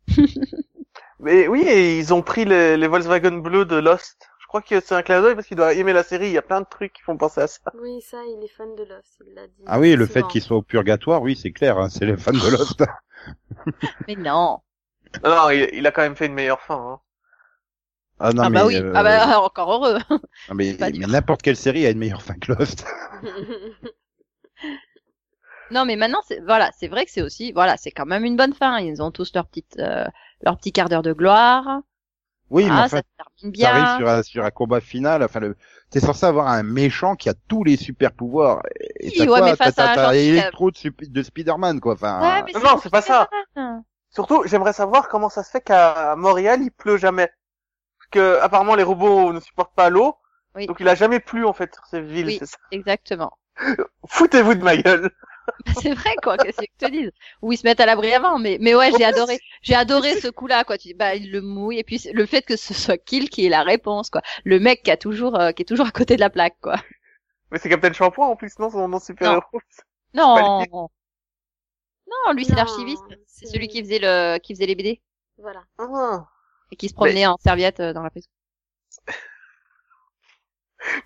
Mais 1.20 1.48
oui, 1.48 1.62
et 1.62 1.98
ils 1.98 2.14
ont 2.14 2.22
pris 2.22 2.44
les, 2.44 2.76
les 2.76 2.88
Volkswagen 2.88 3.38
bleus 3.38 3.64
de 3.64 3.78
Lost, 3.78 4.28
je 4.42 4.48
crois 4.48 4.62
que 4.62 4.80
c'est 4.82 4.94
un 4.94 5.02
clin 5.02 5.22
d'œil 5.22 5.34
parce 5.34 5.48
qu'il 5.48 5.56
doit 5.58 5.74
aimer 5.74 5.94
la 5.94 6.04
série. 6.04 6.28
Il 6.28 6.34
y 6.34 6.38
a 6.38 6.42
plein 6.42 6.60
de 6.62 6.68
trucs 6.70 6.92
qui 6.94 7.02
font 7.02 7.18
penser 7.18 7.42
à 7.42 7.48
ça. 7.48 7.62
Oui, 7.82 8.02
ça, 8.02 8.18
il 8.26 8.44
est 8.44 8.48
fan 8.48 8.76
de 8.76 8.84
Lost, 8.84 9.22
il 9.26 9.34
l'a 9.34 9.48
dit. 9.48 9.64
Ah 9.66 9.80
oui, 9.80 9.96
le 9.96 10.06
souvent. 10.06 10.14
fait 10.14 10.28
qu'il 10.28 10.42
soit 10.42 10.58
au 10.58 10.62
purgatoire, 10.62 11.22
oui, 11.22 11.36
c'est 11.36 11.52
clair, 11.52 11.80
hein, 11.80 11.88
c'est 11.90 12.06
le 12.06 12.18
fan 12.18 12.36
de 12.36 12.52
Lost. 12.52 12.84
Mais 14.08 14.16
non. 14.16 14.60
Non, 15.24 15.36
non, 15.36 15.50
il, 15.52 15.70
il 15.74 15.88
a 15.88 15.92
quand 15.92 16.02
même 16.02 16.18
fait 16.18 16.26
une 16.26 16.34
meilleure 16.34 16.62
fin. 16.62 16.76
Hein. 16.76 17.00
Ah 18.20 18.32
non, 18.32 18.44
ah 18.44 18.50
mais, 18.50 18.60
bah 18.60 18.66
oui. 18.66 18.76
euh, 18.78 18.94
Ah 18.96 19.04
bah 19.04 19.40
encore 19.44 19.74
heureux. 19.74 20.00
non, 20.10 20.56
mais, 20.56 20.76
mais 20.80 20.92
n'importe 21.08 21.42
quelle 21.42 21.58
série 21.58 21.86
a 21.86 21.90
une 21.92 21.98
meilleure 22.00 22.22
fin 22.22 22.36
que 22.36 22.54
Lost. 22.54 22.86
Non, 25.72 25.84
mais 25.86 25.96
maintenant, 25.96 26.22
c'est 26.28 26.40
voilà, 26.42 26.70
c'est 26.78 26.88
vrai 26.88 27.06
que 27.06 27.12
c'est 27.12 27.24
aussi, 27.24 27.52
voilà, 27.52 27.76
c'est 27.78 27.90
quand 27.92 28.06
même 28.06 28.24
une 28.24 28.36
bonne 28.36 28.54
fin. 28.54 28.78
Ils 28.80 29.02
ont 29.02 29.10
tous 29.12 29.34
leur 29.34 29.48
petite, 29.48 29.78
euh, 29.80 30.06
leur 30.42 30.58
petit 30.58 30.72
quart 30.72 30.90
d'heure 30.90 31.02
de 31.02 31.12
gloire. 31.12 31.82
Oui, 32.52 32.66
mais 32.66 32.70
ah, 32.72 32.84
enfin, 32.86 32.98
ça 32.98 33.02
termine 33.18 33.56
ça 33.56 33.70
arrive 33.72 33.84
bien. 33.84 33.98
sur 33.98 34.08
un, 34.08 34.24
sur 34.24 34.46
un 34.46 34.52
combat 34.52 34.80
final. 34.80 35.24
Enfin, 35.24 35.40
le... 35.40 35.58
t'es 35.90 36.00
censé 36.00 36.24
avoir 36.28 36.48
un 36.48 36.62
méchant 36.62 37.16
qui 37.16 37.30
a 37.30 37.34
tous 37.48 37.64
les 37.64 37.78
super 37.78 38.12
pouvoirs. 38.12 38.62
Et 39.00 39.08
Oui, 39.08 39.14
t'as 39.18 39.24
ouais, 39.24 39.28
quoi 39.28 39.42
mais 39.42 39.56
T'as- 39.58 39.66
face 39.66 39.80
à 39.80 39.84
t'as- 39.84 39.92
un 39.92 39.96
t'as 39.96 40.04
genre 40.04 40.12
qui- 40.12 40.18
Electro 40.30 40.72
de, 40.72 41.06
de 41.10 41.24
Spider-Man, 41.24 41.80
quoi. 41.80 41.94
Enfin, 41.94 42.22
Ouais, 42.22 42.44
mais 42.46 42.54
Non, 42.54 42.60
non, 42.76 42.80
c'est 42.82 42.92
pas 42.92 43.02
ça. 43.02 43.28
Surtout, 44.12 44.44
j'aimerais 44.46 44.74
savoir 44.74 45.08
comment 45.10 45.30
ça 45.30 45.42
se 45.44 45.50
fait 45.50 45.62
qu'à 45.62 46.16
Montréal, 46.16 46.60
il 46.62 46.72
pleut 46.72 46.98
jamais. 46.98 47.32
Parce 48.12 48.24
que 48.26 48.40
apparemment 48.42 48.76
les 48.76 48.84
robots 48.84 49.34
ne 49.34 49.40
supportent 49.40 49.76
pas 49.76 49.90
l'eau. 49.90 50.16
Oui. 50.56 50.68
Donc 50.68 50.78
il 50.80 50.88
a 50.88 50.96
jamais 50.96 51.20
plu 51.20 51.46
en 51.46 51.54
fait 51.54 51.74
sur 51.74 51.86
ces 51.86 52.02
villes, 52.02 52.28
Oui. 52.28 52.38
c'est 52.40 52.46
ça. 52.46 52.58
Exactement. 52.72 53.38
Foutez-vous 54.08 54.56
de 54.56 54.64
ma 54.64 54.78
gueule. 54.78 55.12
c'est 55.82 55.94
vrai, 55.94 56.16
quoi, 56.24 56.38
qu'est-ce 56.38 56.58
que 56.58 56.66
je 56.80 56.86
te 56.88 56.92
dise? 56.92 57.12
Ou 57.42 57.52
ils 57.52 57.58
se 57.58 57.66
mettent 57.68 57.80
à 57.80 57.86
l'abri 57.86 58.14
avant, 58.14 58.40
mais, 58.40 58.58
mais 58.60 58.74
ouais, 58.74 58.92
j'ai 58.98 59.06
adoré, 59.06 59.40
j'ai 59.62 59.76
adoré 59.76 60.20
ce 60.20 60.28
coup-là, 60.28 60.64
quoi. 60.64 60.78
Tu 60.78 60.90
dis, 60.90 60.94
bah, 60.94 61.16
il 61.16 61.32
le 61.32 61.42
mouille, 61.42 61.78
et 61.78 61.84
puis 61.84 62.02
le 62.12 62.26
fait 62.26 62.42
que 62.42 62.56
ce 62.56 62.74
soit 62.74 62.98
Kill 62.98 63.30
qui 63.30 63.46
est 63.46 63.50
la 63.50 63.64
réponse, 63.64 64.10
quoi. 64.10 64.22
Le 64.44 64.60
mec 64.60 64.84
qui 64.84 64.92
a 64.92 64.98
toujours, 64.98 65.40
euh, 65.40 65.52
qui 65.52 65.62
est 65.62 65.66
toujours 65.66 65.88
à 65.88 65.92
côté 65.92 66.16
de 66.16 66.22
la 66.22 66.30
plaque, 66.30 66.58
quoi. 66.62 66.76
Mais 67.52 67.60
c'est 67.60 67.70
Captain 67.70 67.94
Shampoing 67.94 68.28
en 68.28 68.36
plus, 68.36 68.58
non, 68.60 68.70
son 68.72 68.88
nom 68.88 69.00
super 69.00 69.34
héros. 69.34 69.62
Non. 70.14 70.66
Non, 72.08 72.34
lui, 72.34 72.46
c'est 72.46 72.56
l'archiviste. 72.56 73.04
C'est 73.28 73.46
celui 73.46 73.68
lui. 73.68 73.68
qui 73.68 73.84
faisait 73.84 74.00
le, 74.00 74.40
qui 74.40 74.56
faisait 74.56 74.66
les 74.66 74.76
BD. 74.76 75.02
Voilà. 75.38 75.64
Ah. 75.78 76.26
Et 76.76 76.78
qui 76.78 76.90
se 76.90 76.94
promenait 76.94 77.26
en 77.26 77.38
serviette 77.38 77.80
euh, 77.80 77.94
dans 77.94 78.04
la 78.04 78.10
prison. 78.10 78.28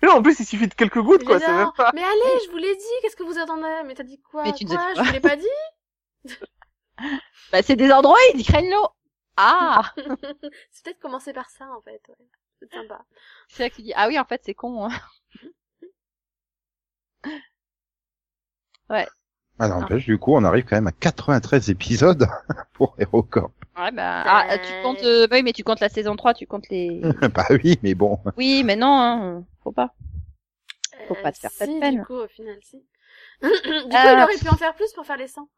Mais 0.02 0.08
non, 0.08 0.14
en 0.14 0.22
plus 0.22 0.40
il 0.40 0.44
suffit 0.44 0.66
de 0.66 0.74
quelques 0.74 1.00
gouttes 1.00 1.24
quoi, 1.24 1.38
c'est 1.38 1.46
même 1.46 1.70
pas. 1.76 1.92
Mais 1.94 2.02
allez, 2.02 2.44
je 2.44 2.50
vous 2.50 2.56
l'ai 2.56 2.74
dit, 2.74 2.82
qu'est-ce 3.02 3.14
que 3.14 3.22
vous 3.22 3.38
attendez? 3.38 3.82
Mais 3.86 3.94
t'as 3.94 4.02
dit 4.02 4.20
quoi? 4.20 4.42
Mais 4.42 4.52
tu 4.52 4.66
Quoi? 4.66 4.76
dit 4.76 4.82
Je 4.90 4.94
quoi 4.94 5.04
vous 5.04 5.12
l'ai 5.12 5.20
pas 5.20 5.36
dit? 5.36 5.46
Bah, 7.52 7.62
c'est 7.62 7.76
des 7.76 7.90
endroits, 7.90 8.18
ils 8.34 8.44
craignent 8.44 8.70
l'eau. 8.70 8.88
Ah! 9.38 9.94
C'est 10.70 10.84
peut-être 10.84 10.98
commencer 11.00 11.32
par 11.32 11.48
ça, 11.48 11.64
en 11.74 11.80
fait. 11.80 12.02
Ouais. 12.08 12.26
C'est 12.60 12.70
sympa. 12.70 13.00
c'est 13.48 13.62
là 13.62 13.70
que 13.70 13.76
tu 13.76 13.80
dis, 13.82 13.94
ah 13.96 14.06
oui, 14.06 14.18
en 14.18 14.26
fait, 14.26 14.42
c'est 14.44 14.52
con, 14.52 14.84
hein. 14.84 14.90
ah, 19.58 19.68
n'empêche, 19.68 20.04
du 20.04 20.18
coup, 20.18 20.34
on 20.34 20.44
arrive 20.44 20.64
quand 20.64 20.76
même 20.76 20.88
à 20.88 20.92
93 20.92 21.70
épisodes 21.70 22.28
pour 22.74 22.94
HeroCorp. 22.98 23.50
Ouais, 23.80 23.92
bah, 23.92 24.22
ah, 24.26 24.58
tu 24.58 24.72
comptes, 24.82 25.02
euh, 25.04 25.26
bah 25.26 25.36
oui, 25.36 25.42
mais 25.42 25.52
tu 25.52 25.64
comptes 25.64 25.80
la 25.80 25.88
saison 25.88 26.16
3, 26.16 26.34
tu 26.34 26.46
comptes 26.46 26.68
les... 26.70 27.00
bah 27.34 27.46
oui, 27.50 27.78
mais 27.82 27.94
bon. 27.94 28.18
Oui, 28.36 28.62
mais 28.64 28.76
non, 28.76 29.00
hein, 29.00 29.44
faut 29.62 29.72
pas. 29.72 29.94
Faut 31.08 31.14
pas 31.14 31.32
te 31.32 31.38
faire 31.38 31.50
cette 31.50 31.68
Euh, 31.68 31.72
si, 31.74 31.80
peine. 31.80 31.94
du 31.96 32.04
coup, 32.04 32.14
au 32.14 32.28
final, 32.28 32.58
si. 32.62 32.76
du 33.42 33.48
coup, 33.48 34.06
Euh, 34.06 34.12
il 34.12 34.22
aurait 34.22 34.38
pu 34.38 34.48
en 34.48 34.56
faire 34.56 34.74
plus 34.74 34.92
pour 34.92 35.06
faire 35.06 35.16
les 35.16 35.28
100. 35.28 35.48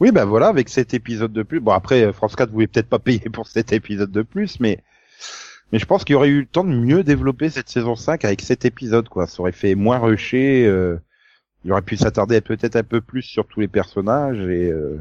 Oui, 0.00 0.12
bah 0.12 0.24
voilà, 0.24 0.48
avec 0.48 0.68
cet 0.68 0.94
épisode 0.94 1.32
de 1.32 1.42
plus. 1.42 1.60
Bon, 1.60 1.72
après, 1.72 2.04
euh, 2.04 2.12
France 2.12 2.34
4 2.36 2.50
voulait 2.50 2.66
peut-être 2.66 2.88
pas 2.88 2.98
payer 2.98 3.28
pour 3.32 3.46
cet 3.46 3.72
épisode 3.72 4.10
de 4.10 4.22
plus, 4.22 4.58
mais 4.60 4.82
mais 5.72 5.78
je 5.78 5.86
pense 5.86 6.04
qu'il 6.04 6.14
y 6.14 6.16
aurait 6.16 6.28
eu 6.28 6.40
le 6.40 6.46
temps 6.46 6.64
de 6.64 6.70
mieux 6.74 7.04
développer 7.04 7.50
cette 7.50 7.68
saison 7.68 7.94
5 7.96 8.24
avec 8.24 8.40
cet 8.40 8.64
épisode, 8.64 9.08
quoi. 9.08 9.26
Ça 9.26 9.40
aurait 9.40 9.52
fait 9.52 9.74
moins 9.76 9.98
rushé. 9.98 10.66
Euh, 10.66 10.98
il 11.64 11.72
aurait 11.72 11.82
pu 11.82 11.96
s'attarder 11.96 12.40
peut-être 12.40 12.76
un 12.76 12.82
peu 12.84 13.00
plus 13.02 13.22
sur 13.22 13.46
tous 13.46 13.60
les 13.60 13.68
personnages 13.68 14.38
et 14.40 14.70
euh, 14.70 14.98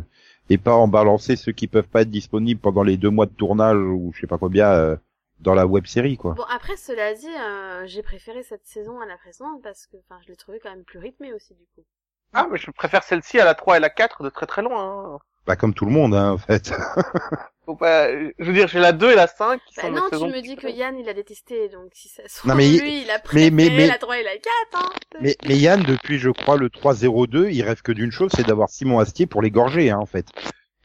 et 0.50 0.58
pas 0.58 0.74
en 0.74 0.88
balancer 0.88 1.36
ceux 1.36 1.52
qui 1.52 1.68
peuvent 1.68 1.88
pas 1.88 2.02
être 2.02 2.10
disponibles 2.10 2.60
pendant 2.60 2.84
les 2.84 2.98
deux 2.98 3.10
mois 3.10 3.26
de 3.26 3.32
tournage 3.32 3.78
ou 3.78 4.12
je 4.14 4.22
sais 4.22 4.28
pas 4.28 4.38
combien 4.38 4.70
euh, 4.70 4.96
dans 5.40 5.54
la 5.54 5.66
web 5.66 5.86
série, 5.86 6.18
quoi. 6.18 6.34
Bon, 6.34 6.44
après, 6.50 6.76
cela 6.76 7.14
dit, 7.14 7.28
euh, 7.28 7.86
j'ai 7.86 8.04
préféré 8.04 8.44
cette 8.44 8.66
saison 8.66 9.00
à 9.00 9.06
la 9.06 9.18
précédente 9.18 9.62
parce 9.62 9.88
que, 9.88 9.98
enfin, 9.98 10.20
je 10.24 10.28
l'ai 10.30 10.36
trouvé 10.36 10.60
quand 10.60 10.70
même 10.70 10.84
plus 10.84 11.00
rythmée 11.00 11.34
aussi, 11.34 11.54
du 11.54 11.66
coup. 11.76 11.86
Ah, 12.34 12.48
mais 12.52 12.58
je 12.58 12.70
préfère 12.72 13.04
celle-ci 13.04 13.40
à 13.40 13.46
la 13.46 13.56
3 13.56 13.78
et 13.78 13.80
la 13.80 13.90
4 13.90 14.24
de 14.24 14.30
très 14.30 14.46
très 14.46 14.62
loin. 14.62 15.16
Hein. 15.16 15.20
Bah 15.48 15.56
comme 15.56 15.74
tout 15.74 15.86
le 15.86 15.92
monde, 15.92 16.14
hein, 16.14 16.32
en 16.32 16.38
fait. 16.38 16.72
Faut 17.66 17.76
pas... 17.76 18.10
Je 18.12 18.44
veux 18.44 18.54
dire, 18.54 18.68
j'ai 18.68 18.80
la 18.80 18.92
2 18.94 19.12
et 19.12 19.16
la 19.16 19.28
5 19.28 19.60
qui 19.68 19.76
Bah 19.76 19.82
sont 19.84 19.92
non, 19.92 20.02
tu 20.12 20.18
me 20.34 20.42
dis 20.42 20.56
que 20.56 20.68
Yann, 20.68 20.98
il 20.98 21.08
a 21.10 21.14
détesté, 21.14 21.70
donc 21.70 21.90
si 21.94 22.08
ça 22.10 22.24
se 22.28 22.38
trouve, 22.40 22.50
Non, 22.52 22.56
mais 22.58 22.70
il- 22.70 22.82
lui, 22.82 23.02
il 23.04 23.10
a 23.10 23.16
mais- 23.16 23.20
préféré 23.24 23.52
mais- 23.52 23.70
mais- 23.70 23.88
la 23.88 23.98
3 23.98 24.20
et 24.20 24.24
la 24.24 24.32
4, 24.34 24.44
hein. 24.76 24.90
mais, 25.22 25.36
mais 25.48 25.58
Yann, 25.58 25.82
depuis 25.84 26.18
je 26.20 26.30
crois 26.30 26.58
le 26.58 26.70
302, 26.70 27.50
il 27.50 27.62
rêve 27.64 27.82
que 27.82 27.92
d'une 27.92 28.12
chose, 28.12 28.32
c'est 28.36 28.46
d'avoir 28.46 28.70
Simon 28.70 29.00
Astier 29.00 29.26
pour 29.28 29.42
l'égorger, 29.42 29.90
hein, 29.92 29.98
en 30.00 30.06
fait. 30.06 30.28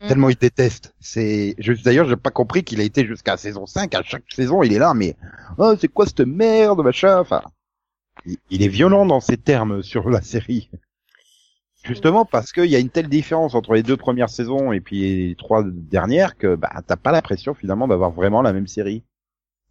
Mm. 0.02 0.08
Tellement 0.08 0.28
il 0.30 0.36
déteste. 0.36 0.94
C'est, 1.00 1.54
je, 1.58 1.72
d'ailleurs, 1.72 2.06
j'ai 2.06 2.16
pas 2.16 2.30
compris 2.30 2.64
qu'il 2.64 2.80
a 2.80 2.84
été 2.84 3.06
jusqu'à 3.06 3.36
saison 3.38 3.64
5. 3.66 3.94
À 3.94 4.02
chaque 4.02 4.24
saison, 4.30 4.62
il 4.62 4.72
est 4.74 4.78
là, 4.78 4.92
mais, 4.94 5.16
oh, 5.58 5.74
c'est 5.80 5.88
quoi 5.88 6.04
cette 6.06 6.20
merde, 6.20 6.80
machin, 6.82 7.18
enfin. 7.18 7.42
Il, 8.26 8.36
il 8.50 8.62
est 8.62 8.68
violent 8.68 9.04
dans 9.06 9.20
ses 9.20 9.36
termes 9.36 9.82
sur 9.82 10.08
la 10.10 10.20
série. 10.22 10.70
Justement 11.84 12.24
parce 12.24 12.50
qu'il 12.52 12.64
y 12.66 12.74
a 12.74 12.80
une 12.80 12.90
telle 12.90 13.08
différence 13.08 13.54
entre 13.54 13.74
les 13.74 13.84
deux 13.84 13.96
premières 13.96 14.28
saisons 14.30 14.72
et 14.72 14.80
puis 14.80 15.28
les 15.28 15.36
trois 15.36 15.62
dernières 15.64 16.36
que, 16.36 16.56
bah, 16.56 16.70
t'as 16.86 16.96
pas 16.96 17.12
l'impression 17.12 17.54
finalement 17.54 17.86
d'avoir 17.86 18.10
vraiment 18.10 18.42
la 18.42 18.52
même 18.52 18.66
série. 18.66 19.04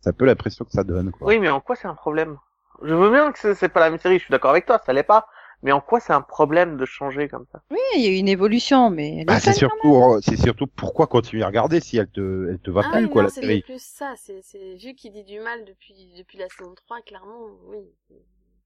C'est 0.02 0.12
un 0.12 0.14
peu 0.14 0.26
l'impression 0.26 0.66
que 0.66 0.72
ça 0.74 0.84
donne, 0.86 1.12
quoi. 1.12 1.30
Oui, 1.30 1.40
mais 1.40 1.50
en 1.50 1.60
quoi 1.60 1.76
c'est 1.76 1.88
un 1.88 1.96
problème? 1.96 2.38
Je 2.84 2.94
veux 2.94 3.10
bien 3.10 3.32
que 3.32 3.40
c'est- 3.40 3.56
c'est 3.56 3.70
pas 3.70 3.80
la 3.80 3.90
même 3.90 4.00
série, 4.00 4.20
je 4.20 4.26
suis 4.26 4.32
d'accord 4.32 4.52
avec 4.52 4.66
toi, 4.66 4.80
ça 4.86 4.94
l'est 4.94 5.04
pas. 5.04 5.28
Mais 5.64 5.72
en 5.72 5.82
quoi 5.82 6.00
c'est 6.00 6.14
un 6.14 6.22
problème 6.22 6.78
de 6.78 6.86
changer 6.86 7.28
comme 7.30 7.46
ça? 7.52 7.64
Oui, 7.72 7.78
il 7.98 8.02
y 8.04 8.08
a 8.08 8.12
eu 8.12 8.16
une 8.16 8.30
évolution, 8.30 8.90
mais 8.90 9.18
elle 9.18 9.30
est 9.30 9.34
Bah, 9.34 9.40
c'est 9.42 9.52
surtout, 9.54 10.18
c'est 10.22 10.38
surtout 10.38 10.68
pourquoi 10.68 11.08
continuer 11.08 11.44
à 11.44 11.48
regarder 11.48 11.80
si 11.82 11.98
elle 11.98 12.08
te, 12.10 12.48
elle 12.50 12.60
te 12.60 12.72
va 12.72 12.84
Ah 12.84 12.90
plus, 12.90 13.08
oui, 13.08 13.10
quoi, 13.10 13.24
non, 13.24 13.24
la 13.24 13.30
série. 13.30 13.64
plus 13.64 13.82
ça, 13.82 14.14
c'est, 14.16 14.42
c'est, 14.44 14.76
vu 14.76 14.94
qu'il 14.94 15.12
dit 15.12 15.24
du 15.24 15.40
mal 15.40 15.66
depuis, 15.66 16.14
depuis 16.18 16.38
la 16.38 16.50
saison 16.50 16.76
3, 16.76 17.02
clairement, 17.02 17.48
oui. 17.64 17.92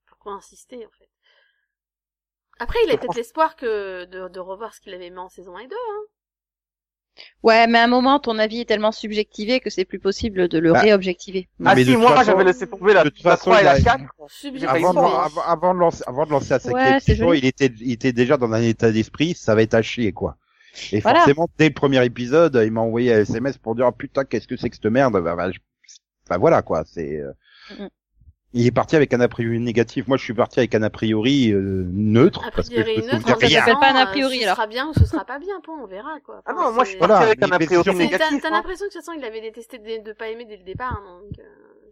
Pourquoi 0.07 0.33
insister, 0.33 0.85
en 0.85 0.91
fait? 0.91 1.09
Après, 2.59 2.79
il 2.85 2.91
a 2.91 2.97
peut-être 2.97 3.15
l'espoir 3.15 3.55
que, 3.55 4.05
de, 4.05 4.27
de 4.29 4.39
revoir 4.39 4.73
ce 4.73 4.81
qu'il 4.81 4.93
avait 4.93 5.09
mis 5.09 5.17
en 5.17 5.29
saison 5.29 5.55
1 5.57 5.59
et 5.61 5.67
2, 5.67 5.75
hein. 5.75 6.01
Ouais, 7.41 7.65
mais 7.65 7.79
à 7.79 7.83
un 7.83 7.87
moment, 7.87 8.19
ton 8.19 8.37
avis 8.37 8.59
est 8.61 8.65
tellement 8.65 8.91
subjectivé 8.91 9.59
que 9.59 9.71
c'est 9.71 9.85
plus 9.85 9.97
possible 9.99 10.47
de 10.47 10.59
le 10.59 10.71
Bah, 10.71 10.81
réobjectiver. 10.81 11.49
Ah 11.65 11.73
mais 11.73 11.83
si, 11.83 11.95
moi 11.97 12.11
façon- 12.11 12.23
j'avais 12.25 12.43
laissé 12.43 12.67
tomber 12.67 12.93
la, 12.93 13.03
de 13.03 13.09
toute 13.09 13.23
la 13.23 13.31
façon, 13.31 13.49
3 13.49 13.57
et 13.57 13.61
il 13.61 13.65
la 13.65 13.71
a- 13.71 13.81
4. 13.81 14.03
Subjectivé. 14.27 14.67
Avant 14.85 14.93
de, 14.93 14.99
failli 14.99 15.13
avant, 15.15 15.41
avant 15.41 15.73
de 15.73 15.79
lancer, 15.79 16.03
avant 16.05 16.25
de 16.27 16.31
lancer 16.31 16.49
la 16.51 16.59
cinquième 16.59 16.99
saison, 16.99 17.33
il 17.33 17.43
était, 17.45 17.71
il 17.79 17.91
était 17.91 18.11
déjà 18.11 18.37
dans 18.37 18.51
un 18.53 18.61
état 18.61 18.91
d'esprit, 18.91 19.33
ça 19.33 19.55
va 19.55 19.63
être 19.63 19.73
à 19.73 19.81
chier, 19.81 20.11
quoi. 20.13 20.37
Et 20.91 20.99
Voilà. 20.99 21.19
forcément, 21.21 21.47
dès 21.57 21.69
le 21.69 21.73
premier 21.73 22.05
épisode, 22.05 22.59
il 22.63 22.71
m'a 22.71 22.81
envoyé 22.81 23.11
un 23.15 23.21
SMS 23.21 23.57
pour 23.57 23.73
dire, 23.73 23.87
oh, 23.87 23.91
putain, 23.91 24.23
qu'est-ce 24.23 24.47
que 24.47 24.55
c'est 24.55 24.69
que 24.69 24.75
cette 24.75 24.85
merde? 24.85 25.13
Bah, 25.13 25.35
bah, 25.35 25.49
je- 25.51 25.57
bah, 26.29 26.37
voilà, 26.37 26.61
quoi, 26.61 26.83
c'est, 26.85 27.15
euh, 27.17 27.31
Mhm. 27.71 27.89
Il 28.53 28.65
est 28.65 28.71
parti 28.71 28.95
avec 28.95 29.13
un 29.13 29.19
a 29.19 29.27
priori 29.27 29.59
négatif. 29.59 30.07
Moi, 30.07 30.17
je 30.17 30.23
suis 30.23 30.33
parti 30.33 30.59
avec 30.59 30.73
un 30.75 30.81
a 30.83 30.89
priori 30.89 31.51
euh, 31.51 31.85
neutre, 31.91 32.43
A 32.45 32.51
parce 32.51 32.69
que 32.69 32.75
je 32.77 32.81
priori, 32.81 33.01
me 33.05 33.11
neutre, 33.13 33.27
ça 33.27 33.49
s'appelle 33.49 33.73
pas 33.79 33.91
un 33.91 33.95
a 33.95 34.03
euh, 34.07 34.11
priori, 34.11 34.39
Ce 34.39 34.43
alors. 34.43 34.55
sera 34.55 34.67
bien 34.67 34.87
ou 34.87 34.93
ce 34.93 35.05
sera 35.05 35.25
pas 35.25 35.39
bien, 35.39 35.59
bon, 35.65 35.73
on 35.83 35.87
verra, 35.87 36.19
quoi. 36.25 36.41
Ah 36.45 36.53
non, 36.53 36.71
moi 36.71 36.83
je 36.85 36.89
suis 36.91 36.97
parti 36.99 37.13
Voilà, 37.13 37.25
avec 37.31 37.43
un 37.43 37.51
a 37.51 37.59
priori 37.59 37.95
négatif. 37.95 38.41
T'as, 38.41 38.47
hein. 38.47 38.51
l'impression 38.51 38.85
que 38.85 38.89
de 38.89 38.93
toute 38.97 39.05
façon, 39.05 39.17
il 39.17 39.23
avait 39.25 39.41
détesté 39.41 39.77
de, 39.79 40.03
de 40.03 40.13
pas 40.13 40.29
aimer 40.29 40.45
dès 40.45 40.57
le 40.57 40.63
départ, 40.63 41.01
donc, 41.01 41.37
euh, 41.39 41.43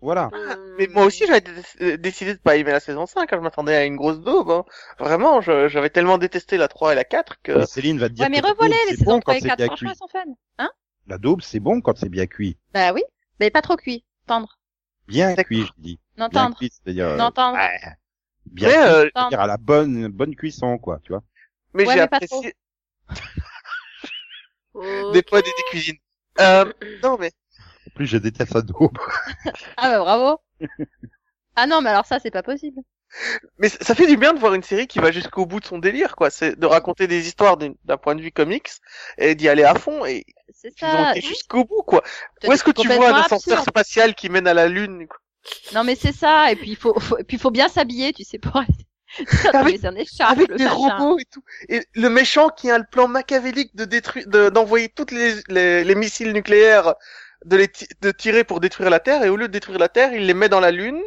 Voilà. 0.02 0.30
euh, 0.34 0.76
Mais 0.80 0.88
moi 0.88 1.06
aussi 1.06 1.26
j'avais 1.28 1.42
dé- 1.42 1.98
décidé 1.98 2.34
de 2.34 2.40
pas 2.40 2.56
aimer 2.56 2.72
la 2.72 2.80
saison 2.80 3.06
5, 3.06 3.22
hein, 3.32 3.36
je 3.38 3.42
m'attendais 3.42 3.76
à 3.76 3.86
une 3.86 3.96
grosse 3.98 4.22
daube. 4.22 4.50
Hein. 4.50 4.64
Vraiment, 5.00 5.42
j'avais 5.42 5.90
tellement 5.90 6.18
détesté 6.18 6.58
la 6.58 6.68
3 6.68 6.94
et 6.94 6.96
la 6.96 7.04
4 7.04 7.42
que... 7.44 7.52
Mais 7.52 7.66
Céline 7.66 8.00
va 8.00 8.08
te 8.10 8.14
dire 8.14 8.24
Ouais, 8.26 8.30
mais 8.30 8.42
daube, 8.42 8.56
les 8.62 8.74
c'est 8.90 8.96
saisons 8.98 9.06
bon 9.16 9.20
3 9.20 9.34
quand 9.34 9.38
et 9.38 9.42
c'est 9.42 9.48
4, 9.50 9.58
bien 9.58 9.66
franchement, 9.68 9.90
cuit. 9.92 9.98
elles 10.02 10.08
sont 10.10 10.20
fun. 10.20 10.34
Hein 10.60 10.70
La 11.08 11.18
daube, 11.18 11.42
c'est 11.42 11.60
bon 11.60 11.82
quand 11.82 11.98
c'est 11.98 12.10
bien 12.10 12.28
cuit. 12.28 12.58
Bah 12.74 12.94
oui, 12.94 13.04
mais 13.40 13.50
pas 13.52 13.62
trop 13.62 13.76
cuit. 13.76 14.06
Tendre. 14.26 14.58
Bien 15.08 15.36
cuit, 15.36 15.64
je 15.66 15.72
dis. 15.78 16.00
Non, 16.18 16.30
Bien 16.30 16.30
tendre. 16.30 16.58
cuit, 16.58 16.72
c'est-à-dire, 16.72 17.08
euh, 17.08 17.54
ouais, 17.54 17.80
bien 18.46 18.70
Mais, 18.70 18.78
euh, 18.78 19.10
c'est-à-dire 19.16 19.42
à 19.42 19.48
la 19.48 19.58
bonne, 19.58 20.08
bonne 20.08 20.36
cuisson, 20.36 20.78
quoi, 20.78 21.00
tu 21.04 21.12
vois. 21.12 21.24
mais 21.74 21.86
Ouais, 21.86 21.94
j'ai 21.94 22.00
apprécié 22.02 22.56
des 25.14 25.24
fois 25.28 25.42
des, 25.42 25.50
des 25.52 25.64
cuisines. 25.70 25.98
Euh, 26.40 26.72
non 27.04 27.18
mais... 27.18 27.32
En 27.88 27.92
plus, 27.96 28.08
je 28.08 28.18
déteste 28.18 28.54
la 28.54 28.62
daube. 28.62 28.98
Ah 29.78 29.90
bah 29.90 30.00
bravo. 30.00 30.40
ah 31.56 31.68
non, 31.68 31.82
mais 31.82 31.90
alors 31.92 32.06
ça, 32.06 32.20
c'est 32.20 32.32
pas 32.32 32.44
possible. 32.44 32.82
Mais 33.60 33.70
ça 33.70 33.96
fait 33.96 34.08
du 34.08 34.18
bien 34.18 34.34
de 34.34 34.40
voir 34.40 34.54
une 34.54 34.64
série 34.64 34.88
qui 34.88 35.00
va 35.00 35.12
jusqu'au 35.12 35.46
bout 35.46 35.60
de 35.60 35.66
son 35.66 35.80
délire, 35.80 36.16
quoi. 36.16 36.30
C'est 36.30 36.60
de 36.60 36.66
raconter 36.66 37.08
des 37.08 37.28
histoires 37.28 37.58
d'un 37.58 37.98
point 37.98 38.16
de 38.16 38.22
vue 38.22 38.32
comics 38.32 38.70
et 39.18 39.36
d'y 39.36 39.48
aller 39.48 39.64
à 39.64 39.76
fond. 39.76 40.06
Et 40.06 40.26
C'est 40.54 40.74
ils 40.82 40.86
ont 40.96 41.04
ça. 41.04 41.12
été 41.12 41.22
jusqu'au 41.22 41.64
bout, 41.64 41.84
quoi. 41.84 42.04
Où 42.44 42.52
est-ce 42.52 42.64
que 42.64 42.72
tu 42.72 42.88
vois 42.90 43.10
un 43.10 43.14
ascenseur 43.16 43.60
absurde. 43.60 43.70
spatial 43.70 44.16
qui 44.16 44.30
mène 44.30 44.48
à 44.48 44.54
la 44.54 44.68
lune 44.68 45.08
quoi 45.08 45.18
Non, 45.74 45.84
mais 45.84 45.96
c'est 45.96 46.12
ça. 46.16 46.52
Et 46.52 46.56
puis, 46.56 46.72
il 46.72 46.76
faut, 46.76 47.00
faut, 47.00 47.18
et 47.18 47.24
puis, 47.24 47.38
il 47.38 47.40
faut 47.40 47.52
bien 47.52 47.68
s'habiller, 47.70 48.14
tu 48.14 48.24
sais, 48.24 48.40
pour. 48.40 48.62
Avec- 49.54 49.84
un 49.86 49.96
écharpe, 49.96 50.32
Avec 50.32 50.52
des 50.56 50.66
machin. 50.66 50.76
robots 50.76 51.20
et 51.20 51.26
tout. 51.26 51.44
Et 51.70 51.82
le 51.94 52.10
méchant 52.10 52.50
qui 52.50 52.70
a 52.70 52.78
le 52.78 52.86
plan 52.90 53.08
machiavélique 53.08 53.76
de 53.76 53.86
détruire, 53.86 54.28
de- 54.28 54.50
d'envoyer 54.50 54.90
toutes 54.90 55.12
les, 55.12 55.36
les, 55.48 55.84
les 55.84 55.96
missiles 55.96 56.34
nucléaires 56.34 56.96
de 57.46 57.56
les 57.58 57.70
de 58.02 58.12
tirer 58.12 58.44
pour 58.44 58.60
détruire 58.60 58.90
la 58.90 59.00
Terre 59.00 59.24
et 59.24 59.30
au 59.30 59.36
lieu 59.38 59.48
de 59.48 59.54
détruire 59.54 59.78
la 59.80 59.88
Terre, 59.90 60.14
il 60.14 60.26
les 60.26 60.34
met 60.34 60.50
dans 60.50 60.60
la 60.60 60.72
Lune. 60.72 61.02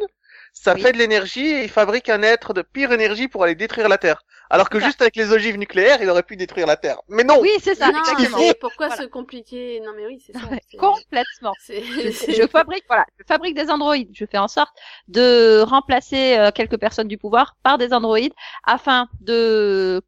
Ça 0.53 0.73
Oui. 0.73 0.81
fait 0.81 0.93
de 0.93 0.97
l'énergie 0.97 1.45
et 1.45 1.63
il 1.63 1.69
fabrique 1.69 2.09
un 2.09 2.23
être 2.23 2.53
de 2.53 2.61
pire 2.61 2.91
énergie 2.93 3.27
pour 3.27 3.43
aller 3.43 3.55
détruire 3.55 3.89
la 3.89 3.97
Terre. 3.99 4.23
Alors 4.51 4.69
que 4.69 4.79
juste 4.79 5.01
avec 5.01 5.15
les 5.15 5.31
ogives 5.31 5.57
nucléaires, 5.57 6.01
il 6.01 6.09
aurait 6.09 6.23
pu 6.23 6.35
détruire 6.35 6.65
la 6.65 6.75
Terre. 6.75 6.99
Mais 7.07 7.23
non. 7.23 7.39
Oui, 7.39 7.51
c'est 7.61 7.75
ça, 7.75 7.91
non, 7.91 7.99
mais 8.17 8.53
pourquoi 8.59 8.87
Voilà. 8.87 9.03
se 9.03 9.07
compliquer? 9.07 9.79
Non, 9.81 9.91
mais 9.95 10.07
oui, 10.07 10.23
c'est 10.25 10.33
ça. 10.33 10.39
Complètement. 10.77 11.53
je 11.69 12.47
fabrique, 12.47 12.83
voilà, 12.87 13.05
je 13.19 13.23
fabrique 13.27 13.55
des 13.55 13.69
androïdes. 13.69 14.09
Je 14.13 14.25
fais 14.25 14.39
en 14.39 14.47
sorte 14.47 14.75
de 15.07 15.61
remplacer 15.61 16.37
euh, 16.37 16.51
quelques 16.51 16.79
personnes 16.79 17.07
du 17.07 17.17
pouvoir 17.17 17.57
par 17.61 17.77
des 17.77 17.93
androïdes 17.93 18.33
afin 18.63 19.07
de, 19.21 20.01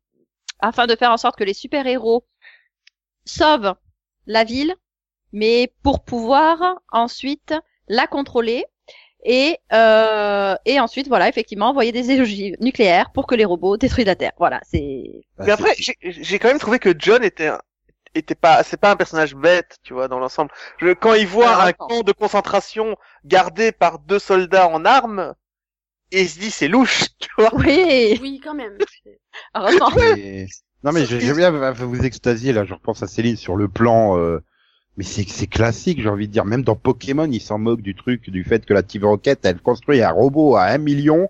afin 0.59 0.87
de 0.87 0.95
faire 0.95 1.11
en 1.11 1.17
sorte 1.17 1.37
que 1.37 1.43
les 1.43 1.53
super 1.53 1.85
héros 1.85 2.25
sauvent 3.25 3.75
la 4.25 4.43
ville, 4.43 4.75
mais 5.33 5.71
pour 5.83 6.03
pouvoir 6.03 6.79
ensuite 6.91 7.53
la 7.87 8.07
contrôler 8.07 8.65
et 9.23 9.57
euh, 9.73 10.55
et 10.65 10.79
ensuite 10.79 11.07
voilà 11.07 11.29
effectivement 11.29 11.69
envoyer 11.69 11.91
des 11.91 12.19
ogives 12.19 12.55
nucléaires 12.59 13.11
pour 13.13 13.27
que 13.27 13.35
les 13.35 13.45
robots 13.45 13.77
détruisent 13.77 14.05
la 14.05 14.15
Terre. 14.15 14.33
Voilà, 14.37 14.59
c'est 14.69 15.03
Bah, 15.37 15.45
Mais 15.45 15.51
après, 15.51 15.73
j'ai 15.77 15.95
j'ai 16.01 16.39
quand 16.39 16.47
même 16.49 16.59
trouvé 16.59 16.79
que 16.79 16.93
John 16.97 17.23
était 17.23 17.47
un- 17.47 17.61
était 18.15 18.35
pas 18.35 18.63
c'est 18.63 18.77
pas 18.77 18.91
un 18.91 18.95
personnage 18.95 19.35
bête, 19.35 19.77
tu 19.83 19.93
vois, 19.93 20.07
dans 20.07 20.19
l'ensemble. 20.19 20.51
Je- 20.79 20.93
Quand 20.93 21.13
il 21.13 21.27
voit 21.27 21.49
Alors, 21.49 21.61
un 21.61 21.67
attends. 21.67 21.87
camp 21.87 22.01
de 22.03 22.11
concentration 22.11 22.95
gardé 23.25 23.71
par 23.71 23.99
deux 23.99 24.19
soldats 24.19 24.67
en 24.67 24.85
armes, 24.85 25.33
et 26.11 26.21
il 26.23 26.29
se 26.29 26.39
dit 26.39 26.51
c'est 26.51 26.67
louche, 26.67 27.05
tu 27.19 27.29
vois. 27.37 27.51
oui, 27.55 28.19
Oui, 28.21 28.41
quand 28.43 28.53
même. 28.55 28.77
Mais- 29.97 30.47
Non 30.83 30.91
mais 30.91 31.05
j'ai- 31.05 31.19
j'aime 31.19 31.37
bien 31.37 31.51
vous 31.71 32.03
extasier 32.05 32.53
là, 32.53 32.65
je 32.65 32.73
repense 32.73 33.03
à 33.03 33.07
Céline 33.07 33.37
sur 33.37 33.55
le 33.55 33.67
plan 33.67 34.17
euh, 34.17 34.43
mais 35.01 35.25
c'est 35.27 35.47
classique, 35.47 35.99
j'ai 36.01 36.09
envie 36.09 36.27
de 36.27 36.31
dire 36.33 36.45
même 36.45 36.63
dans 36.63 36.75
Pokémon, 36.75 37.27
ils 37.31 37.41
s'en 37.41 37.57
moquent 37.57 37.81
du 37.81 37.95
truc 37.95 38.29
du 38.29 38.43
fait 38.43 38.65
que 38.65 38.73
la 38.73 38.83
Team 38.83 39.03
Rocket, 39.05 39.43
elle 39.45 39.59
construit 39.59 40.01
un 40.03 40.11
robot 40.11 40.55
à 40.55 40.65
un 40.65 40.77
million 40.77 41.27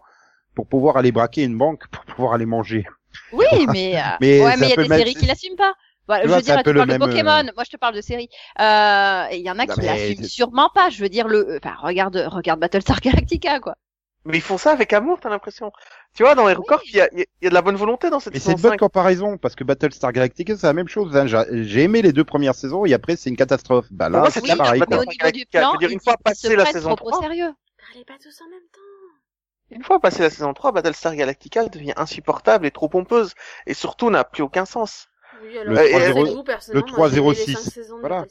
pour 0.56 0.68
pouvoir 0.68 0.98
aller 0.98 1.14
braquer 1.14 1.44
une 1.44 1.58
banque 1.58 1.88
pour 1.88 2.04
pouvoir 2.04 2.34
aller 2.34 2.46
manger. 2.46 2.86
Oui, 3.32 3.46
mais, 3.72 3.98
euh, 3.98 4.02
Mais 4.20 4.44
ouais, 4.44 4.58
mais 4.58 4.68
il 4.68 4.70
y 4.70 4.74
a 4.74 4.76
des 4.76 4.90
même- 4.90 5.00
séries 5.00 5.14
qui 5.14 5.26
l'assument 5.26 5.56
pas. 5.56 5.74
Voilà, 6.08 6.26
je 6.26 6.30
veux 6.30 6.42
dire, 6.42 6.58
peu 6.58 6.64
tu 6.64 6.74
le 6.74 6.78
parles 6.80 6.90
de 6.90 6.98
même, 6.98 7.10
Pokémon, 7.10 7.52
moi 7.56 7.64
je 7.64 7.70
te 7.70 7.78
parle 7.78 7.96
de 7.96 8.02
séries. 8.02 8.28
Euh, 8.60 9.24
et 9.32 9.38
il 9.38 9.46
y 9.46 9.50
en 9.50 9.58
a 9.58 9.66
Non, 9.66 9.74
qui 9.74 9.82
l'assument 9.82 10.24
sûrement 10.28 10.70
pas. 10.74 10.90
Je 10.90 11.02
veux 11.02 11.08
dire, 11.10 11.30
le, 11.30 11.60
enfin, 11.64 11.76
regarde, 11.82 12.22
regarde 12.30 12.60
Battlestar 12.60 13.00
Galactica, 13.00 13.62
quoi. 13.62 13.76
Mais 14.24 14.38
ils 14.38 14.42
font 14.42 14.58
ça 14.60 14.72
avec 14.72 14.94
amour, 14.94 15.20
t'as 15.20 15.30
l'impression. 15.30 15.72
Tu 16.14 16.22
vois, 16.24 16.36
dans 16.36 16.48
HeroCorp, 16.48 16.82
il 16.86 16.96
y, 16.96 17.02
a, 17.02 17.10
il 17.14 17.26
y 17.42 17.48
a 17.48 17.50
de 17.50 17.54
la 17.56 17.62
bonne 17.64 17.76
volonté 17.76 18.10
dans 18.12 18.20
cette 18.20 18.34
Mais 18.34 18.40
c'est 18.40 18.52
une 18.52 18.60
bonne 18.62 18.72
5. 18.74 18.78
comparaison 18.80 19.38
parce 19.38 19.56
que 19.56 19.64
Battlestar 19.64 20.12
Galactica 20.12 20.56
c'est 20.58 20.68
la 20.68 20.74
même 20.74 20.88
chose. 20.88 21.16
hein. 21.18 21.26
J'ai 21.26 21.82
aimé 21.84 22.02
les 22.04 22.14
deux 22.14 22.24
premières 22.24 22.54
saisons 22.56 22.86
et 22.86 22.94
après 22.94 23.16
c'est 23.16 23.30
une 23.32 23.36
catastrophe. 23.38 23.88
Bah 23.92 24.10
là 24.10 24.30
c'est 24.30 24.42
pareil. 24.58 24.80
même 24.80 24.88
mais 24.90 24.96
Quoi. 24.96 24.98
au 24.98 25.06
niveau 25.06 25.12
du 25.12 25.18
Galactica, 25.18 25.48
je 25.54 25.58
plan, 25.60 25.72
veux 25.74 25.78
dire, 25.80 25.90
une 25.90 26.00
fois 26.00 26.18
passé 26.24 26.56
la 26.56 26.66
saison 26.66 26.96
trop 26.96 27.08
au 27.08 27.12
3. 27.12 27.22
sérieux. 27.22 27.52
Parlez 27.90 28.06
pas 28.06 28.14
tous 28.22 28.42
en 28.42 28.50
même 28.50 28.60
temps. 28.72 28.80
Une 29.72 29.84
fois 29.84 30.00
passé 30.00 30.22
la 30.22 30.30
saison 30.30 30.54
3, 30.54 30.72
Battlestar 30.74 31.16
Galactica 31.16 31.66
devient 31.68 31.94
insupportable 31.96 32.66
et 32.66 32.72
trop 32.72 32.90
pompeuse. 32.90 33.34
Et 33.66 33.74
surtout 33.74 34.10
n'a 34.10 34.24
plus 34.24 34.44
aucun 34.44 34.66
sens. 34.66 35.08
Oui, 35.44 35.58
Le 35.66 35.78
alors, 35.78 36.26
3-0 36.26 36.44
personnellement, 36.44 36.88
le 36.92 36.98
moi, 36.98 37.10
j'ai 37.10 37.18
aimé 37.18 37.34
les 37.34 37.46
3-06, 37.46 37.54
cinq 37.54 37.72
saisons 37.72 37.96
de 37.96 38.02
voilà. 38.02 38.26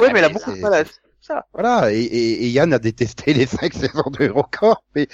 Ouais, 0.00 0.12
mais 0.12 0.18
elle 0.18 0.24
a 0.24 0.28
mais 0.28 0.34
beaucoup 0.34 0.50
de 0.52 0.64
à 0.64 0.84
ça. 1.20 1.46
Voilà, 1.52 1.92
et, 1.92 2.00
et, 2.00 2.44
et 2.44 2.48
Yann 2.48 2.72
a 2.72 2.78
détesté 2.78 3.32
les 3.34 3.46
cinq 3.46 3.72
saisons 3.74 4.10
de 4.18 4.26
Eurocorp, 4.26 4.82
mais 4.94 5.08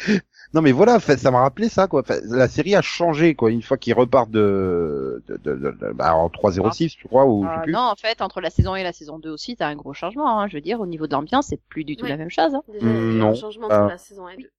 non 0.54 0.62
mais 0.62 0.72
voilà, 0.72 1.00
fait, 1.00 1.18
ça 1.18 1.30
m'a 1.30 1.40
rappelé 1.40 1.68
ça 1.68 1.86
quoi. 1.88 2.02
Fait, 2.02 2.20
la 2.24 2.48
série 2.48 2.74
a 2.74 2.82
changé 2.82 3.34
quoi 3.34 3.50
une 3.50 3.62
fois 3.62 3.76
qu'il 3.76 3.94
repart 3.94 4.30
de, 4.30 5.22
de, 5.26 5.36
de, 5.38 5.54
de- 5.56 5.70
de- 5.72 5.92
bah, 5.92 6.14
en 6.14 6.28
306 6.30 6.96
je 7.00 7.06
crois 7.08 7.26
ou 7.26 7.42
je 7.44 7.48
sais 7.48 7.54
Ah, 7.58 7.62
plus. 7.62 7.72
non, 7.72 7.80
en 7.80 7.94
fait, 7.96 8.22
entre 8.22 8.40
la 8.40 8.50
saison 8.50 8.72
1 8.74 8.76
et 8.76 8.82
la 8.84 8.92
saison 8.92 9.18
2 9.18 9.30
aussi, 9.30 9.56
t'as 9.56 9.66
un 9.68 9.74
gros 9.76 9.92
changement. 9.94 10.40
Hein. 10.40 10.48
Je 10.48 10.54
veux 10.56 10.60
dire, 10.60 10.80
au 10.80 10.86
niveau 10.86 11.06
de 11.06 11.12
l'ambiance, 11.12 11.46
c'est 11.48 11.60
plus 11.68 11.84
du 11.84 11.96
tout 11.96 12.04
Oui. 12.04 12.10
la 12.10 12.16
même 12.16 12.30
chose. 12.30 12.54
Hein. 12.54 12.62
Déjà, 12.72 12.86
Mm, 12.86 13.18
non. 13.18 13.30
un 13.30 13.34
changement 13.34 13.66
Ah. 13.70 13.80
entre 13.82 13.90
la 13.90 13.98
saison 13.98 14.26
1 14.26 14.30
et 14.30 14.36
2. 14.42 14.50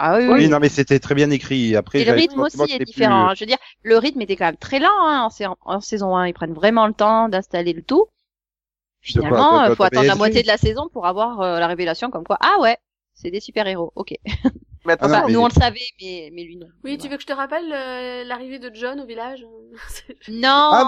Ah 0.00 0.18
oui, 0.18 0.26
Oui, 0.28 0.34
oui. 0.44 0.48
non 0.48 0.60
mais 0.60 0.68
c'était 0.68 1.00
très 1.00 1.16
bien 1.16 1.28
écrit. 1.30 1.74
Après 1.74 2.00
Et 2.00 2.04
le 2.04 2.12
rythme 2.12 2.38
aussi 2.40 2.56
est 2.72 2.84
différent. 2.84 3.24
plus- 3.24 3.30
hein. 3.32 3.34
Je 3.34 3.40
veux 3.44 3.48
dire, 3.48 3.58
le 3.82 3.98
rythme 3.98 4.20
était 4.20 4.36
quand 4.36 4.44
même 4.46 4.56
très 4.56 4.78
lent 4.78 4.86
hein, 5.00 5.22
en, 5.24 5.28
sa- 5.30 5.54
en 5.62 5.80
saison 5.80 6.16
1. 6.16 6.28
Ils 6.28 6.34
prennent 6.34 6.54
vraiment 6.54 6.86
le 6.86 6.92
temps 6.94 7.28
d'installer 7.28 7.72
le 7.72 7.82
tout. 7.82 8.06
Finalement, 9.00 9.64
il 9.64 9.70
de- 9.70 9.74
faut 9.74 9.84
attendre 9.84 10.06
la 10.06 10.14
moitié 10.16 10.42
de 10.42 10.46
la 10.48 10.56
saison 10.58 10.88
pour 10.92 11.06
avoir 11.06 11.40
euh, 11.40 11.58
la 11.60 11.66
révélation 11.66 12.10
comme 12.10 12.24
quoi, 12.24 12.36
ah 12.40 12.56
ouais, 12.60 12.76
c'est 13.14 13.30
des 13.30 13.40
super-héros. 13.40 13.92
Ok. 13.94 14.14
Mais 14.86 14.92
attends, 14.94 15.06
Ah 15.12 15.20
non, 15.20 15.26
mais- 15.26 15.32
nous 15.34 15.40
on 15.40 15.46
le 15.48 15.52
savait, 15.52 15.80
mais, 16.00 16.30
mais 16.32 16.44
lui 16.44 16.56
non. 16.56 16.68
Oui, 16.82 16.96
tu 16.96 17.08
veux 17.08 17.16
que 17.16 17.22
je 17.22 17.26
te 17.26 17.32
rappelle 17.32 17.70
euh, 17.74 18.24
l'arrivée 18.24 18.58
de 18.58 18.70
John 18.72 18.98
au 19.00 19.04
village 19.06 19.44
Non, 20.28 20.48
Ah, 20.72 20.84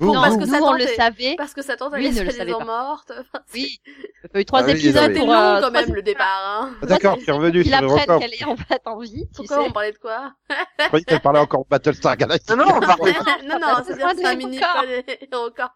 vous- 0.00 0.06
non, 0.06 0.14
parce 0.14 0.32
vous- 0.34 0.40
que 0.40 0.44
nous 0.46 0.50
ça 0.50 0.62
on 0.62 0.72
le 0.72 0.86
savait. 0.86 1.34
Parce 1.36 1.52
que 1.54 1.62
sa 1.62 1.76
tante 1.76 1.94
Lui 1.94 2.08
avait 2.08 2.24
le 2.24 2.30
savait 2.30 2.50
gens 2.50 2.58
pas. 2.58 2.64
mortes. 2.64 3.12
Enfin, 3.12 3.44
Oui, 3.54 3.78
il 3.86 4.30
y 4.34 4.36
a 4.38 4.40
eu 4.40 4.44
trois 4.44 4.62
Ah 4.64 4.70
épisodes 4.70 5.10
mais- 5.12 5.18
pour 5.18 5.26
long 5.28 5.34
euh, 5.34 5.60
quand 5.60 5.68
trois 5.68 5.70
même 5.70 5.94
le 5.94 6.02
départ. 6.02 6.42
Hein. 6.42 6.72
Ah, 6.82 6.86
D'accord, 6.86 7.16
tu 7.18 7.28
es 7.28 7.32
revenu 7.32 7.62
sur 7.64 7.74
apprenne 7.74 7.90
Eurocorp. 7.90 8.20
qu'elle 8.20 8.34
est 8.34 8.44
en 8.44 8.56
fait 8.56 8.82
en 8.86 8.98
vie, 8.98 9.26
tu 9.28 9.36
Pourquoi 9.36 9.56
sais. 9.58 9.62
on 9.68 9.72
parlait 9.72 9.92
de 9.92 9.98
quoi 9.98 10.32
Je 10.80 10.86
croyais 10.86 11.04
qu'elle 11.04 11.20
parlait 11.20 11.40
encore 11.40 11.60
de 11.64 11.68
Battlestar 11.68 12.16
Galactica. 12.16 12.56
non, 12.56 12.64
non, 12.66 12.76
on 12.76 12.80
parlait- 12.80 13.12
Non, 13.46 13.58
non, 13.60 13.68
c'est 13.86 14.24
un 14.26 14.34
mini 14.34 14.58
pas 14.58 14.82
Hérocorp. 15.30 15.74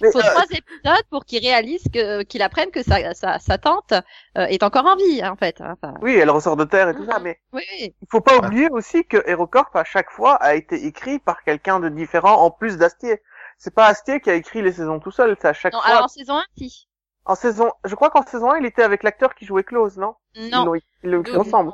Mais, 0.00 0.10
faut 0.12 0.18
euh, 0.18 0.22
trois 0.22 0.44
épisodes 0.50 1.04
pour 1.10 1.24
qu'il 1.24 1.40
réalise 1.40 1.84
que 1.92 2.22
qu'il 2.22 2.42
apprenne 2.42 2.70
que 2.70 2.82
sa, 2.82 3.14
sa, 3.14 3.38
sa 3.38 3.58
tante 3.58 3.92
euh, 3.92 4.46
est 4.46 4.62
encore 4.62 4.86
en 4.86 4.96
vie 4.96 5.22
hein, 5.22 5.32
en 5.32 5.36
fait. 5.36 5.60
hein. 5.60 5.74
Enfin, 5.80 5.94
oui, 6.02 6.14
elle 6.14 6.30
ressort 6.30 6.56
de 6.56 6.64
terre 6.64 6.88
et 6.88 6.94
tout 6.94 7.04
ça, 7.06 7.18
mais 7.18 7.40
oui, 7.52 7.62
il 7.80 8.06
faut 8.10 8.20
pas 8.20 8.36
oublier 8.38 8.68
aussi 8.70 9.04
que 9.04 9.18
HeroCorp 9.26 9.74
à 9.76 9.84
chaque 9.84 10.10
fois 10.10 10.34
a 10.34 10.54
été 10.54 10.86
écrit 10.86 11.18
par 11.18 11.42
quelqu'un 11.44 11.80
de 11.80 11.88
différent 11.88 12.34
en 12.42 12.50
plus 12.50 12.76
d'Astier. 12.76 13.20
C'est 13.58 13.74
pas 13.74 13.86
Astier 13.86 14.20
qui 14.20 14.30
a 14.30 14.34
écrit 14.34 14.62
les 14.62 14.72
saisons 14.72 14.98
tout 15.00 15.10
seul, 15.12 15.36
c'est 15.40 15.48
à 15.48 15.52
chaque 15.52 15.72
non, 15.72 15.80
fois. 15.80 15.90
alors 15.90 16.04
en 16.04 16.08
saison 16.08 16.36
1, 16.38 16.42
si. 16.56 16.88
En 17.24 17.34
saison, 17.36 17.70
je 17.84 17.94
crois 17.94 18.10
qu'en 18.10 18.26
saison 18.26 18.50
1, 18.50 18.58
il 18.58 18.66
était 18.66 18.82
avec 18.82 19.04
l'acteur 19.04 19.34
qui 19.36 19.44
jouait 19.46 19.62
Klaus, 19.62 19.96
non? 19.96 20.14
Ils 20.34 20.50
Non, 20.50 20.74
ils 20.74 21.10
l'ont 21.10 21.20
écrit 21.20 21.36
ensemble. 21.36 21.72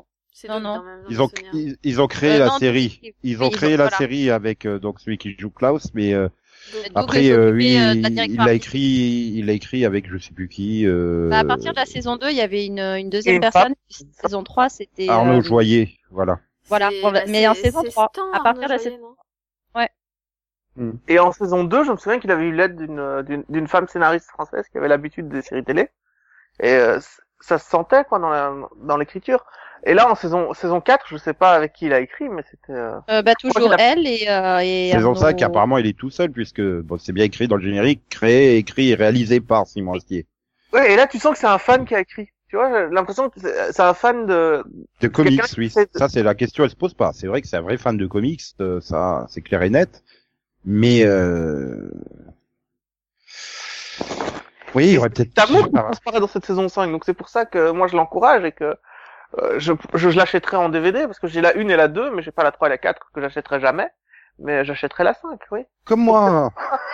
Non, 0.48 0.60
non. 0.60 0.84
Ils 1.08 1.20
ont 1.22 1.30
ils, 1.52 1.76
ils 1.82 2.00
ont 2.00 2.06
créé 2.06 2.34
Euh, 2.36 2.38
la 2.40 2.46
non, 2.46 2.58
série. 2.58 3.00
oui, 3.02 3.14
Ils 3.24 3.42
ont 3.42 3.48
ils 3.48 3.56
créé 3.56 3.74
ont- 3.74 3.78
la 3.78 3.84
voilà. 3.84 3.96
série 3.96 4.30
avec 4.30 4.66
euh, 4.66 4.78
donc 4.78 5.00
celui 5.00 5.18
qui 5.18 5.34
joue 5.36 5.50
Klaus, 5.50 5.88
mais 5.94 6.12
euh, 6.14 6.28
après 6.94 7.30
euh, 7.30 7.50
euh, 7.50 7.94
la 7.94 8.24
il 8.26 8.36
l'a 8.36 8.52
écrit 8.52 8.80
il 8.80 9.46
l'a 9.46 9.52
écrit 9.52 9.84
avec 9.84 10.10
je 10.10 10.18
sais 10.18 10.32
plus 10.34 10.48
qui. 10.48 10.86
Euh, 10.86 11.28
Bah, 11.28 11.38
à 11.38 11.44
partir 11.44 11.72
de 11.72 11.76
la 11.76 11.86
saison 11.86 12.16
2, 12.16 12.30
il 12.30 12.36
y 12.36 12.40
avait 12.40 12.66
une, 12.66 12.80
une 12.80 13.10
deuxième 13.10 13.40
personne. 13.40 13.74
Saison 13.88 14.42
3, 14.42 14.68
c'était... 14.68 15.08
Arnaud 15.08 15.38
euh, 15.38 15.42
Joyer, 15.42 15.98
voilà. 16.10 16.40
Voilà, 16.68 16.90
bah, 17.02 17.22
mais 17.28 17.48
en 17.48 17.54
saison 17.54 17.80
c'est 17.84 17.90
3, 17.90 18.10
Stan, 18.12 18.32
à 18.32 18.42
partir 18.42 18.64
de 18.64 18.72
la 18.72 18.78
saison- 18.78 18.96
Joyer, 19.74 19.88
non 20.76 20.98
Et 21.08 21.18
en 21.18 21.32
saison 21.32 21.64
2, 21.64 21.84
je 21.84 21.92
me 21.92 21.96
souviens 21.96 22.18
qu'il 22.20 22.30
avait 22.30 22.44
eu 22.44 22.52
l'aide 22.52 22.76
d'une 22.76 22.98
euh, 22.98 23.22
d'une 23.22 23.44
d'une 23.48 23.66
femme 23.66 23.88
scénariste 23.88 24.28
française 24.28 24.64
qui 24.70 24.78
avait 24.78 24.88
l'habitude 24.88 25.28
des 25.28 25.42
séries 25.42 25.64
télé. 25.64 25.88
Et 26.60 26.72
euh, 26.72 27.00
ça 27.40 27.58
se 27.58 27.68
sentait 27.68 28.04
quoi 28.04 28.18
dans 28.18 28.28
la 28.28 28.54
dans 28.82 28.96
l'écriture. 28.96 29.44
Et 29.86 29.94
là 29.94 30.10
en 30.10 30.14
saison 30.14 30.52
saison 30.54 30.80
4, 30.80 31.06
je 31.08 31.16
sais 31.16 31.34
pas 31.34 31.52
avec 31.52 31.72
qui 31.72 31.86
il 31.86 31.92
a 31.92 32.00
écrit 32.00 32.28
mais 32.28 32.42
c'était 32.50 32.72
euh, 32.72 32.98
Euh, 33.10 33.22
bah, 33.22 33.34
toujours 33.34 33.72
a- 33.72 33.76
elle 33.78 34.06
et, 34.06 34.26
euh, 34.28 34.58
et 34.60 34.90
Saison 34.92 35.10
Arnaud- 35.10 35.20
5, 35.20 35.40
apparemment 35.42 35.78
il 35.78 35.86
est 35.86 35.96
tout 35.96 36.10
seul 36.10 36.30
puisque 36.30 36.60
bon 36.62 36.98
c'est 36.98 37.12
bien 37.12 37.24
écrit 37.24 37.46
dans 37.48 37.56
le 37.56 37.62
générique, 37.62 38.02
créé, 38.10 38.56
écrit 38.56 38.90
et 38.90 38.94
réalisé 38.94 39.40
par 39.40 39.66
Simon 39.66 39.94
Astier. 39.94 40.26
Ouais, 40.72 40.92
et 40.92 40.96
là 40.96 41.06
tu 41.06 41.18
sens 41.18 41.32
que 41.32 41.38
c'est 41.38 41.46
un 41.46 41.58
fan 41.58 41.84
qui 41.86 41.94
a 41.94 42.00
écrit. 42.00 42.28
Tu 42.50 42.56
vois, 42.56 42.70
j'ai 42.88 42.94
l'impression 42.94 43.28
que 43.28 43.38
c'est 43.40 43.72
c'est 43.72 43.82
un 43.82 43.92
fan 43.94 44.26
de 44.26 44.64
De 45.00 45.08
comics, 45.08 45.40
oui. 45.58 45.70
Ça 45.70 46.08
c'est 46.08 46.22
la 46.22 46.34
question, 46.34 46.64
elle 46.64 46.70
se 46.70 46.76
pose 46.76 46.94
pas. 46.94 47.12
C'est 47.12 47.26
vrai 47.26 47.40
que 47.42 47.46
c'est 47.48 47.56
un 47.56 47.60
vrai 47.62 47.76
fan 47.76 47.96
de 47.96 48.06
comics, 48.06 48.42
euh, 48.60 48.80
ça 48.80 49.26
c'est 49.28 49.42
clair 49.42 49.62
et 49.62 49.70
net. 49.70 50.02
Mais 50.64 51.04
euh... 51.04 51.90
oui, 54.74 54.86
il 54.88 54.92
y 54.94 54.98
aurait 54.98 55.10
peut-être. 55.10 55.28
qui 55.34 55.70
transparaît 55.72 56.20
dans 56.20 56.26
cette 56.26 56.44
saison 56.46 56.68
5. 56.68 56.90
Donc 56.90 57.04
c'est 57.04 57.14
pour 57.14 57.28
ça 57.28 57.44
que 57.46 57.70
moi 57.70 57.86
je 57.86 57.96
l'encourage 57.96 58.44
et 58.44 58.52
que 58.52 58.76
euh, 59.38 59.58
je, 59.58 59.72
je, 59.94 60.08
je 60.10 60.16
l'achèterai 60.16 60.56
en 60.56 60.68
DVD 60.70 61.06
parce 61.06 61.18
que 61.18 61.26
j'ai 61.26 61.40
la 61.40 61.56
1 61.56 61.68
et 61.68 61.76
la 61.76 61.88
2 61.88 62.10
mais 62.14 62.22
j'ai 62.22 62.30
pas 62.32 62.44
la 62.44 62.52
3 62.52 62.68
et 62.68 62.70
la 62.70 62.78
4 62.78 63.10
que 63.12 63.20
j'achèterai 63.20 63.60
jamais. 63.60 63.88
Mais 64.38 64.64
j'achèterai 64.64 65.04
la 65.04 65.14
5, 65.14 65.40
oui. 65.50 65.64
Comme 65.84 66.00
moi, 66.00 66.52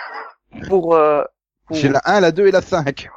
Pour, 0.67 0.95
euh, 0.95 1.23
pour... 1.67 1.77
j'ai 1.77 1.89
la 1.89 2.01
1, 2.05 2.21
la 2.21 2.31
2 2.31 2.47
et 2.47 2.51
la 2.51 2.61
5. 2.61 3.07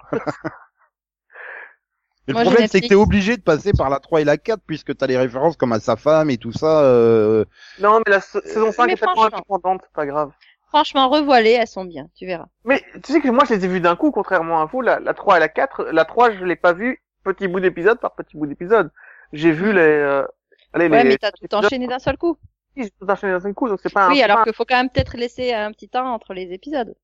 Mais 2.27 2.33
Moi, 2.35 2.45
le 2.45 2.51
problème, 2.51 2.69
c'est 2.69 2.83
que 2.83 2.89
t'es 2.89 2.95
obligé 2.95 3.37
de 3.39 3.43
passer 3.43 3.73
par 3.73 3.89
la 3.89 4.01
3 4.01 4.21
et 4.21 4.25
la 4.25 4.37
4 4.37 4.61
puisque 4.67 4.95
t'as 4.97 5.07
les 5.07 5.17
références 5.17 5.57
comme 5.57 5.73
à 5.73 5.81
sa 5.81 5.97
femme 5.97 6.29
et 6.31 6.37
tout 6.37 6.53
ça. 6.53 6.83
Euh... 6.83 7.45
Non, 7.79 8.01
mais 8.07 8.13
la 8.13 8.21
sa- 8.21 8.43
saison 8.43 8.71
5 8.71 8.87
mais 8.87 8.93
est 8.93 8.97
tellement 8.97 9.15
franchement. 9.15 9.39
indépendante, 9.39 9.81
c'est 9.85 9.93
pas 9.95 10.05
grave. 10.07 10.31
Franchement, 10.69 11.09
revoilées, 11.09 11.53
elles 11.53 11.67
sont 11.67 11.87
bien, 11.87 12.07
tu 12.15 12.27
verras. 12.27 12.45
Mais 12.67 12.85
tu 13.03 13.13
sais 13.13 13.23
que 13.23 13.31
moi 13.31 13.45
je 13.49 13.55
les 13.55 13.65
ai 13.65 13.69
vus 13.69 13.81
d'un 13.81 13.97
coup, 13.97 14.11
contrairement 14.11 14.61
à 14.61 14.67
vous, 14.67 14.83
la, 14.83 15.01
la 15.01 15.15
3 15.15 15.39
et 15.39 15.41
la 15.41 15.49
4. 15.49 15.85
La 15.85 16.05
3, 16.05 16.33
je 16.33 16.45
l'ai 16.45 16.57
pas 16.57 16.75
vue 16.75 17.03
petit 17.25 17.49
bout 17.49 17.61
d'épisode 17.61 17.99
par 17.99 18.15
petit 18.15 18.37
bout 18.37 18.47
d'épisode. 18.47 18.91
J'ai 19.33 19.53
vu 19.53 19.73
les... 19.73 19.81
Euh... 19.81 20.25
Allez, 20.73 20.89
Ouais, 20.89 21.03
les... 21.03 21.09
mais 21.11 21.19
t'as 21.19 21.31
tout 21.33 21.55
enchaîné 21.55 21.87
d'un 21.87 21.99
seul 21.99 22.17
coup. 22.17 22.39
J'ai 22.77 22.91
tout 22.91 23.07
enchaîné 23.09 23.33
dans 23.33 23.47
un 23.47 23.53
coup, 23.53 23.69
donc 23.69 23.81
c'est 23.83 23.93
pas 23.93 24.07
un... 24.07 24.11
Oui, 24.11 24.23
alors 24.23 24.45
qu'il 24.45 24.53
faut 24.55 24.65
quand 24.65 24.77
même 24.77 24.91
peut-être 24.91 25.17
laisser 25.17 25.53
un 25.53 25.73
petit 25.73 25.89
temps 25.89 26.13
entre 26.15 26.33
les 26.35 26.53
épisodes. 26.53 26.95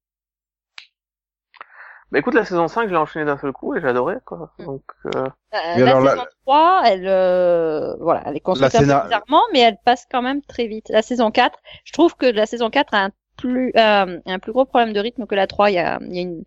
Bah 2.13 2.21
écoute, 2.21 2.35
la 2.35 2.45
saison 2.45 2.69
5, 2.69 2.85
je 2.87 2.91
l'ai 2.91 2.97
enchaîné 2.97 3.25
d'un 3.25 3.39
seul 3.39 3.53
coup 3.53 3.75
et 3.75 3.81
j'ai 3.81 3.89
adoré, 3.89 4.17
quoi. 4.25 4.53
Mm. 4.59 4.65
Donc, 4.67 4.83
euh... 5.07 5.11
Euh, 5.25 5.29
la 5.53 5.73
alors, 5.75 6.01
la- 6.01 6.11
saison 6.13 6.25
3, 6.47 6.83
elle, 6.87 7.09
euh, 7.09 7.97
voilà, 7.99 8.23
elle 8.27 8.37
est 8.37 8.41
construite 8.41 8.73
La 8.73 8.79
un 8.79 8.83
peu 8.83 8.87
scénar- 8.87 9.05
bizarrement, 9.05 9.43
mais 9.53 9.61
elle 9.61 9.79
passe 9.85 10.07
quand 10.11 10.23
même 10.23 10.43
très 10.43 10.67
vite. 10.69 10.91
La 10.91 11.03
saison 11.03 11.31
4, 11.33 11.59
je 11.85 11.93
trouve 11.93 12.15
que 12.15 12.27
la 12.27 12.47
saison 12.47 12.71
4 12.71 12.95
a 12.95 13.05
un 13.07 13.11
plus, 13.37 13.73
euh, 13.77 14.21
un 14.27 14.39
plus 14.39 14.53
gros 14.53 14.65
problème 14.65 14.93
de 14.93 15.01
rythme 15.01 15.27
que 15.27 15.35
la 15.35 15.49
3. 15.49 15.71
Il 15.71 15.75
y 15.75 15.79
a, 15.79 15.99
il 16.03 16.15
y 16.15 16.19
a 16.19 16.23
une, 16.23 16.45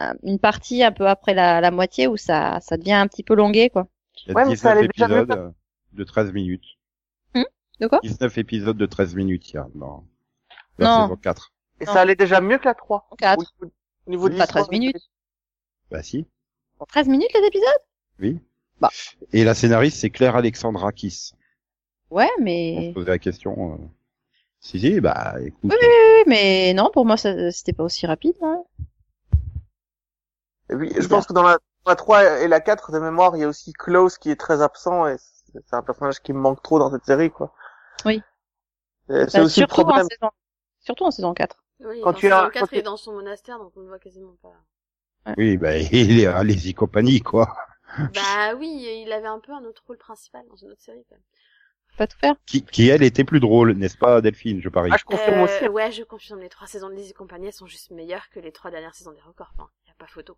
euh, 0.00 0.14
une 0.22 0.38
partie 0.38 0.82
un 0.82 0.92
peu 0.92 1.06
après 1.06 1.34
la, 1.34 1.60
la 1.60 1.70
moitié 1.70 2.06
où 2.06 2.16
ça, 2.16 2.58
ça 2.60 2.78
devient 2.78 2.94
un 2.94 3.06
petit 3.06 3.24
peu 3.24 3.34
longué, 3.34 3.68
quoi. 3.68 3.88
Il 4.26 4.28
y 4.28 4.32
a 4.32 4.34
Ouais, 4.34 4.44
mais 4.48 4.56
ça 4.56 4.74
19 4.74 4.78
allait 4.78 4.88
déjà 4.88 5.08
mieux 5.08 5.20
épisodes 5.22 5.38
euh, 5.38 5.50
de 5.92 6.04
13 6.04 6.32
minutes. 6.32 6.64
De 7.80 7.86
quoi 7.86 8.00
19 8.02 8.36
épisodes 8.36 8.76
de 8.76 8.84
13 8.86 9.14
minutes, 9.14 9.48
il 9.50 9.54
y 9.54 9.56
a 9.56 9.66
dans 9.74 10.04
la 10.76 10.86
Non. 10.86 11.02
saison 11.04 11.16
4. 11.16 11.52
Et 11.80 11.86
Non. 11.86 11.92
ça 11.94 12.00
allait 12.02 12.14
déjà 12.14 12.40
mieux 12.42 12.58
que 12.58 12.66
la 12.66 12.74
3. 12.74 13.08
Quatre. 13.16 13.38
Au 13.38 13.64
niveau, 13.64 13.74
au 14.06 14.10
niveau 14.10 14.28
de 14.28 14.34
Pas 14.36 14.44
l'histoire, 14.44 14.66
13 14.66 14.78
minutes. 14.78 15.10
Bah 15.90 16.02
si, 16.02 16.26
13 16.88 17.08
minutes 17.08 17.30
les 17.32 17.46
épisodes? 17.46 17.66
Oui. 18.18 18.38
Bah. 18.80 18.90
Et 19.32 19.44
la 19.44 19.54
scénariste, 19.54 19.98
c'est 19.98 20.10
Claire 20.10 20.36
Alexandrakis. 20.36 21.32
Ouais, 22.10 22.28
On 22.38 22.42
mais... 22.42 22.88
se 22.90 22.94
posait 22.94 23.10
la 23.10 23.18
question. 23.18 23.74
euh, 23.74 23.76
Si, 24.58 24.78
si, 24.78 25.00
bah 25.00 25.36
écoute. 25.40 25.60
Oui, 25.64 25.70
oui, 25.80 25.86
oui, 25.88 26.22
mais 26.26 26.74
non, 26.74 26.90
pour 26.92 27.06
moi, 27.06 27.16
c'était 27.16 27.72
pas 27.72 27.84
aussi 27.84 28.06
rapide. 28.06 28.36
Hein. 28.42 28.62
Et 30.70 30.76
puis, 30.76 30.90
je 30.98 31.08
pense 31.08 31.26
que 31.26 31.32
dans 31.32 31.42
la, 31.42 31.58
la 31.86 31.96
3 31.96 32.40
et 32.40 32.48
la 32.48 32.60
4 32.60 32.92
de 32.92 32.98
mémoire, 32.98 33.36
il 33.36 33.40
y 33.40 33.44
a 33.44 33.48
aussi 33.48 33.72
Klaus 33.72 34.18
qui 34.18 34.30
est 34.30 34.36
très 34.36 34.62
absent 34.62 35.06
et 35.06 35.16
c'est 35.18 35.74
un 35.74 35.82
personnage 35.82 36.20
qui 36.20 36.32
me 36.32 36.38
manque 36.38 36.62
trop 36.62 36.78
dans 36.78 36.90
cette 36.90 37.04
série, 37.04 37.30
quoi. 37.30 37.52
Oui. 38.04 38.22
C'est 39.08 39.34
Bah, 39.34 39.42
aussi 39.42 39.60
le 39.60 39.66
surtout, 39.66 39.80
en 39.80 39.84
problème. 39.84 40.06
saison... 40.08 40.30
surtout 40.80 41.04
en 41.04 41.10
saison 41.10 41.34
4. 41.34 41.56
Oui, 41.80 42.00
Quand 42.02 42.12
dans 42.12 42.18
tu 42.18 42.26
as- 42.26 42.30
saison 42.36 42.44
quand 42.44 42.50
4, 42.60 42.68
tu- 42.68 42.74
il 42.76 42.78
est 42.78 42.82
dans 42.82 42.96
son 42.96 43.12
monastère, 43.12 43.58
donc 43.58 43.72
on 43.76 43.80
le 43.80 43.88
voit 43.88 43.98
quasiment 43.98 44.36
pas. 44.42 44.52
Oui, 45.36 45.56
bah 45.56 45.76
il 45.92 46.20
est 46.20 46.26
à 46.26 46.42
les 46.44 46.74
compagnie, 46.74 47.20
quoi. 47.20 47.54
bah 48.14 48.54
oui, 48.56 49.02
il 49.04 49.12
avait 49.12 49.26
un 49.26 49.40
peu 49.40 49.52
un 49.52 49.64
autre 49.64 49.82
rôle 49.86 49.98
principal 49.98 50.46
dans 50.48 50.56
une 50.56 50.70
autre 50.70 50.80
série, 50.82 51.04
quand 51.08 51.16
même. 51.16 51.24
Pas 51.98 52.06
tout 52.06 52.18
faire. 52.18 52.36
Qui, 52.46 52.64
qui 52.64 52.88
elle 52.88 53.02
était 53.02 53.24
plus 53.24 53.40
drôle, 53.40 53.72
n'est-ce 53.72 53.98
pas, 53.98 54.20
Delphine, 54.20 54.60
je 54.62 54.68
parie? 54.68 54.90
Ah, 54.92 54.96
je 54.96 55.04
confirme 55.04 55.40
Euh, 55.40 55.44
aussi. 55.44 55.68
Ouais, 55.68 55.90
je 55.90 56.04
confirme. 56.04 56.40
Les 56.40 56.48
trois 56.48 56.66
saisons 56.68 56.88
de 56.88 56.94
Lizzie 56.94 57.12
Compagnie 57.12 57.48
elles 57.48 57.52
sont 57.52 57.66
juste 57.66 57.90
meilleures 57.90 58.28
que 58.30 58.38
les 58.38 58.52
trois 58.52 58.70
dernières 58.70 58.94
saisons 58.94 59.12
d'Hérocorp. 59.12 59.52
Hein. 59.58 59.68
Y 59.86 59.90
a 59.90 59.94
pas 59.98 60.06
photo. 60.06 60.36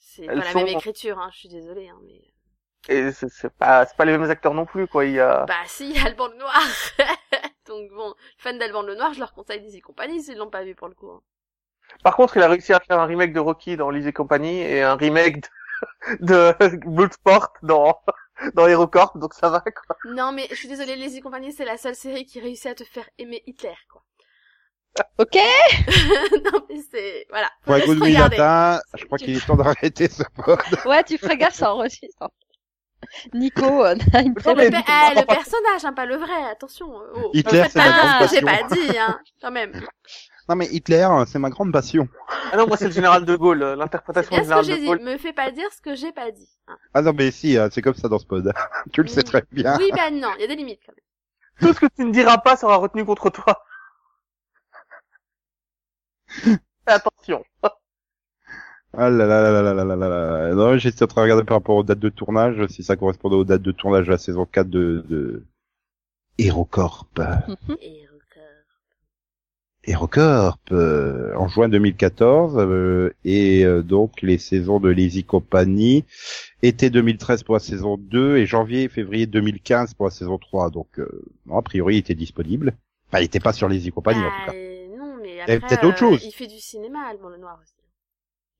C'est 0.00 0.26
pas 0.26 0.34
la 0.34 0.50
sont- 0.50 0.58
même 0.58 0.66
écriture, 0.66 1.20
hein. 1.20 1.30
Je 1.32 1.38
suis 1.38 1.48
désolée, 1.48 1.88
hein, 1.88 2.00
mais. 2.02 2.20
Et 2.88 3.10
c'est 3.12 3.50
pas, 3.56 3.86
c'est 3.86 3.96
pas 3.96 4.04
les 4.04 4.12
mêmes 4.18 4.30
acteurs 4.30 4.52
non 4.54 4.66
plus, 4.66 4.86
quoi. 4.86 5.04
Il 5.06 5.12
y 5.12 5.20
a... 5.20 5.46
Bah 5.46 5.64
si, 5.66 5.90
il 5.90 5.96
y 5.96 5.98
a 5.98 6.06
Alban 6.06 6.28
le 6.28 6.36
Noir. 6.38 6.62
Donc 7.66 7.90
bon, 7.92 8.14
fan 8.38 8.58
d'Alban 8.58 8.82
le 8.82 8.94
Noir, 8.94 9.12
je 9.14 9.20
leur 9.20 9.34
conseille 9.34 9.60
Lizzie 9.60 9.80
Compagnie 9.82 10.22
s'ils 10.22 10.38
l'ont 10.38 10.50
pas 10.50 10.64
vu 10.64 10.74
pour 10.74 10.88
le 10.88 10.94
coup. 10.94 11.10
hein. 11.10 11.22
Par 12.04 12.14
contre, 12.16 12.36
il 12.36 12.42
a 12.42 12.48
réussi 12.48 12.72
à 12.74 12.80
faire 12.80 13.00
un 13.00 13.06
remake 13.06 13.32
de 13.32 13.40
Rocky 13.40 13.76
dans 13.76 13.88
Lise 13.90 14.06
et 14.06 14.12
compagnie 14.12 14.60
et 14.60 14.82
un 14.82 14.96
remake 14.96 15.44
de, 16.20 16.54
de 16.60 16.76
Bloodsport 16.86 17.52
dans, 17.62 18.00
dans 18.54 18.66
HeroCorp, 18.68 19.18
donc 19.18 19.34
ça 19.34 19.50
va, 19.50 19.60
quoi. 19.60 19.96
Non 20.04 20.30
mais 20.32 20.46
je 20.50 20.56
suis 20.56 20.68
désolée, 20.68 20.94
Lizzie 20.94 21.22
Compagnie 21.22 21.52
c'est 21.52 21.64
la 21.64 21.78
seule 21.78 21.94
série 21.94 22.26
qui 22.26 22.38
réussit 22.38 22.66
à 22.66 22.74
te 22.74 22.84
faire 22.84 23.08
aimer 23.16 23.42
Hitler, 23.46 23.72
quoi. 23.90 24.04
Ok 25.18 25.36
non 26.44 26.60
mais 26.68 26.80
c'est... 26.90 27.26
Voilà. 27.30 27.48
Pour 27.64 27.76
latin, 27.76 28.80
je 28.98 29.04
crois 29.04 29.18
qu'il 29.18 29.36
est 29.36 29.46
temps 29.46 29.56
d'arrêter 29.56 30.08
ce 30.08 30.22
pod. 30.34 30.58
Ouais, 30.86 31.02
tu 31.04 31.16
ferais 31.18 31.36
gaffe, 31.36 31.54
ça 31.54 31.72
enregistre. 31.74 32.28
Nico 33.32 33.64
euh, 33.84 33.94
a 34.12 34.20
une 34.22 34.34
très 34.34 34.50
Non, 34.50 34.56
mais- 34.56 34.64
Le, 34.66 34.70
pe- 34.70 34.76
eh, 34.86 35.20
le 35.20 35.26
personnage, 35.26 35.84
hein, 35.84 35.92
pas 35.92 36.06
le 36.06 36.16
vrai, 36.16 36.44
attention. 36.50 36.86
Oh, 37.14 37.30
Hitler, 37.32 37.64
c'est 37.70 37.78
que 37.80 38.28
j'ai 38.34 38.40
passion. 38.42 38.46
pas 38.46 38.74
dit, 38.74 38.98
hein, 38.98 39.18
quand 39.40 39.50
même. 39.50 39.72
Non 40.48 40.56
mais 40.56 40.66
Hitler, 40.66 41.08
c'est 41.28 41.38
ma 41.38 41.48
grande 41.50 41.72
passion. 41.72 42.08
Ah 42.52 42.56
non, 42.56 42.66
moi 42.66 42.76
c'est 42.76 42.86
le 42.86 42.92
général 42.92 43.24
de 43.24 43.36
Gaulle, 43.36 43.62
euh, 43.62 43.76
l'interprétation 43.76 44.30
du 44.34 44.36
que 44.36 44.42
général 44.42 44.64
j'ai 44.64 44.74
de 44.74 44.78
dit. 44.80 44.86
Gaulle. 44.86 45.00
Me 45.00 45.16
fais 45.16 45.32
pas 45.32 45.50
dire 45.52 45.68
ce 45.72 45.80
que 45.80 45.94
j'ai 45.94 46.10
pas 46.12 46.30
dit. 46.32 46.48
hein. 46.66 46.76
Ah 46.92 47.02
non 47.02 47.12
mais 47.16 47.30
si, 47.30 47.56
hein, 47.56 47.68
c'est 47.70 47.82
comme 47.82 47.94
ça 47.94 48.08
dans 48.08 48.18
ce 48.18 48.26
pod. 48.26 48.52
tu 48.92 49.02
le 49.02 49.08
sais 49.08 49.22
très 49.22 49.44
bien. 49.52 49.76
Oui, 49.78 49.90
ben 49.94 50.18
non, 50.20 50.30
il 50.36 50.40
y 50.40 50.44
a 50.44 50.48
des 50.48 50.56
limites 50.56 50.80
quand 50.84 50.92
même. 50.92 51.68
Tout 51.68 51.74
ce 51.74 51.80
que 51.80 51.92
tu 51.94 52.04
ne 52.04 52.10
diras 52.12 52.38
pas 52.38 52.56
sera 52.56 52.76
retenu 52.76 53.04
contre 53.04 53.30
toi. 53.30 53.62
Attention. 56.86 57.44
Ah 58.92 59.08
là 59.08 59.24
là 59.24 59.40
là 59.40 59.62
là 59.62 59.72
là 59.72 59.84
là 59.84 59.96
là 59.96 60.08
là. 60.08 60.54
Non, 60.54 60.76
j'étais 60.76 61.04
en 61.04 61.06
train 61.06 61.20
de 61.20 61.24
regarder 61.24 61.44
par 61.44 61.58
rapport 61.58 61.76
aux 61.76 61.84
dates 61.84 62.00
de 62.00 62.08
tournage, 62.08 62.66
si 62.66 62.82
ça 62.82 62.96
correspondait 62.96 63.36
aux 63.36 63.44
dates 63.44 63.62
de 63.62 63.70
tournage 63.70 64.06
de 64.06 64.10
la 64.10 64.18
saison 64.18 64.46
4 64.46 64.68
de, 64.68 65.04
de 65.08 65.44
HeroCorp. 66.38 67.06
Et 67.80 68.06
record. 68.06 68.42
HeroCorp, 69.86 70.58
euh, 70.72 71.34
en 71.36 71.46
juin 71.46 71.68
2014, 71.68 72.56
euh, 72.58 73.14
et 73.24 73.64
euh, 73.64 73.82
donc 73.82 74.22
les 74.22 74.38
saisons 74.38 74.80
de 74.80 74.88
Lazy 74.88 75.22
Company, 75.22 76.04
été 76.62 76.90
2013 76.90 77.44
pour 77.44 77.54
la 77.54 77.60
saison 77.60 77.96
2 77.96 78.38
et 78.38 78.46
janvier 78.46 78.84
et 78.84 78.88
février 78.88 79.26
2015 79.26 79.94
pour 79.94 80.06
la 80.06 80.10
saison 80.10 80.36
3. 80.36 80.70
Donc, 80.70 80.98
euh, 80.98 81.24
non, 81.46 81.58
a 81.58 81.62
priori, 81.62 81.94
il 81.94 81.98
était 81.98 82.16
disponible. 82.16 82.74
Enfin, 83.08 83.20
il 83.20 83.26
était 83.26 83.40
pas 83.40 83.52
sur 83.52 83.68
Lazy 83.68 83.92
Company, 83.92 84.18
en 84.18 84.22
tout 84.22 84.50
cas. 84.50 84.69
Euh, 85.40 85.56
après, 85.56 85.68
peut-être 85.68 85.84
autre 85.84 86.04
euh, 86.04 86.10
chose. 86.10 86.24
il 86.24 86.32
fait 86.32 86.46
du 86.46 86.58
cinéma, 86.58 87.06
Alban 87.08 87.28
le 87.28 87.38
Noir 87.38 87.58
aussi. 87.62 87.74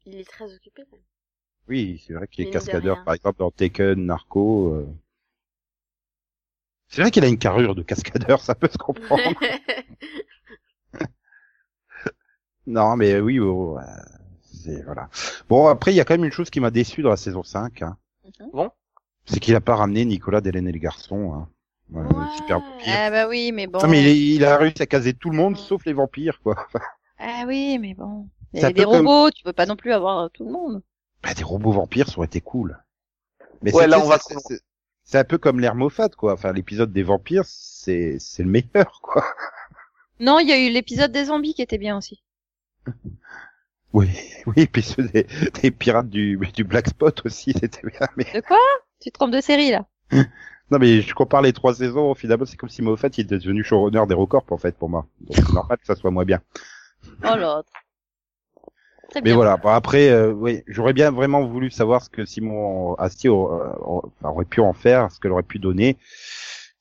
Il 0.07 0.19
est 0.19 0.29
très 0.29 0.53
occupé 0.55 0.83
quand 0.91 0.97
même. 0.97 1.05
Oui, 1.69 2.03
c'est 2.05 2.15
vrai 2.15 2.27
qu'il 2.27 2.47
est 2.47 2.51
cascadeur, 2.51 3.05
par 3.05 3.15
exemple, 3.15 3.39
dans 3.39 3.51
Taken, 3.51 4.07
Narco. 4.07 4.75
euh. 4.75 4.89
C'est 6.89 7.03
vrai 7.03 7.11
qu'il 7.11 7.25
a 7.25 7.29
une 7.29 7.39
carrure 7.39 7.75
de 7.75 7.83
cascadeur, 7.83 8.41
ça 8.43 8.55
peut 8.55 8.69
se 8.71 8.79
comprendre. 8.79 9.39
non, 12.67 12.97
mais 12.97 13.21
oui, 13.21 13.39
oh, 13.39 13.79
euh, 13.79 13.83
c'est 14.43 14.83
voilà. 14.83 15.09
Bon, 15.49 15.69
après, 15.69 15.93
il 15.93 15.97
y 15.97 16.01
a 16.01 16.05
quand 16.05 16.15
même 16.15 16.25
une 16.25 16.33
chose 16.33 16.51
qui 16.51 16.61
m'a 16.61 16.71
déçu 16.71 17.03
dans 17.03 17.11
la 17.11 17.17
saison 17.17 17.43
5. 17.43 17.83
Hein. 17.83 17.97
Mhm. 18.25 18.51
Bon. 18.53 18.71
C'est 19.27 19.39
qu'il 19.39 19.55
a 19.55 19.61
pas 19.61 19.77
ramené 19.77 20.05
Nicolas 20.05 20.41
Delaine 20.41 20.67
et 20.67 20.73
le 20.73 20.79
garçon. 20.79 21.35
Hein. 21.35 21.49
Ouais, 21.93 22.03
Ouais. 22.03 22.37
Super 22.37 22.61
vampire. 22.61 22.95
Ah 22.97 23.11
bah 23.11 23.29
oui, 23.29 23.51
mais 23.53 23.67
bon. 23.67 23.79
Non, 23.81 23.89
mais 23.89 24.03
il, 24.15 24.35
il 24.35 24.45
a 24.45 24.57
réussi 24.57 24.83
à 24.83 24.87
caser 24.87 25.15
tout 25.15 25.31
le 25.31 25.37
monde, 25.37 25.57
sauf 25.57 25.85
les 25.85 25.93
vampires, 25.93 26.41
quoi. 26.43 26.67
Ah 27.19 27.45
oui, 27.47 27.79
mais 27.79 27.95
bon. 27.95 28.29
C'est 28.55 28.65
un 28.65 28.69
Et 28.71 28.73
des 28.73 28.85
comme- 28.85 29.07
robots, 29.09 29.31
tu 29.31 29.43
peux 29.45 29.53
pas 29.53 29.67
non 29.67 29.77
plus 29.77 29.93
avoir 29.93 30.21
euh, 30.21 30.29
tout 30.33 30.45
le 30.45 30.53
monde. 30.53 30.83
Bah, 31.23 31.35
des 31.35 31.43
robots 31.45 31.73
vampires, 31.73 32.09
ça 32.09 32.19
aurait 32.19 32.27
été 32.27 32.41
cool. 32.41 32.79
Mais 33.63 33.75
Ouais, 33.75 33.87
là, 33.87 33.99
on 34.01 34.07
va 34.09 34.19
c'est- 35.05 35.19
un 35.19 35.25
peu 35.25 35.39
comme 35.39 35.61
Moffat, 35.75 36.09
quoi. 36.11 36.33
Enfin, 36.35 36.53
l'épisode 36.53 36.93
des 36.93 37.03
vampires, 37.03 37.45
c'est 37.47 38.17
c'est 38.21 38.43
le 38.45 38.49
meilleur, 38.51 39.01
quoi. 39.03 39.25
Non, 40.21 40.39
il 40.39 40.49
y 40.49 40.53
a 40.53 40.59
eu 40.59 40.71
l'épisode 40.71 41.13
des 41.13 41.25
zombies 41.27 41.55
qui 41.55 41.63
était 41.63 41.79
bien 41.79 41.97
aussi. 41.97 42.23
Oui, 43.93 44.09
oui, 44.47 44.67
puis 44.67 44.83
ceux 44.83 45.03
des, 45.09 45.27
des 45.61 45.71
pirates 45.73 46.09
du, 46.09 46.39
du 46.55 46.63
Black 46.63 46.87
Spot 46.89 47.27
aussi, 47.27 47.53
c'était 47.59 47.85
bien. 47.85 48.07
Mais 48.17 48.25
De 48.33 48.41
quoi? 48.41 48.57
Tu 49.01 49.11
te 49.11 49.15
trompes 49.19 49.33
de 49.33 49.41
série 49.41 49.73
là? 49.73 49.85
non, 50.71 50.79
mais 50.79 51.01
je 51.03 51.15
compare 51.15 51.43
les 51.43 51.53
trois 51.53 51.75
saisons. 51.75 52.15
Finalement, 52.15 52.47
c'est 52.47 52.57
comme 52.57 52.69
si 52.69 52.83
Moffat 52.83 53.09
il 53.17 53.25
était 53.25 53.39
devenu 53.39 53.65
showrunner 53.65 54.07
d'Hérocorp 54.07 54.45
en 54.51 54.59
fait 54.59 54.77
pour 54.77 54.89
moi. 54.89 55.07
Donc 55.21 55.37
c'est 55.37 55.53
normal 55.53 55.79
que 55.79 55.87
ça 55.87 55.97
soit 55.97 56.11
moins 56.11 56.25
bien. 56.25 56.41
Oh 57.25 57.37
l'autre. 57.37 57.71
Très 59.11 59.21
Mais 59.21 59.31
bien. 59.31 59.35
voilà. 59.35 59.57
Bon, 59.57 59.71
après, 59.71 60.09
euh, 60.11 60.33
oui, 60.33 60.63
j'aurais 60.69 60.93
bien 60.93 61.11
vraiment 61.11 61.45
voulu 61.45 61.71
savoir 61.71 62.03
ce 62.03 62.09
que 62.11 62.25
Simon 62.25 62.95
Astier 62.95 63.29
aurait, 63.29 63.73
aurait 64.23 64.45
pu 64.45 64.61
en 64.61 64.73
faire, 64.73 65.11
ce 65.11 65.19
qu'elle 65.19 65.33
aurait 65.33 65.43
pu 65.43 65.59
donner. 65.59 65.97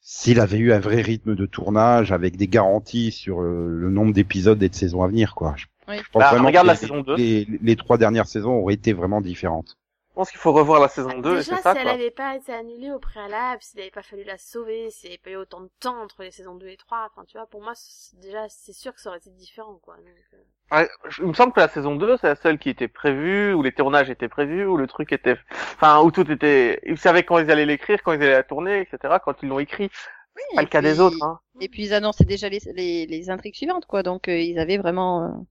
S'il 0.02 0.40
avait 0.40 0.58
eu 0.60 0.72
un 0.72 0.80
vrai 0.80 1.02
rythme 1.02 1.36
de 1.36 1.46
tournage 1.48 2.12
avec 2.12 2.36
des 2.38 2.48
garanties 2.48 3.12
sur 3.12 3.42
euh, 3.42 3.68
le 3.70 3.90
nombre 3.90 4.14
d'épisodes 4.14 4.62
et 4.62 4.70
de 4.70 4.76
saisons 4.76 5.02
à 5.04 5.08
venir, 5.08 5.34
quoi. 5.34 5.56
Je, 5.58 5.66
Oui. 5.88 5.98
je 5.98 6.10
pense 6.12 6.20
Bah, 6.22 6.30
vraiment 6.32 6.48
regarde 6.48 6.66
que 6.66 6.68
la 6.68 6.74
les, 6.74 6.80
saison 6.80 7.02
2. 7.02 7.16
Les, 7.16 7.48
les 7.64 7.76
trois 7.76 7.98
dernières 7.98 8.28
saisons 8.28 8.52
auraient 8.54 8.76
été 8.76 8.94
vraiment 8.94 9.22
différentes. 9.22 9.79
Je 10.20 10.24
pense 10.26 10.32
qu'il 10.32 10.40
faut 10.40 10.52
revoir 10.54 10.82
la 10.82 10.90
saison 10.90 11.18
2 11.20 11.40
et 11.40 11.44
Déjà, 11.44 11.56
c'est 11.56 11.58
si 11.64 11.64
ça, 11.64 11.76
elle 11.78 11.88
quoi. 11.88 11.92
avait 11.92 12.12
pas 12.12 12.36
été 12.36 12.52
annulée 12.52 12.92
au 12.92 13.00
préalable, 13.00 13.62
s'il 13.62 13.80
avait 13.80 13.90
pas 13.90 14.04
fallu 14.04 14.24
la 14.26 14.38
sauver, 14.38 14.90
s'il 14.92 15.10
n'y 15.10 15.14
avait 15.14 15.22
pas 15.24 15.30
eu 15.30 15.36
autant 15.38 15.62
de 15.62 15.70
temps 15.80 16.02
entre 16.02 16.24
les 16.24 16.32
saisons 16.32 16.56
2 16.56 16.68
et 16.68 16.76
3, 16.78 17.06
enfin, 17.10 17.24
tu 17.26 17.38
vois, 17.38 17.48
pour 17.48 17.62
moi, 17.62 17.74
c'est- 17.76 18.18
déjà, 18.20 18.50
c'est 18.50 18.74
sûr 18.74 18.94
que 18.94 19.00
ça 19.00 19.10
aurait 19.10 19.20
été 19.20 19.30
différent, 19.30 19.78
quoi. 19.78 19.96
Donc, 19.96 20.08
euh, 20.34 20.44
Ouais, 20.72 20.88
je- 21.10 21.24
il 21.24 21.28
me 21.28 21.34
semble 21.34 21.52
que 21.54 21.60
la 21.60 21.68
saison 21.68 21.96
2, 21.96 22.16
c'est 22.18 22.28
la 22.28 22.36
seule 22.36 22.60
qui 22.60 22.70
était 22.70 22.88
prévue, 22.88 23.54
où 23.54 23.64
les 23.64 23.72
tournages 23.72 24.10
étaient 24.12 24.28
prévus, 24.30 24.66
où 24.66 24.78
le 24.78 24.86
truc 24.88 25.12
était, 25.12 25.36
enfin, 25.76 26.00
où 26.02 26.12
tout 26.12 26.30
était, 26.32 26.80
ils 26.86 26.98
savaient 26.98 27.24
quand 27.24 27.40
ils 27.40 27.50
allaient 27.50 27.66
l'écrire, 27.66 27.98
quand 28.04 28.12
ils 28.14 28.22
allaient 28.22 28.32
la 28.34 28.44
tourner, 28.44 28.82
etc., 28.82 29.20
quand 29.20 29.42
ils 29.42 29.50
l'ont 29.50 29.60
écrit. 29.60 29.90
Oui, 30.36 30.44
Pas 30.56 30.62
et 30.62 30.64
le 30.64 30.70
cas 30.70 30.82
des 30.84 31.00
autres, 31.00 31.24
hein. 31.24 31.40
Et 31.60 31.68
puis 31.70 31.84
ils 31.86 31.94
annonçaient 31.94 32.26
déjà 32.26 32.50
les, 32.50 32.60
les, 32.76 33.06
les 33.06 33.30
intrigues 33.30 33.56
suivantes, 33.56 33.86
quoi. 33.86 34.04
Donc 34.04 34.28
euh, 34.30 34.40
ils 34.40 34.60
avaient 34.60 34.78
vraiment. 34.78 35.46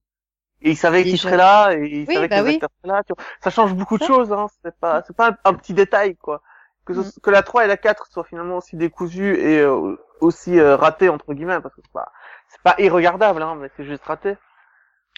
Et 0.62 0.70
ils 0.70 0.76
savaient 0.76 1.06
qu'ils 1.06 1.12
Déjà. 1.12 1.22
seraient 1.24 1.36
là, 1.36 1.72
et 1.74 1.86
ils 1.86 2.08
Oui, 2.08 2.14
savaient 2.14 2.28
bah 2.28 2.36
que 2.40 2.40
les 2.40 2.48
oui. 2.48 2.54
acteurs 2.54 2.70
seraient 2.82 2.96
là. 2.96 3.02
tu 3.04 3.14
vois. 3.16 3.24
Ça 3.42 3.50
change 3.50 3.74
beaucoup 3.74 3.98
de 3.98 4.04
choses, 4.04 4.32
hein. 4.32 4.46
C'est 4.64 4.76
pas, 4.78 5.02
c'est 5.06 5.16
pas 5.16 5.30
un, 5.30 5.36
un 5.44 5.54
petit 5.54 5.74
détail, 5.74 6.16
quoi. 6.16 6.42
Que, 6.84 6.94
ce- 6.94 7.00
Mm. 7.00 7.20
que 7.22 7.30
la 7.30 7.42
3 7.42 7.64
et 7.64 7.68
la 7.68 7.76
4 7.76 8.06
soient 8.10 8.24
finalement 8.24 8.56
aussi 8.56 8.76
décousues 8.76 9.36
et 9.38 9.60
euh, 9.60 9.96
aussi 10.20 10.58
euh, 10.58 10.76
ratées, 10.76 11.08
entre 11.10 11.32
guillemets, 11.34 11.60
parce 11.60 11.74
que 11.74 11.80
c'est 11.84 11.92
pas, 11.92 12.10
c'est 12.48 12.62
pas 12.62 12.74
irregardable, 12.78 13.42
hein, 13.42 13.56
mais 13.60 13.70
c'est 13.76 13.84
juste 13.84 14.04
raté. 14.04 14.36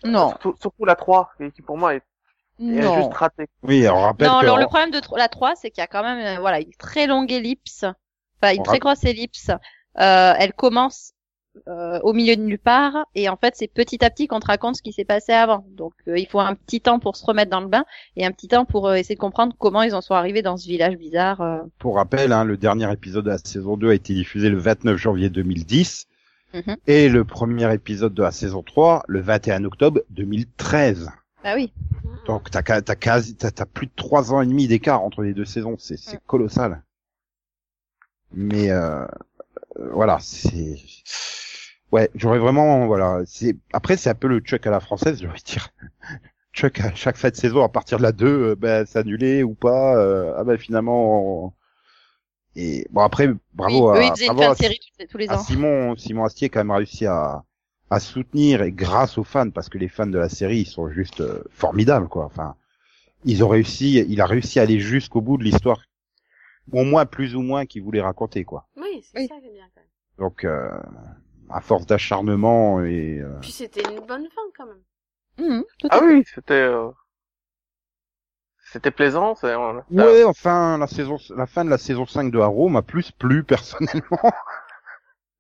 Non, 0.05 0.29
Surtout, 0.31 0.55
surtout 0.61 0.85
la 0.85 0.97
3, 0.97 1.33
qui 1.55 1.63
pour 1.63 1.79
moi 1.79 1.95
est, 1.95 2.03
est 2.59 2.83
non. 2.83 2.95
juste 2.95 3.15
ratée. 3.15 3.49
Oui, 3.63 3.87
on 3.89 4.01
rappelle 4.01 4.29
Non, 4.29 4.35
que 4.39 4.45
alors 4.45 4.59
le 4.59 4.67
problème 4.67 4.91
de 4.91 5.01
la 5.17 5.29
3, 5.29 5.57
c'est 5.57 5.71
qu'il 5.71 5.81
y 5.81 5.85
a 5.85 5.87
quand 5.87 6.03
même 6.03 6.39
euh, 6.39 6.41
voilà 6.41 6.61
une 6.61 6.73
très 6.75 7.07
longue 7.07 7.31
ellipse, 7.33 7.85
enfin 8.43 8.55
une 8.55 8.61
On 8.61 8.63
très 8.63 8.79
grosse 8.79 9.05
ellipse. 9.05 9.51
Euh, 9.51 10.35
elle 10.39 10.53
commence 10.55 11.13
euh, 11.69 11.99
au 12.03 12.13
milieu 12.13 12.37
de 12.37 12.43
nulle 12.43 12.59
part 12.59 13.07
et 13.15 13.29
en 13.29 13.37
fait 13.37 13.55
c'est 13.57 13.69
petit 13.69 14.05
à 14.05 14.11
petit 14.11 14.27
qu'on 14.29 14.41
te 14.41 14.47
raconte 14.47 14.77
ce 14.77 14.83
qui 14.83 14.93
s'est 14.93 15.05
passé 15.05 15.33
avant. 15.33 15.65
Donc 15.71 15.93
euh, 16.09 16.19
il 16.19 16.27
faut 16.27 16.41
un 16.41 16.55
petit 16.55 16.81
temps 16.81 16.99
pour 16.99 17.17
se 17.17 17.25
remettre 17.25 17.51
dans 17.51 17.61
le 17.61 17.69
bain 17.69 17.85
et 18.17 18.25
un 18.25 18.33
petit 18.33 18.49
temps 18.49 18.65
pour 18.65 18.89
euh, 18.89 18.95
essayer 18.95 19.15
de 19.15 19.21
comprendre 19.21 19.55
comment 19.59 19.83
ils 19.83 19.95
en 19.95 20.01
sont 20.01 20.15
arrivés 20.15 20.43
dans 20.43 20.57
ce 20.57 20.67
village 20.67 20.97
bizarre. 20.97 21.41
euh. 21.41 21.59
Pour 21.79 21.97
rappel, 21.97 22.33
hein, 22.33 22.45
le 22.45 22.57
dernier 22.57 22.91
épisode 22.93 23.25
de 23.25 23.31
la 23.31 23.39
saison 23.39 23.77
2 23.77 23.91
a 23.91 23.95
été 23.95 24.15
diffusé 24.15 24.49
le 24.51 24.59
29 24.59 24.97
janvier 24.97 25.31
2010 25.31 26.07
Mhm. 26.53 26.77
et 26.89 27.09
le 27.09 27.25
premier 27.25 27.73
épisode 27.73 28.13
de 28.13 28.23
la 28.25 28.33
saison 28.33 28.65
3 28.65 29.05
le 29.07 29.21
21 29.21 29.63
octobre 29.63 30.01
2013. 30.11 31.09
Bah 31.45 31.53
oui. 31.55 31.73
Donc 32.27 32.51
t'as 32.51 32.63
t'as 32.63 32.95
quasi 32.97 33.37
t'as 33.37 33.53
plus 33.67 33.87
de 33.87 33.93
trois 33.95 34.33
ans 34.35 34.43
et 34.43 34.47
demi 34.47 34.67
d'écart 34.67 35.01
entre 35.03 35.23
les 35.23 35.33
deux 35.33 35.45
saisons, 35.45 35.77
c'est 35.79 35.97
c'est 35.97 36.19
colossal. 36.27 36.83
Mais 38.33 38.71
euh, 38.71 39.05
euh, 39.79 39.91
voilà, 39.93 40.19
c'est 40.21 40.77
ouais, 41.93 42.11
j'aurais 42.15 42.39
vraiment 42.39 42.87
voilà, 42.87 43.21
c'est 43.27 43.57
après 43.73 43.97
c'est 43.97 44.11
un 44.11 44.15
peu 44.15 44.29
le 44.29 44.41
Chuck 44.41 44.67
à 44.67 44.71
la 44.71 44.81
française, 44.81 45.21
de 45.21 45.29
dire. 45.45 45.69
Chuck 46.53 46.81
à 46.81 46.95
chaque 46.95 47.17
fin 47.17 47.31
de 47.31 47.37
saison 47.37 47.63
à 47.63 47.69
partir 47.69 47.99
de 47.99 48.03
la 48.03 48.13
2, 48.13 48.27
euh, 48.27 48.55
ben 48.57 48.85
c'est 48.87 48.99
annulé 48.99 49.43
ou 49.45 49.55
pas, 49.55 49.97
euh, 49.97 50.35
ah 50.37 50.43
ben 50.45 50.59
finalement 50.59 51.45
on- 51.47 51.53
et 52.57 52.87
bon 52.91 53.03
après 53.03 53.29
bravo 53.55 53.93
oui, 53.93 53.99
à 54.07 54.15
une 54.21 54.27
bravo 54.35 54.43
à- 54.43 54.55
de 54.55 54.59
série 54.59 54.81
tous, 54.99 55.07
tous 55.07 55.19
les 55.19 55.29
à 55.29 55.37
ans. 55.39 55.43
Simon 55.43 55.95
Simon 55.97 56.25
Astier 56.25 56.47
a 56.47 56.49
quand 56.49 56.61
même 56.61 56.73
réussi 56.73 57.07
à 57.07 57.45
à 57.91 58.01
soutenir 58.01 58.63
et 58.63 58.73
grâce 58.73 59.19
aux 59.19 59.25
fans 59.25 59.51
parce 59.51 59.69
que 59.69 59.79
les 59.79 59.89
fans 59.89 60.07
de 60.09 60.19
la 60.19 60.29
série 60.29 60.59
ils 60.61 60.67
sont 60.67 60.91
juste 60.91 61.21
euh, 61.21 61.43
formidables 61.51 62.09
quoi. 62.09 62.25
Enfin, 62.25 62.57
ils 63.25 63.45
ont 63.45 63.49
réussi, 63.49 63.95
il 64.09 64.21
a 64.21 64.27
réussi 64.27 64.59
à 64.59 64.63
aller 64.63 64.81
jusqu'au 64.81 65.21
bout 65.21 65.37
de 65.37 65.45
l'histoire, 65.45 65.83
au 66.73 66.83
moins 66.85 67.05
plus 67.07 67.37
ou 67.37 67.43
moins 67.43 67.67
qu'il 67.67 67.83
voulait 67.83 68.01
raconter 68.01 68.45
quoi. 68.45 68.67
Oui, 68.77 69.03
c'est 69.05 69.21
Oui. 69.21 69.29
ça 69.29 69.37
qui 69.41 69.47
est 69.47 69.53
bien 69.53 69.67
quand 69.75 69.81
même. 69.81 69.89
Donc 70.19 70.45
euh, 70.45 70.71
à 71.53 71.61
force 71.61 71.87
d'acharnement 71.87 72.83
et 72.85 73.19
euh, 73.21 73.29
Puis 73.41 73.53
c'était 73.53 73.83
une 73.83 74.01
bonne 74.01 74.29
fin 74.31 74.43
quand 74.57 74.67
même. 74.67 75.65
Tout 75.79 75.89
à 75.91 75.97
Ah 75.97 76.01
oui, 76.05 76.23
c'était 76.35 76.55
euh, 76.55 76.91
c'était 78.73 78.91
plaisant. 78.91 79.35
c'est- 79.35 79.55
ouais, 79.91 80.25
enfin 80.25 80.79
la 80.79 80.87
saison 80.87 81.17
la 81.37 81.47
fin 81.47 81.65
de 81.65 81.71
la 81.71 81.79
saison 81.79 82.07
5 82.07 82.33
de 82.33 82.39
Arrow 82.39 82.69
m'a 82.69 82.83
plus 82.83 83.11
plu 83.13 83.45
personnellement. 83.55 84.19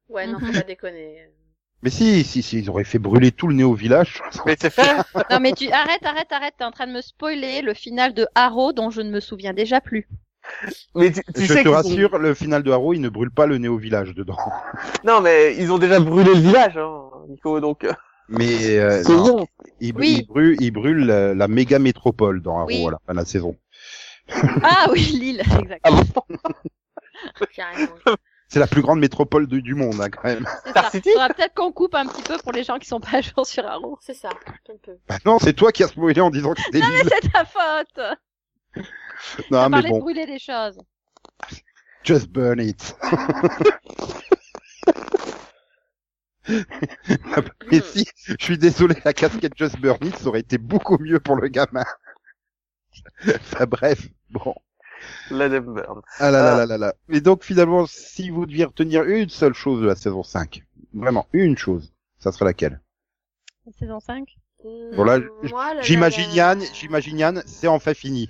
Ouais, 0.08 0.26
non, 0.26 0.40
faut 0.40 0.52
pas 0.52 0.64
déconner. 0.64 1.30
Mais 1.82 1.90
si 1.90 2.24
si 2.24 2.42
si 2.42 2.58
ils 2.61 2.70
auraient 2.70 2.84
fait 2.84 2.98
brûler 2.98 3.32
tout 3.32 3.46
le 3.46 3.54
néo 3.54 3.74
village. 3.74 4.22
Mais 4.46 4.56
c'est 4.58 4.70
fait. 4.70 4.96
Non 5.30 5.40
mais 5.40 5.52
tu 5.52 5.70
arrête, 5.70 6.04
arrête, 6.04 6.32
arrête. 6.32 6.54
T'es 6.58 6.64
en 6.64 6.70
train 6.72 6.86
de 6.86 6.92
me 6.92 7.00
spoiler 7.02 7.61
le 7.62 7.74
final 7.74 8.14
de 8.14 8.26
Arrow 8.34 8.72
dont 8.72 8.90
je 8.90 9.02
ne 9.02 9.11
me 9.11 9.20
souviens 9.20 9.52
déjà 9.52 9.80
plus. 9.80 10.08
Mais 10.95 11.12
tu, 11.12 11.20
tu 11.34 11.43
Je 11.43 11.53
sais 11.53 11.62
te 11.64 11.68
ont- 11.68 11.72
rassure, 11.72 12.18
le 12.18 12.34
final 12.34 12.62
de 12.62 12.70
Arrow, 12.72 12.93
il 12.95 13.01
ne 13.01 13.09
brûle 13.09 13.30
pas 13.30 13.47
le 13.47 13.59
néo 13.59 13.76
village 13.76 14.14
dedans. 14.14 14.36
Non, 15.05 15.20
mais 15.20 15.57
ils 15.57 15.72
ont 15.72 15.78
déjà 15.78 15.99
brûlé 16.01 16.34
le 16.34 16.41
village, 16.41 16.76
hein, 16.76 17.11
Nico. 17.28 17.61
Donc 17.61 17.84
euh, 17.84 17.93
Mais 18.28 18.78
euh, 18.78 19.03
c'est 19.03 19.12
non. 19.12 19.36
bon. 19.38 19.47
Il, 19.80 19.95
Oui. 19.97 20.18
il 20.20 20.26
brûle, 20.26 20.57
il 20.61 20.70
brûle 20.70 21.07
la, 21.07 21.34
la 21.34 21.49
méga 21.49 21.78
métropole 21.78 22.43
dans 22.43 22.59
Arrow 22.59 22.66
Oui. 22.68 22.86
à 22.86 22.91
la 22.91 22.99
fin 23.07 23.12
de 23.14 23.18
la 23.18 23.24
saison. 23.24 23.57
Ah 24.62 24.86
oui, 24.93 25.01
Lille, 25.18 25.41
exact. 25.61 25.80
Ah 25.84 25.91
bon. 25.91 26.22
C'est 28.49 28.59
la 28.59 28.66
plus 28.66 28.82
grande 28.82 28.99
métropole 28.99 29.47
de- 29.47 29.61
du 29.61 29.74
monde, 29.74 30.01
hein, 30.01 30.09
quand 30.11 30.24
même. 30.24 30.47
C'est 30.64 30.70
Star 30.70 30.84
ça. 30.84 30.91
City 30.91 31.11
Faudra 31.12 31.28
peut-être 31.28 31.55
qu'on 31.55 31.70
coupe 31.72 31.95
un 31.95 32.07
petit 32.07 32.22
peu 32.22 32.36
pour 32.38 32.53
les 32.53 32.64
gens 32.64 32.78
qui 32.78 32.86
sont 32.88 32.99
pas 33.01 33.18
à 33.18 33.20
jour 33.20 33.47
sur 33.47 33.64
Arrow. 33.66 33.97
C'est 34.01 34.14
ça, 34.14 34.28
un 34.28 34.72
peu. 34.84 34.93
Bah 35.09 35.16
non, 35.24 35.38
c'est 35.38 35.53
toi 35.53 35.70
qui 35.72 35.82
as 35.84 35.88
spoilé 35.88 36.20
en 36.20 36.30
disant 36.30 36.53
que 36.55 36.61
c'était 36.62 36.80
Non 36.80 36.86
mais 36.91 37.11
c'est 37.22 37.30
ta 37.30 37.45
faute. 37.45 38.84
Non, 39.50 39.64
mais 39.68 39.70
parlé 39.70 39.88
de 39.88 39.94
bon, 39.94 40.00
brûler 40.00 40.26
les 40.26 40.38
choses. 40.38 40.78
just 42.04 42.28
burn 42.30 42.60
it. 42.60 42.96
mais 47.70 47.80
si, 47.80 48.06
je 48.26 48.36
suis 48.44 48.58
désolé, 48.58 48.96
la 49.04 49.12
casquette 49.12 49.56
just 49.56 49.78
burn 49.78 49.98
it, 50.02 50.16
ça 50.16 50.26
aurait 50.28 50.40
été 50.40 50.58
beaucoup 50.58 50.98
mieux 50.98 51.20
pour 51.20 51.36
le 51.36 51.48
gamin. 51.48 51.84
enfin 53.28 53.66
bref, 53.66 54.08
bon. 54.30 54.54
Let 55.30 55.50
them 55.50 55.74
burn. 55.74 56.02
Ah 56.18 56.30
là 56.30 56.42
là 56.42 56.52
Ah. 56.52 56.56
là 56.58 56.66
là 56.66 56.78
là. 56.78 56.94
Et 57.08 57.20
donc 57.20 57.44
finalement, 57.44 57.86
si 57.86 58.30
vous 58.30 58.46
deviez 58.46 58.64
retenir 58.64 59.04
une 59.04 59.28
seule 59.28 59.54
chose 59.54 59.80
de 59.80 59.86
la 59.86 59.96
saison 59.96 60.22
5, 60.22 60.62
vraiment 60.92 61.26
une 61.32 61.56
chose, 61.56 61.92
ça 62.18 62.32
serait 62.32 62.46
laquelle? 62.46 62.80
Saison 63.78 64.00
5 64.00 64.36
Bon, 64.62 65.04
là, 65.04 65.18
J'imagine 65.82 66.30
Yann, 66.32 66.62
j'imagine 66.74 67.18
Yann, 67.18 67.42
c'est 67.46 67.68
enfin 67.68 67.94
fini. 67.94 68.28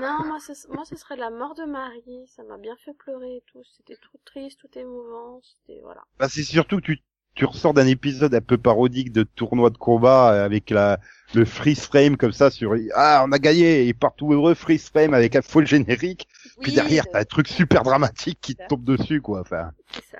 Non, 0.00 0.18
moi, 0.26 0.38
ce, 0.40 0.52
moi, 0.68 0.84
ce 0.84 0.96
serait 0.96 1.16
la 1.16 1.30
mort 1.30 1.54
de 1.54 1.64
Marie. 1.64 2.26
Ça 2.26 2.42
m'a 2.42 2.58
bien 2.58 2.74
fait 2.84 2.92
pleurer 2.94 3.36
et 3.36 3.42
tout. 3.52 3.62
C'était 3.76 3.96
tout 4.00 4.18
triste, 4.24 4.58
tout 4.60 4.78
émouvant. 4.78 5.40
C'était, 5.42 5.80
voilà. 5.82 6.02
Bah, 6.18 6.28
c'est 6.28 6.42
surtout 6.42 6.78
que 6.78 6.82
tu, 6.82 6.98
tu 7.34 7.44
ressors 7.44 7.74
d'un 7.74 7.86
épisode 7.86 8.34
un 8.34 8.40
peu 8.40 8.58
parodique 8.58 9.12
de 9.12 9.22
tournoi 9.22 9.70
de 9.70 9.78
combat 9.78 10.32
euh, 10.32 10.44
avec 10.44 10.70
la, 10.70 10.98
le 11.34 11.44
freeze 11.44 11.80
frame 11.86 12.16
comme 12.16 12.32
ça 12.32 12.50
sur, 12.50 12.74
ah, 12.94 13.24
on 13.26 13.32
a 13.32 13.38
gagné, 13.38 13.86
et 13.86 13.94
partout 13.94 14.32
heureux, 14.32 14.54
freeze 14.54 14.88
frame 14.90 15.14
avec 15.14 15.36
un 15.36 15.42
full 15.42 15.66
générique, 15.66 16.26
puis 16.60 16.72
derrière, 16.72 17.04
de- 17.04 17.10
t'as 17.12 17.20
un 17.20 17.24
truc 17.24 17.48
super 17.48 17.82
dramatique 17.84 18.38
qui 18.40 18.56
te 18.56 18.66
tombe 18.68 18.84
dessus, 18.84 19.20
quoi, 19.20 19.40
enfin. 19.40 19.70
C'est 19.92 20.04
ça. 20.16 20.18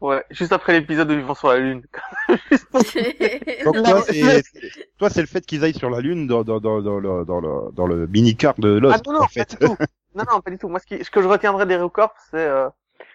Ouais, 0.00 0.24
juste 0.30 0.52
après 0.52 0.72
l'épisode 0.74 1.10
où 1.10 1.14
ils 1.14 1.22
vont 1.24 1.34
sur 1.34 1.48
la 1.48 1.58
lune. 1.58 1.82
Juste 2.50 2.66
Donc, 3.64 3.76
toi, 3.82 4.02
c'est, 4.02 4.42
toi, 4.98 5.08
c'est 5.08 5.20
le 5.22 5.26
fait 5.26 5.40
qu'ils 5.46 5.64
aillent 5.64 5.72
sur 5.78 5.88
la 5.88 6.00
Lune 6.00 6.26
dans, 6.26 6.42
dans, 6.42 6.60
dans, 6.60 6.82
dans 6.82 6.98
le, 6.98 7.24
dans 7.24 7.40
le, 7.40 7.72
dans 7.72 7.86
le 7.86 8.06
mini-car 8.08 8.54
de 8.58 8.68
Lost, 8.78 8.96
Ah 8.98 9.02
non, 9.06 9.12
non, 9.14 9.18
en 9.20 9.22
pas 9.22 9.28
fait. 9.28 9.50
du 9.60 9.66
tout. 9.66 9.76
Non, 10.14 10.22
non, 10.30 10.40
pas 10.40 10.50
du 10.52 10.58
tout. 10.58 10.68
Moi, 10.68 10.78
ce, 10.78 10.86
qui, 10.86 11.02
ce 11.04 11.10
que 11.10 11.20
je 11.22 11.26
retiendrai 11.26 11.66
des 11.66 11.76
Corp, 11.92 12.14
c'est 12.30 12.36
euh, 12.38 12.68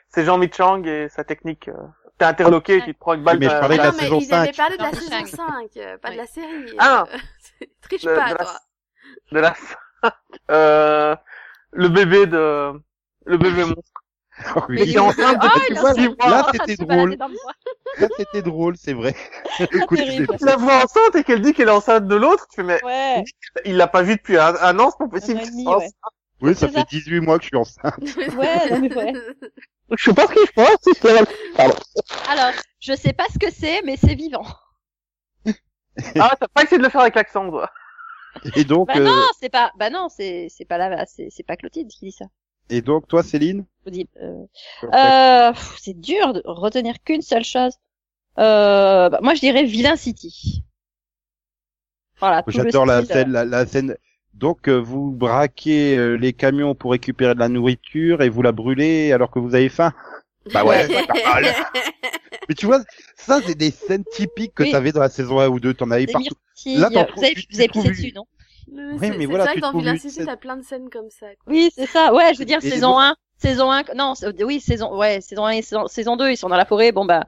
c'est 0.10 0.26
Jean 0.26 0.38
Michang 0.38 0.84
et 0.86 1.08
sa 1.10 1.24
technique. 1.24 1.70
Euh, 1.70 1.74
T'es 2.18 2.26
interloqué, 2.26 2.82
tu 2.84 2.94
te 2.94 3.00
prends 3.00 3.14
une 3.14 3.24
balle. 3.24 3.38
Oui, 3.38 3.46
mais 3.46 3.54
je 3.54 3.58
parlais 3.60 3.78
de 3.78 3.82
Ah 3.82 3.86
la 3.86 3.92
non, 3.92 3.98
mais 3.98 4.04
saison 4.04 4.20
ils 4.20 4.34
avaient 4.34 4.52
5. 4.52 4.58
parlé 4.58 4.78
de 4.78 4.82
la 4.84 4.90
Non, 4.92 4.96
saison 4.98 5.12
Shang. 5.12 5.26
5, 5.28 5.78
euh, 5.78 5.98
pas 6.00 6.12
de 6.12 6.18
la 6.18 6.28
série. 6.28 6.76
Ah. 6.78 7.06
euh, 7.62 7.66
Triche 7.82 8.04
pas, 8.04 8.12
de 8.12 8.18
la- 8.18 8.36
toi. 8.36 8.54
de 9.32 9.40
la 9.40 9.56
euh, 10.52 11.16
le 11.72 11.88
bébé 11.88 12.26
de 12.26 12.72
le 13.26 13.38
bébé 13.38 13.64
monstre. 13.64 13.99
Oh, 14.56 14.62
oui. 14.70 14.76
Mais 14.78 14.84
il 14.88 14.96
est 14.96 15.00
enceinte 15.00 15.38
Ah, 15.42 15.48
enceinte. 15.48 15.96
six 15.96 16.08
mois. 16.10 16.30
Là, 16.30 16.40
en 16.40 16.44
train 16.44 16.52
de 16.54 16.58
c'était 16.72 16.86
drôle. 16.86 17.18
Là, 17.98 18.08
c'était 18.18 18.42
drôle, 18.42 18.78
c'est 18.78 18.94
vrai. 18.94 19.16
Écoute, 19.60 20.00
Tu 20.38 20.46
la 20.46 20.56
vois 20.56 20.84
enceinte 20.84 21.16
et 21.16 21.24
qu'elle 21.24 21.42
dit 21.42 21.54
qu'elle 21.54 21.68
est 21.68 21.72
enceinte 21.72 22.08
de 22.08 22.16
l'autre, 22.16 22.48
tu 22.50 22.58
fais 22.58 22.64
mais 22.64 22.82
Ouais. 22.84 23.24
il 23.66 23.78
l'a 23.78 23.88
pas 23.88 24.02
vu 24.04 24.16
depuis 24.16 24.38
un, 24.38 24.56
un 24.62 24.80
an, 24.80 24.92
c'est 24.92 24.98
pas 25.06 25.10
possible. 25.10 25.40
Demi, 25.42 25.66
Oh, 25.68 25.78
ouais. 25.78 25.90
oui, 26.42 26.56
ça 26.56 26.68
fait 26.68 26.80
ça. 26.80 26.86
18 26.90 27.20
mois 27.20 27.38
que 27.38 27.44
je 27.44 27.48
suis 27.50 27.58
enceinte. 27.58 27.96
Ouais, 28.38 28.80
mais 28.80 28.96
ouais. 28.96 29.14
Je 29.98 30.04
sais 30.06 30.14
pas 30.14 30.28
ce 30.28 30.34
si 30.94 31.00
je 31.02 31.56
Pardon. 31.56 31.76
Alors, 32.30 32.54
je 32.80 32.94
sais 32.94 33.14
pas 33.14 33.26
ce 33.34 33.40
que 33.40 33.52
c'est, 33.52 33.82
mais 33.84 33.98
c'est 33.98 34.16
vivant. 34.16 34.46
Ah, 36.18 36.36
t'as 36.40 36.48
pas 36.48 36.64
essayé 36.64 36.78
de 36.78 36.84
le 36.84 36.90
faire 36.90 37.02
avec 37.02 37.16
l'accent, 37.16 37.50
toi. 37.50 37.70
Et 38.56 38.64
donc, 38.64 38.88
Bah 38.88 38.94
euh, 38.98 39.04
non, 39.04 39.24
c'est 39.40 39.50
pas, 39.50 39.72
bah 39.78 39.90
non, 39.90 40.08
c'est, 40.10 40.48
c'est 40.50 40.66
pas 40.66 40.78
là, 40.78 41.06
c'est, 41.06 41.30
c'est 41.30 41.44
pas 41.44 41.58
Clotilde 41.58 41.90
qui 41.90 42.06
dit 42.06 42.12
ça. 42.12 42.26
Et 42.70 42.82
donc, 42.82 43.08
toi, 43.08 43.24
Céline? 43.24 43.66
Euh, 43.88 44.46
euh, 44.94 45.54
c'est 45.80 46.00
dur 46.00 46.34
de 46.34 46.42
retenir 46.46 46.96
qu'une 47.04 47.22
seule 47.22 47.44
chose. 47.44 47.74
Euh, 48.38 49.10
bah, 49.10 49.20
moi, 49.22 49.34
je 49.36 49.40
dirais 49.40 49.64
Villain 49.64 49.96
City. 49.96 50.64
Voilà. 52.20 52.44
J'adore 52.48 52.86
la 52.86 53.04
scène, 53.06 53.32
la, 53.32 53.46
la 53.46 53.66
scène. 53.66 53.96
Donc, 54.34 54.68
euh, 54.70 54.78
vous 54.78 55.12
braquez 55.12 55.98
euh, 55.98 56.16
les 56.16 56.34
camions 56.34 56.76
pour 56.76 56.92
récupérer 56.92 57.34
de 57.34 57.40
la 57.40 57.50
nourriture 57.50 58.22
et 58.22 58.30
vous 58.30 58.42
la 58.42 58.52
brûlez 58.52 59.12
alors 59.12 59.32
que 59.32 59.40
vous 59.40 59.56
avez 59.56 59.70
faim? 59.70 59.94
Bah 60.54 60.64
ouais. 60.64 60.88
Mais 62.50 62.56
tu 62.56 62.66
vois, 62.66 62.82
ça, 63.16 63.42
c'est 63.46 63.56
des 63.56 63.72
scènes 63.72 64.06
typiques 64.12 64.56
que 64.56 64.64
Oui. 64.64 64.72
t'avais 64.72 64.92
dans 64.92 65.02
la 65.02 65.10
saison 65.10 65.40
1 65.40 65.50
ou 65.50 65.60
2, 65.60 65.74
t'en 65.74 65.92
avais 65.92 66.06
Des 66.06 66.14
partout. 66.14 66.36
myrtilles, 66.56 66.78
Là, 66.78 66.90
vous 66.90 67.24
avez, 67.24 67.36
vous 67.52 67.60
avez 67.60 67.68
pissé 67.68 67.90
dessus, 67.90 68.14
non? 68.16 68.26
Oui, 68.72 68.98
c'est- 69.00 69.10
mais 69.12 69.18
c'est 69.20 69.26
voilà, 69.26 69.44
vrai 69.46 69.54
tu 69.56 69.60
que 69.62 69.66
dans 69.66 69.80
une 69.80 69.98
City, 69.98 70.26
t'as 70.26 70.38
plein 70.38 70.58
de 70.58 70.64
scènes 70.64 70.90
comme 70.90 71.10
ça. 71.10 71.28
quoi. 71.44 71.54
Oui, 71.54 71.70
c'est 71.76 71.86
ça. 71.88 72.14
Ouais, 72.14 72.34
je 72.34 72.40
veux 72.40 72.46
dire, 72.46 72.62
saison 72.62 73.00
1, 73.00 73.16
saison 73.38 73.72
1, 73.72 73.84
non, 73.96 74.16
c'est- 74.16 74.44
oui, 74.44 74.60
saison, 74.60 74.98
ouais, 74.98 75.22
saison 75.22 75.46
1 75.46 75.52
et 75.52 75.62
saison, 75.62 75.88
saison 75.88 76.16
2, 76.18 76.32
ils 76.32 76.38
sont 76.38 76.50
dans 76.50 76.58
la 76.58 76.66
forêt, 76.66 76.92
bon 76.92 77.06
bah, 77.06 77.26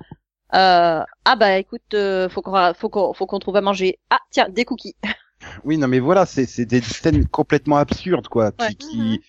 euh, 0.53 1.01
ah 1.25 1.35
bah 1.37 1.57
écoute, 1.57 1.81
euh, 1.93 2.27
faut 2.29 2.41
qu'on, 2.41 2.73
faut 2.73 2.89
qu'on, 2.89 3.13
faut 3.13 3.25
qu'on 3.25 3.39
trouve 3.39 3.55
à 3.55 3.61
manger. 3.61 3.99
Ah, 4.09 4.19
tiens, 4.31 4.49
des 4.49 4.65
cookies. 4.65 4.95
Oui, 5.63 5.79
non, 5.79 5.87
mais 5.87 5.99
voilà, 5.99 6.27
c'est 6.27 6.45
c'est 6.45 6.65
des 6.65 6.81
scènes 6.81 7.27
complètement 7.27 7.77
absurdes, 7.77 8.27
quoi, 8.27 8.51
qui, 8.51 8.63
Ouais. 8.65 8.75
qui, 8.75 9.21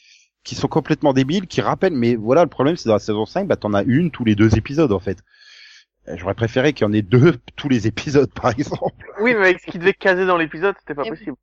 qui 0.45 0.55
sont 0.55 0.69
complètement 0.69 1.15
débiles, 1.15 1.47
qui 1.47 1.63
rappellent. 1.63 1.95
Mais 1.95 2.17
voilà, 2.17 2.43
le 2.43 2.51
problème, 2.51 2.77
c'est 2.77 2.89
dans 2.91 2.97
la 2.97 2.99
saison 2.99 3.25
5, 3.25 3.49
bah 3.49 3.57
t'en 3.57 3.73
as 3.73 3.83
une 3.85 4.11
tous 4.11 4.23
les 4.25 4.35
deux 4.35 4.59
épisodes, 4.59 4.93
en 4.93 4.99
fait. 5.01 5.21
Euh, 6.09 6.17
J'aurais 6.19 6.35
préféré 6.35 6.75
qu'il 6.75 6.85
y 6.87 6.91
en 6.91 6.93
ait 6.93 7.01
deux 7.01 7.39
tous 7.57 7.71
les 7.71 7.87
épisodes, 7.87 8.31
par 8.35 8.51
exemple. 8.51 9.07
Oui, 9.23 9.33
mais 9.35 9.41
avec 9.47 9.61
ce 9.61 9.71
qui 9.71 9.79
devait 9.79 9.95
caser 9.95 10.27
dans 10.27 10.37
l'épisode, 10.37 10.75
c'était 10.81 10.95
pas 10.95 11.05
Et- 11.07 11.09
possible. 11.09 11.37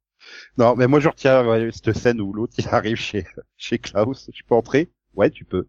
Non, 0.57 0.75
mais 0.75 0.87
moi 0.87 0.99
je 0.99 1.09
retiens 1.09 1.45
ouais, 1.47 1.69
cette 1.71 1.97
scène 1.97 2.21
où 2.21 2.33
l'autre 2.33 2.53
il 2.59 2.67
arrive 2.69 2.97
chez 2.97 3.25
chez 3.57 3.79
Klaus. 3.79 4.29
Tu 4.33 4.43
peux 4.43 4.55
entrer? 4.55 4.91
Ouais, 5.15 5.29
tu 5.29 5.45
peux. 5.45 5.67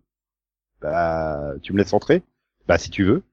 Bah, 0.81 1.55
tu 1.63 1.73
me 1.73 1.79
laisses 1.79 1.93
entrer? 1.95 2.23
Bah, 2.69 2.79
si 2.79 2.91
tu 2.91 3.05
veux. 3.05 3.25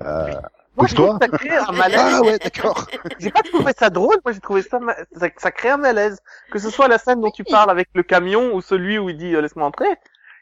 Bah, 0.00 0.50
Moi, 0.76 0.86
je 0.88 0.94
trouve 0.94 1.08
que 1.08 1.16
ça 1.20 1.28
crée 1.28 1.56
un 1.56 1.72
malaise. 1.72 1.98
Ah 1.98 2.22
ouais, 2.24 2.38
d'accord. 2.38 2.88
J'ai 3.18 3.30
pas 3.30 3.42
trouvé 3.42 3.72
ça 3.78 3.90
drôle, 3.90 4.16
moi 4.24 4.32
j'ai 4.32 4.40
trouvé 4.40 4.62
ça, 4.62 4.78
ma- 4.80 4.96
ça, 5.16 5.28
ça 5.36 5.50
crée 5.52 5.70
un 5.70 5.76
malaise. 5.76 6.18
Que 6.50 6.58
ce 6.58 6.70
soit 6.70 6.88
la 6.88 6.98
scène 6.98 7.20
dont 7.20 7.30
tu 7.30 7.44
parles 7.44 7.70
avec 7.70 7.88
le 7.94 8.02
camion 8.02 8.54
ou 8.54 8.60
celui 8.60 8.98
où 8.98 9.10
il 9.10 9.16
dit 9.18 9.34
euh, 9.34 9.40
laisse-moi 9.42 9.66
entrer. 9.66 9.88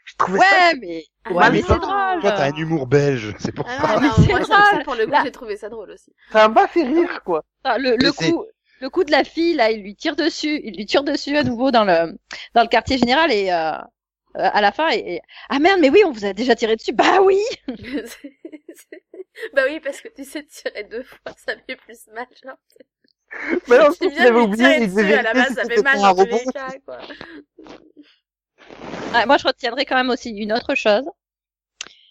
J'ai 0.05 0.15
trouvé 0.17 0.39
ça. 0.39 0.57
Ouais, 0.57 0.75
mais, 0.79 1.05
Ah, 1.25 1.33
ouais, 1.33 1.49
mais 1.51 1.61
c'est 1.61 1.79
drôle. 1.79 2.21
Toi, 2.21 2.31
t'as 2.31 2.47
un 2.47 2.53
humour 2.55 2.87
belge, 2.87 3.35
c'est 3.39 3.51
pour 3.53 3.69
Ah 3.69 3.77
ça. 3.79 3.87
non, 3.87 3.99
non, 3.99 4.27
moi, 4.29 4.41
ça, 4.41 4.79
pour 4.83 4.95
le 4.95 5.07
coup, 5.07 5.19
j'ai 5.19 5.31
trouvé 5.31 5.57
ça 5.57 5.69
drôle 5.69 5.91
aussi. 5.91 6.13
Ça 6.31 6.49
m'a 6.49 6.67
fait 6.67 6.83
rire, 6.83 7.21
quoi. 7.23 7.45
Ah, 7.63 7.77
le, 7.77 7.95
le 7.95 8.11
coup, 8.13 8.45
le 8.81 8.89
coup 8.89 9.03
de 9.03 9.11
la 9.11 9.23
fille, 9.23 9.53
là, 9.55 9.71
il 9.71 9.81
lui 9.81 9.95
tire 9.95 10.15
dessus, 10.15 10.59
il 10.63 10.75
lui 10.75 10.85
tire 10.85 11.03
dessus 11.03 11.37
à 11.37 11.43
nouveau 11.43 11.71
dans 11.71 11.83
le, 11.85 12.17
dans 12.53 12.63
le 12.63 12.67
quartier 12.67 12.97
général 12.97 13.31
et, 13.31 13.51
euh, 13.51 13.71
euh, 14.37 14.49
à 14.53 14.61
la 14.61 14.71
fin, 14.71 14.89
et, 14.91 15.15
et- 15.15 15.21
ah 15.49 15.59
merde, 15.59 15.79
mais 15.81 15.89
oui, 15.89 16.01
on 16.05 16.11
vous 16.11 16.25
a 16.25 16.33
déjà 16.33 16.55
tiré 16.55 16.75
dessus. 16.75 16.93
Bah 16.93 17.21
oui! 17.21 17.37
bah 19.53 19.63
oui, 19.67 19.79
parce 19.79 20.01
que 20.01 20.09
tu 20.09 20.23
sais, 20.23 20.43
tirer 20.45 20.83
deux 20.83 21.03
fois, 21.03 21.19
ça 21.37 21.55
fait 21.67 21.75
plus 21.75 22.07
mal, 22.13 22.27
genre. 22.43 22.57
Mais 23.67 23.77
non, 23.77 23.89
viens 24.01 24.31
de 24.31 24.39
oublié, 24.39 24.55
tirer 24.55 24.87
dessus, 24.87 25.13
à 25.13 25.21
la 25.21 25.33
base, 25.33 25.53
ça 25.53 25.65
fait 25.65 25.79
mal 25.79 25.99
un 25.99 26.01
dans 26.01 26.13
tous 26.13 26.23
robot. 26.23 26.35
les 26.35 26.47
cas, 26.47 26.77
quoi. 26.85 26.99
Ouais, 29.13 29.25
moi, 29.25 29.37
je 29.37 29.47
retiendrai 29.47 29.85
quand 29.85 29.95
même 29.95 30.09
aussi 30.09 30.29
une 30.31 30.53
autre 30.53 30.75
chose. 30.75 31.05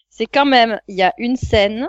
C'est 0.09 0.27
quand 0.27 0.45
même, 0.45 0.79
il 0.87 0.95
y 0.95 1.01
a 1.03 1.13
une 1.17 1.35
scène 1.35 1.87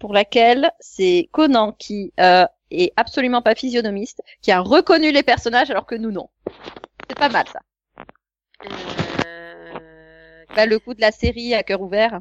pour 0.00 0.12
laquelle 0.14 0.72
c'est 0.80 1.28
Conan 1.32 1.72
qui 1.72 2.12
euh, 2.20 2.46
est 2.72 2.92
absolument 2.96 3.42
pas 3.42 3.54
physionomiste, 3.54 4.20
qui 4.40 4.50
a 4.52 4.60
reconnu 4.60 5.12
les 5.12 5.22
personnages 5.22 5.70
alors 5.70 5.86
que 5.86 5.94
nous 5.94 6.10
non. 6.10 6.28
C'est 7.08 7.18
pas 7.18 7.28
mal 7.28 7.44
ça. 7.52 7.60
Euh... 9.26 10.44
Bah, 10.54 10.66
le 10.66 10.78
coup 10.78 10.94
de 10.94 11.00
la 11.00 11.12
série 11.12 11.54
à 11.54 11.62
cœur 11.62 11.80
ouvert. 11.80 12.20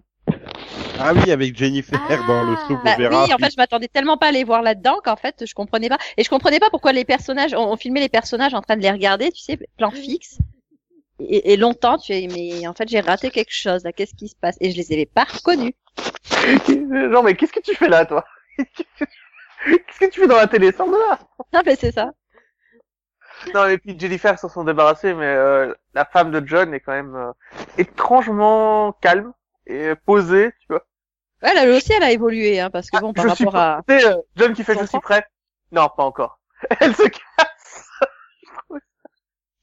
Ah 0.99 1.14
oui, 1.14 1.32
avec 1.32 1.58
Jennifer 1.58 1.99
Ah. 2.10 2.18
dans 2.28 2.43
le 2.43 2.56
soap 2.68 2.84
Bah, 2.84 2.93
opéra. 2.93 3.26
oui, 3.26 3.34
en 3.34 3.38
fait, 3.38 3.49
je 3.52 3.58
m'attendais 3.58 3.88
tellement 3.88 4.18
pas 4.18 4.28
à 4.28 4.32
les 4.32 4.43
voir 4.43 4.62
là-dedans 4.62 4.99
qu'en 5.04 5.16
fait, 5.16 5.45
je 5.45 5.54
comprenais 5.54 5.89
pas. 5.89 5.97
Et 6.18 6.24
je 6.24 6.30
comprenais 6.30 6.60
pas 6.60 6.70
pourquoi 6.70 6.93
les 6.93 7.06
personnages, 7.06 7.54
on, 7.54 7.72
on 7.72 7.78
filmait 7.78 7.99
les 8.02 8.10
personnages 8.10 8.54
en 8.54 8.62
train 8.62 8.78
de 8.78 8.82
les 8.82 8.91
regarder, 8.91 9.32
tu 9.32 9.41
sais, 9.41 9.58
plan 9.78 9.91
fixe. 9.91 10.38
Et, 11.20 11.54
et 11.54 11.58
longtemps, 11.58 11.97
tu 11.97 12.14
es, 12.14 12.28
mais 12.28 12.68
en 12.68 12.74
fait, 12.74 12.88
j'ai 12.89 12.99
raté 12.99 13.30
quelque 13.30 13.54
chose, 13.54 13.84
là, 13.84 13.91
qu'est-ce 13.91 14.16
qui 14.16 14.28
se 14.28 14.36
passe? 14.36 14.58
Et 14.60 14.72
je 14.72 14.78
les 14.78 14.91
avais 14.93 15.06
pas 15.06 15.24
reconnus. 15.24 15.74
Non, 16.68 17.22
mais 17.24 17.36
qu'est-ce 17.36 17.52
que 17.54 17.60
tu 17.60 17.76
fais 17.76 17.89
là, 17.89 18.06
toi? 18.06 18.24
Qu'est-ce 19.66 19.99
que 19.99 20.09
tu 20.09 20.22
fais 20.22 20.28
dans 20.28 20.38
la 20.38 20.47
télé 20.47 20.72
Sors 20.72 20.88
de 20.88 20.97
là 20.97 21.20
Non, 21.53 21.62
mais 21.66 21.76
c'est 21.76 21.91
ça. 21.91 22.12
Non, 23.53 23.68
et 23.68 23.78
puis 23.78 23.97
Jennifer 23.99 24.38
s'en 24.38 24.49
sont 24.49 24.64
débarrassés, 24.64 25.14
mais 25.14 25.26
euh, 25.26 25.74
la 25.93 26.05
femme 26.05 26.32
de 26.32 26.45
John 26.45 26.74
est 26.74 26.80
quand 26.80 26.91
même 26.91 27.16
euh, 27.16 27.32
étrangement 27.78 28.93
calme 29.01 29.34
et 29.66 29.95
posée, 30.05 30.51
tu 30.62 30.68
vois. 30.70 30.86
Ouais, 31.41 31.51
elle 31.57 31.70
aussi, 31.72 31.91
elle 31.93 32.03
a 32.03 32.12
évolué, 32.12 32.59
hein, 32.59 32.70
parce 32.70 32.89
que 32.89 32.99
bon, 32.99 33.14
par 33.14 33.28
je 33.28 33.34
suis 33.34 33.45
rapport 33.45 33.59
à... 33.59 33.82
Tu 33.88 33.99
sais, 33.99 34.07
euh, 34.07 34.18
John 34.36 34.53
qui 34.53 34.64
fait 34.64 34.78
je 34.80 34.86
suis 34.86 34.99
prêt. 34.99 35.26
Non, 35.72 35.89
pas 35.89 36.03
encore. 36.03 36.39
Elle 36.80 36.95
se 36.95 37.03
casse. 37.03 37.89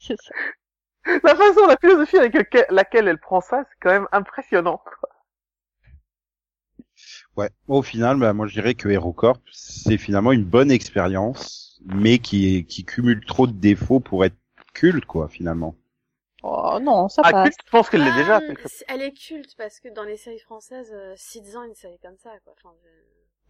C'est 0.01 0.17
ça. 0.21 0.35
La 1.23 1.35
façon, 1.37 1.67
la 1.67 1.77
philosophie 1.77 2.19
avec 2.19 2.35
laquelle, 2.35 2.67
laquelle 2.71 3.09
elle 3.09 3.19
prend 3.19 3.41
ça, 3.41 3.65
c'est 3.65 3.77
quand 3.81 3.91
même 3.91 4.09
impressionnant. 4.13 4.83
Ouais. 7.39 7.49
Au 7.69 7.81
final, 7.83 8.19
bah, 8.19 8.35
moi 8.35 8.47
je 8.47 8.53
dirais 8.53 8.75
que 8.75 8.89
HeroCorp, 8.91 9.41
c'est 9.51 9.97
finalement 9.97 10.33
une 10.33 10.45
bonne 10.45 10.71
expérience, 10.71 11.81
mais 11.87 12.19
qui, 12.19 12.67
qui 12.67 12.85
cumule 12.85 13.25
trop 13.25 13.47
de 13.47 13.53
défauts 13.53 14.01
pour 14.01 14.25
être 14.27 14.37
culte, 14.75 15.07
quoi, 15.07 15.29
finalement. 15.29 15.75
Oh 16.43 16.79
non, 16.81 17.09
ça 17.09 17.23
Ah, 17.23 17.31
passe. 17.33 17.55
culte, 17.55 17.61
je 17.65 17.71
pense 17.71 17.91
qu'elle 17.91 18.03
l'est 18.05 18.13
déjà. 18.13 18.41
Ah, 18.41 18.69
elle 18.89 19.03
est 19.03 19.13
culte 19.13 19.55
parce 19.57 19.81
que 19.81 19.89
dans 19.89 20.05
les 20.05 20.17
séries 20.17 20.39
françaises, 20.41 20.93
euh, 20.93 21.15
Citizen, 21.17 21.63
une 21.69 21.75
série 21.75 21.99
comme 22.01 22.17
ça, 22.19 22.31
quoi. 22.45 22.55
Enfin, 22.57 22.75
je- 22.83 22.89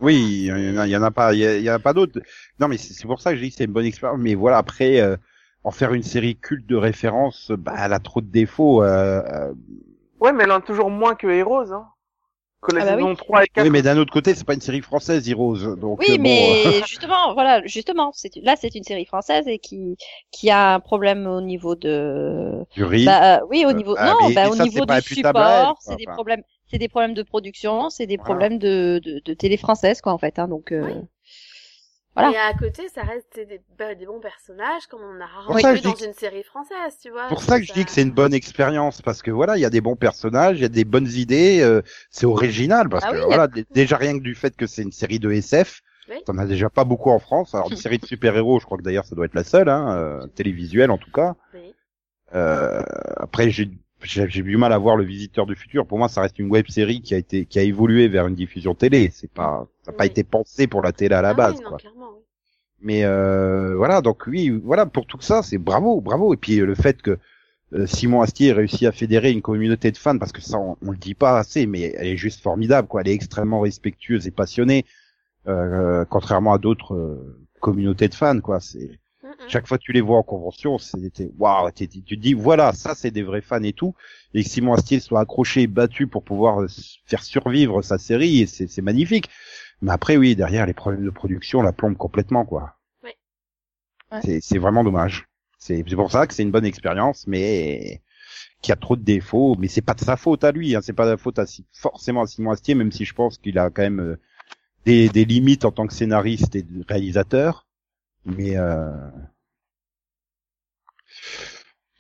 Oui, 0.01 0.15
il 0.17 0.45
y 0.47 0.53
en 0.53 0.79
a, 0.79 0.87
il 0.87 0.91
y 0.91 0.97
en 0.97 1.03
a 1.03 1.11
pas, 1.11 1.35
il 1.35 1.41
y, 1.41 1.71
en 1.71 1.75
a 1.75 1.79
pas 1.81 1.93
d'autres. 1.93 2.21
Non, 2.61 2.69
mais 2.69 2.77
c'est 2.79 2.95
c'est 2.95 3.07
pour 3.07 3.21
ça 3.21 3.33
que 3.33 3.37
je 3.39 3.43
dis 3.43 3.51
que 3.51 3.57
c'est 3.57 3.65
une 3.65 3.73
bonne 3.73 3.85
expérience. 3.85 4.19
Mais 4.21 4.35
voilà, 4.35 4.59
après, 4.59 5.01
euh, 5.01 5.17
en 5.65 5.73
faire 5.73 5.93
une 5.93 6.05
série 6.05 6.37
culte 6.37 6.67
de 6.67 6.77
référence, 6.77 7.51
bah, 7.51 7.75
elle 7.79 7.93
a 7.93 7.99
trop 7.99 8.21
de 8.21 8.29
défauts. 8.31 8.83
Euh, 8.85 9.23
euh, 9.27 9.53
Ouais, 10.21 10.33
mais 10.33 10.45
elle 10.45 10.53
en 10.53 10.59
a 10.59 10.61
toujours 10.61 10.91
moins 10.91 11.17
que 11.17 11.27
Heroes, 11.27 11.73
hein. 11.73 11.89
Que 12.61 12.73
les 12.75 12.81
Ah 12.81 12.85
bah 12.85 12.97
saisons 12.97 13.11
oui. 13.11 13.17
3 13.17 13.45
et 13.45 13.49
4. 13.49 13.65
oui, 13.65 13.71
mais 13.71 13.83
d'un 13.83 13.97
autre 13.99 14.13
côté, 14.13 14.35
c'est 14.35 14.45
pas 14.45 14.55
une 14.55 14.61
série 14.61 14.81
française, 14.83 15.29
Heroes. 15.29 15.77
Donc, 15.77 16.01
Oui, 16.01 16.07
euh, 16.11 16.19
bon, 16.19 16.23
mais 16.23 16.67
euh, 16.67 16.81
justement, 16.87 17.35
voilà, 17.35 17.65
justement, 17.67 18.13
c'est 18.15 18.31
là 18.43 18.55
c'est 18.57 18.75
une 18.75 18.85
série 18.85 19.05
française 19.05 19.47
et 19.49 19.59
qui 19.59 19.97
qui 20.31 20.51
a 20.51 20.75
un 20.75 20.81
problème 20.81 21.27
au 21.27 21.41
niveau 21.41 21.75
de 21.75 22.65
du 22.75 22.85
riz. 22.85 23.05
bah 23.05 23.39
euh, 23.41 23.47
oui 23.51 23.65
au 23.67 23.71
Euh, 23.71 23.73
niveau 23.73 23.95
ah, 23.97 24.07
non 24.07 24.15
mais- 24.29 24.35
bah 24.35 24.49
au 24.49 24.55
ça, 24.55 24.65
niveau 24.65 24.87
du 24.87 25.01
support, 25.01 25.33
quoi, 25.33 25.75
c'est 25.81 25.97
des 25.97 26.05
enfin. 26.07 26.15
problèmes 26.15 26.43
c'est 26.71 26.79
des 26.79 26.89
problèmes 26.89 27.15
de 27.15 27.23
production, 27.23 27.91
c'est 27.91 28.07
des 28.07 28.17
Voilà. 28.17 28.25
problèmes 28.27 28.59
de, 28.59 29.01
de 29.05 29.21
de 29.25 29.35
télé 29.35 29.57
française 29.57 30.01
quoi 30.01 30.13
en 30.13 30.19
fait 30.19 30.39
hein, 30.39 30.49
donc 30.49 30.71
euh, 30.73 30.95
Voilà. 32.19 32.33
Et 32.33 32.37
à 32.37 32.55
côté, 32.55 32.89
ça 32.89 33.03
reste 33.03 33.35
des, 33.37 33.61
bah, 33.79 33.95
des 33.95 34.07
bons 34.07 34.21
personnages 34.21 34.87
comme 34.89 35.01
on 35.03 35.21
a 35.21 35.27
rarement 35.27 35.55
vu 35.73 35.81
dans 35.81 35.93
que- 35.93 36.05
une 36.05 36.13
série 36.15 36.43
française, 36.43 36.97
tu 37.03 37.11
vois. 37.11 37.29
pour 37.29 37.43
ça 37.43 37.59
que 37.61 37.67
je 37.67 37.73
dis 37.73 37.85
que 37.85 37.91
c'est 37.91 38.03
une 38.03 38.11
bonne 38.11 38.35
expérience 38.35 39.01
parce 39.03 39.23
que 39.23 39.31
voilà, 39.31 39.57
il 39.57 39.61
y 39.61 39.65
a 39.65 39.71
des 39.71 39.81
bons 39.81 39.97
personnages, 39.97 40.59
il 40.59 40.63
y 40.63 40.67
a 40.67 40.69
des 40.69 40.85
bonnes 40.85 41.07
idées, 41.09 41.61
euh, 41.63 41.81
c'est 42.11 42.27
original 42.27 42.89
parce 42.89 43.05
Ah 43.07 43.13
que 43.13 43.17
oui, 43.19 43.23
voilà, 43.27 43.49
déjà 43.71 43.97
rien 43.97 44.19
que 44.19 44.23
du 44.23 44.35
fait 44.35 44.57
que 44.57 44.67
c'est 44.67 44.83
une 44.83 44.93
série 44.93 45.19
de 45.21 45.31
SF, 45.31 45.81
Oui. 46.11 46.17
t'en 46.27 46.39
as 46.39 46.47
déjà 46.47 46.69
pas 46.71 46.85
beaucoup 46.85 47.11
en 47.11 47.19
France. 47.19 47.55
Alors 47.55 47.71
une 47.71 47.77
série 47.89 47.99
de 47.99 48.07
super-héros, 48.07 48.59
je 48.61 48.65
crois 48.67 48.79
que 48.79 48.83
d'ailleurs 48.83 49.05
ça 49.07 49.15
doit 49.15 49.27
être 49.27 49.35
la 49.35 49.45
seule, 49.45 49.69
hein, 49.69 49.95
euh, 49.97 50.27
télévisuelle 50.29 50.91
en 50.91 50.99
tout 50.99 51.13
cas. 51.13 51.35
Oui. 51.55 51.73
Euh, 52.35 52.83
après 53.17 53.51
j'ai 53.51 53.71
j'ai 54.03 54.27
du 54.43 54.57
mal 54.57 54.73
à 54.73 54.79
voir 54.79 54.97
le 54.97 55.05
Visiteur 55.05 55.47
du 55.47 55.55
futur. 55.57 55.87
Pour 55.87 55.99
moi, 55.99 56.09
ça 56.09 56.21
reste 56.23 56.39
une 56.39 56.51
web 56.51 56.67
série 56.69 57.01
qui 57.03 57.15
a 57.15 57.19
été 57.19 57.47
qui 57.47 57.59
a 57.59 57.63
évolué 57.63 58.09
vers 58.09 58.27
une 58.27 58.35
diffusion 58.35 58.75
télé. 58.75 59.11
C'est 59.13 59.31
pas 59.31 59.67
ça 59.83 59.91
n'a 59.93 59.97
pas 59.99 60.07
été 60.07 60.25
pensé 60.25 60.67
pour 60.67 60.83
la 60.83 60.93
télé 60.93 61.15
à 61.15 61.23
la 61.23 61.31
Ah 61.31 61.35
base. 61.35 61.55
oui, 61.57 61.63
non, 61.63 61.69
quoi. 61.69 61.79
oui. 61.83 61.91
Mais 62.81 63.05
euh, 63.05 63.75
voilà, 63.77 64.01
donc 64.03 64.25
oui, 64.29 64.51
voilà 64.51 64.87
pour 64.87 65.07
tout 65.07 65.21
ça, 65.21 65.43
c'est 65.43 65.59
bravo, 65.59 66.01
bravo. 66.01 66.33
Et 66.33 66.37
puis 66.37 66.57
le 66.57 66.75
fait 66.77 67.03
que 67.03 67.19
euh, 67.75 67.87
Simon 67.87 68.23
Astier 68.23 68.49
ait 68.49 68.53
réussi 68.53 68.87
à 68.87 68.93
fédérer 68.93 69.33
une 69.33 69.43
communauté 69.43 69.91
de 69.91 69.97
fans, 69.97 70.17
parce 70.19 70.33
que 70.33 70.41
ça 70.41 70.59
on, 70.59 70.77
on 70.87 70.91
le 70.93 70.97
dit 70.97 71.15
pas 71.15 71.39
assez, 71.39 71.67
mais 71.67 71.93
elle 71.99 72.07
est 72.07 72.17
juste 72.17 72.41
formidable, 72.41 72.87
quoi. 72.89 73.01
Elle 73.03 73.09
est 73.09 73.15
extrêmement 73.15 73.61
respectueuse 73.61 74.27
et 74.27 74.31
passionnée, 74.31 74.85
euh, 75.49 76.05
contrairement 76.09 76.53
à 76.53 76.59
d'autres 76.59 76.95
euh, 76.95 77.47
communautés 77.61 78.09
de 78.09 78.15
fans, 78.15 78.41
quoi. 78.41 78.61
C'est 78.61 79.01
Mm, 79.39 79.47
chaque 79.49 79.67
fois 79.67 79.79
que 79.79 79.85
tu 79.85 79.93
les 79.93 80.01
vois 80.01 80.19
en 80.19 80.23
convention, 80.23 80.79
c'était 80.79 81.31
waouh, 81.39 81.71
tu 81.73 81.89
te 81.89 82.15
dis 82.15 82.35
voilà, 82.35 82.73
ça 82.73 82.95
c'est 82.95 83.11
des 83.11 83.23
vrais 83.23 83.41
fans 83.41 83.63
et 83.63 83.73
tout. 83.73 83.95
Et 84.35 84.43
que 84.45 84.49
Simon 84.51 84.75
Astier 84.75 85.01
soit 85.01 85.21
accroché 85.21 85.63
et 85.63 85.67
battu 85.67 86.07
pour 86.07 86.23
pouvoir 86.25 86.67
faire 87.07 87.23
survivre 87.23 87.83
sa 87.83 87.99
série, 87.99 88.41
et 88.43 88.47
c'est 88.47 88.69
c'est 88.69 88.83
magnifique. 88.83 89.29
Mais 89.83 89.93
après 89.93 90.17
oui, 90.17 90.37
derrière 90.37 90.67
les 90.67 90.75
problèmes 90.75 91.05
de 91.05 91.11
production 91.11 91.63
la 91.63 91.73
plombent 91.73 91.97
complètement 91.97 92.45
quoi. 92.45 92.75
Ouais. 93.03 93.17
Ouais. 94.13 94.21
C'est 94.25 94.41
c'est 94.41 94.59
vraiment 94.59 94.85
dommage. 94.85 95.27
C'est 95.59 95.85
c'est 95.89 95.97
pour 95.97 96.11
ça 96.13 96.27
que 96.27 96.35
c'est 96.35 96.43
une 96.43 96.51
bonne 96.51 96.65
expérience, 96.65 97.27
mais 97.27 98.03
qui 98.63 98.73
a 98.73 98.77
trop 98.77 98.97
de 98.97 99.03
défauts. 99.05 99.57
Mais 99.59 99.69
c'est 99.69 99.83
pas 99.83 99.95
de 99.95 100.01
sa 100.03 100.17
faute 100.19 100.45
à 100.45 100.53
lui, 100.53 100.77
hein. 100.77 100.81
c'est 100.83 100.95
pas 100.95 101.07
de 101.07 101.13
la 101.13 101.19
faute 101.19 101.39
à 101.41 101.47
Si- 101.47 101.67
forcément 101.73 102.23
à 102.23 102.29
Simon 102.29 102.53
Astier, 102.53 102.75
même 102.77 102.93
si 102.93 103.05
je 103.07 103.15
pense 103.15 103.39
qu'il 103.39 103.59
a 103.59 103.71
quand 103.71 103.83
même 103.83 104.01
euh, 104.01 104.21
des, 104.87 105.11
des 105.11 105.27
limites 105.27 105.67
en 105.67 105.73
tant 105.73 105.89
que 105.89 105.95
scénariste 105.95 106.57
et 106.57 106.67
réalisateur. 106.89 107.68
Mais 108.37 108.57
euh... 108.57 109.11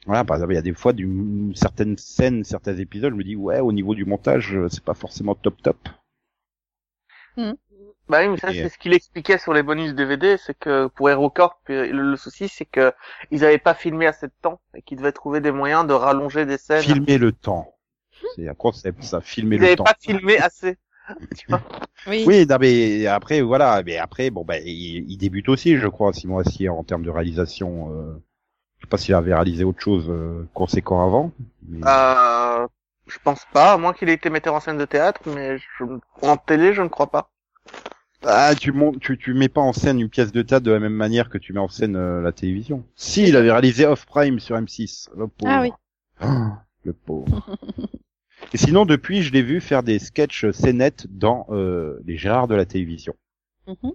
voilà, 0.06 0.24
par 0.24 0.36
exemple, 0.36 0.52
il 0.54 0.56
y 0.56 0.58
a 0.58 0.62
des 0.62 0.74
fois 0.74 0.92
du, 0.92 1.52
certaines 1.54 1.96
scènes, 1.98 2.42
certains 2.42 2.76
épisodes, 2.78 3.12
je 3.12 3.16
me 3.18 3.22
dis 3.22 3.36
ouais, 3.36 3.60
au 3.60 3.70
niveau 3.72 3.94
du 3.94 4.04
montage, 4.04 4.56
euh, 4.56 4.68
c'est 4.68 4.82
pas 4.82 4.94
forcément 4.94 5.36
top 5.36 5.62
top. 5.62 5.88
Bah 8.08 8.20
oui, 8.22 8.28
mais 8.28 8.38
ça, 8.38 8.52
Et, 8.52 8.62
euh, 8.62 8.64
c'est 8.64 8.70
ce 8.70 8.78
qu'il 8.78 8.94
expliquait 8.94 9.38
sur 9.38 9.52
les 9.52 9.62
bonus 9.62 9.94
DVD, 9.94 10.36
c'est 10.38 10.58
que 10.58 10.86
pour 10.88 11.10
HeroCorp, 11.10 11.60
le, 11.68 11.90
le 11.92 12.16
souci, 12.16 12.48
c'est 12.48 12.64
que 12.64 12.92
ils 13.30 13.44
avaient 13.44 13.58
pas 13.58 13.74
filmé 13.74 14.06
assez 14.06 14.26
de 14.28 14.32
temps 14.40 14.60
et 14.74 14.82
qu'ils 14.82 14.96
devaient 14.98 15.12
trouver 15.12 15.40
des 15.40 15.52
moyens 15.52 15.86
de 15.86 15.92
rallonger 15.92 16.46
des 16.46 16.56
scènes. 16.58 16.82
Filmer 16.82 17.18
le 17.18 17.32
temps, 17.32 17.74
c'est 18.34 18.48
un 18.48 18.54
concept 18.54 19.02
ça, 19.02 19.20
filmer 19.20 19.56
Ils 19.56 19.60
le 19.60 19.64
n'avaient 19.64 19.76
temps. 19.76 19.84
pas 19.84 19.94
filmé 20.00 20.38
assez. 20.38 20.78
tu 21.36 21.46
vois. 21.48 21.62
oui. 22.06 22.24
Oui, 22.26 22.46
non, 22.46 22.56
mais 22.60 23.06
après 23.06 23.40
voilà, 23.40 23.82
mais 23.84 23.96
après 23.98 24.30
bon 24.30 24.44
ben 24.44 24.62
il, 24.64 25.10
il 25.10 25.16
débute 25.16 25.48
aussi, 25.48 25.76
je 25.76 25.86
crois, 25.88 26.12
Simon 26.12 26.38
Astier 26.38 26.68
en 26.68 26.84
termes 26.84 27.02
de 27.04 27.10
réalisation. 27.10 27.92
Euh, 27.92 28.22
je 28.78 28.86
sais 28.86 28.90
pas 28.90 28.96
s'il 28.98 29.14
avait 29.14 29.34
réalisé 29.34 29.64
autre 29.64 29.80
chose 29.80 30.06
euh, 30.08 30.46
conséquent 30.54 31.04
avant. 31.04 31.32
mais- 31.68 31.86
Euh, 31.86 32.66
je 33.06 33.18
pense 33.24 33.40
pas, 33.52 33.72
à 33.72 33.76
moins 33.78 33.92
qu'il 33.92 34.08
ait 34.08 34.14
été 34.14 34.30
metteur 34.30 34.54
en 34.54 34.60
scène 34.60 34.76
de 34.78 34.84
théâtre, 34.84 35.20
mais 35.26 35.58
je, 35.58 35.84
en 36.22 36.36
télé, 36.36 36.74
je 36.74 36.82
ne 36.82 36.88
crois 36.88 37.10
pas. 37.10 37.30
Ah, 38.24 38.52
tu 38.54 38.72
montes, 38.72 38.98
tu, 39.00 39.16
tu 39.16 39.32
mets 39.32 39.48
pas 39.48 39.60
en 39.60 39.72
scène 39.72 40.00
une 40.00 40.08
pièce 40.08 40.32
de 40.32 40.42
théâtre 40.42 40.64
de 40.66 40.72
la 40.72 40.80
même 40.80 40.92
manière 40.92 41.28
que 41.30 41.38
tu 41.38 41.52
mets 41.52 41.60
en 41.60 41.68
scène 41.68 41.96
euh, 41.96 42.20
la 42.20 42.32
télévision. 42.32 42.84
Si, 42.96 43.22
il 43.28 43.36
avait 43.36 43.50
réalisé 43.52 43.86
Off 43.86 44.06
Prime 44.06 44.40
sur 44.40 44.56
M6. 44.56 45.08
Le 45.16 45.28
pauvre. 45.28 45.52
Ah 45.52 45.60
oui. 45.62 45.72
Ah, 46.20 46.64
le 46.84 46.92
pauvre. 46.92 47.46
Et 48.52 48.56
sinon, 48.56 48.86
depuis, 48.86 49.22
je 49.22 49.32
l'ai 49.32 49.42
vu 49.42 49.60
faire 49.60 49.82
des 49.82 49.98
sketchs 49.98 50.50
scénettes 50.50 51.06
dans 51.10 51.46
euh, 51.50 51.98
les 52.06 52.16
Gérards 52.16 52.48
de 52.48 52.54
la 52.54 52.64
télévision. 52.64 53.14
Mhm. 53.66 53.92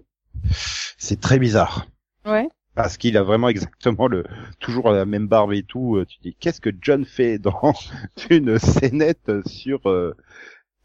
C'est 0.98 1.20
très 1.20 1.38
bizarre. 1.38 1.86
Ouais. 2.24 2.48
Parce 2.74 2.96
qu'il 2.96 3.16
a 3.16 3.22
vraiment 3.22 3.48
exactement 3.48 4.08
le 4.08 4.24
toujours 4.58 4.90
la 4.90 5.04
même 5.04 5.28
barbe 5.28 5.52
et 5.52 5.62
tout. 5.62 5.96
Euh, 5.96 6.04
Tu 6.06 6.18
te 6.18 6.22
dis 6.22 6.36
qu'est-ce 6.38 6.60
que 6.60 6.70
John 6.80 7.04
fait 7.04 7.38
dans 7.38 7.72
une 8.30 8.58
scénette 8.58 9.46
sur 9.46 9.88
euh, 9.88 10.16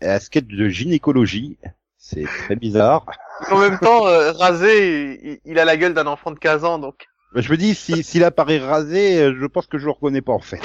un 0.01 0.19
sketch 0.19 0.47
de 0.47 0.69
gynécologie? 0.69 1.57
C'est 1.97 2.25
très 2.25 2.55
bizarre. 2.55 3.05
En 3.51 3.59
même 3.59 3.77
temps, 3.79 4.07
euh, 4.07 4.31
rasé, 4.31 5.19
il, 5.23 5.51
il 5.51 5.59
a 5.59 5.65
la 5.65 5.77
gueule 5.77 5.93
d'un 5.93 6.07
enfant 6.07 6.31
de 6.31 6.39
15 6.39 6.63
ans, 6.63 6.79
donc. 6.79 7.08
Je 7.35 7.51
me 7.51 7.57
dis, 7.57 7.75
si, 7.75 8.03
s'il 8.03 8.23
apparaît 8.23 8.59
rasé, 8.59 9.21
euh, 9.21 9.35
je 9.39 9.45
pense 9.45 9.67
que 9.67 9.77
je 9.77 9.85
le 9.85 9.91
reconnais 9.91 10.21
pas 10.21 10.33
en 10.33 10.39
fait. 10.39 10.61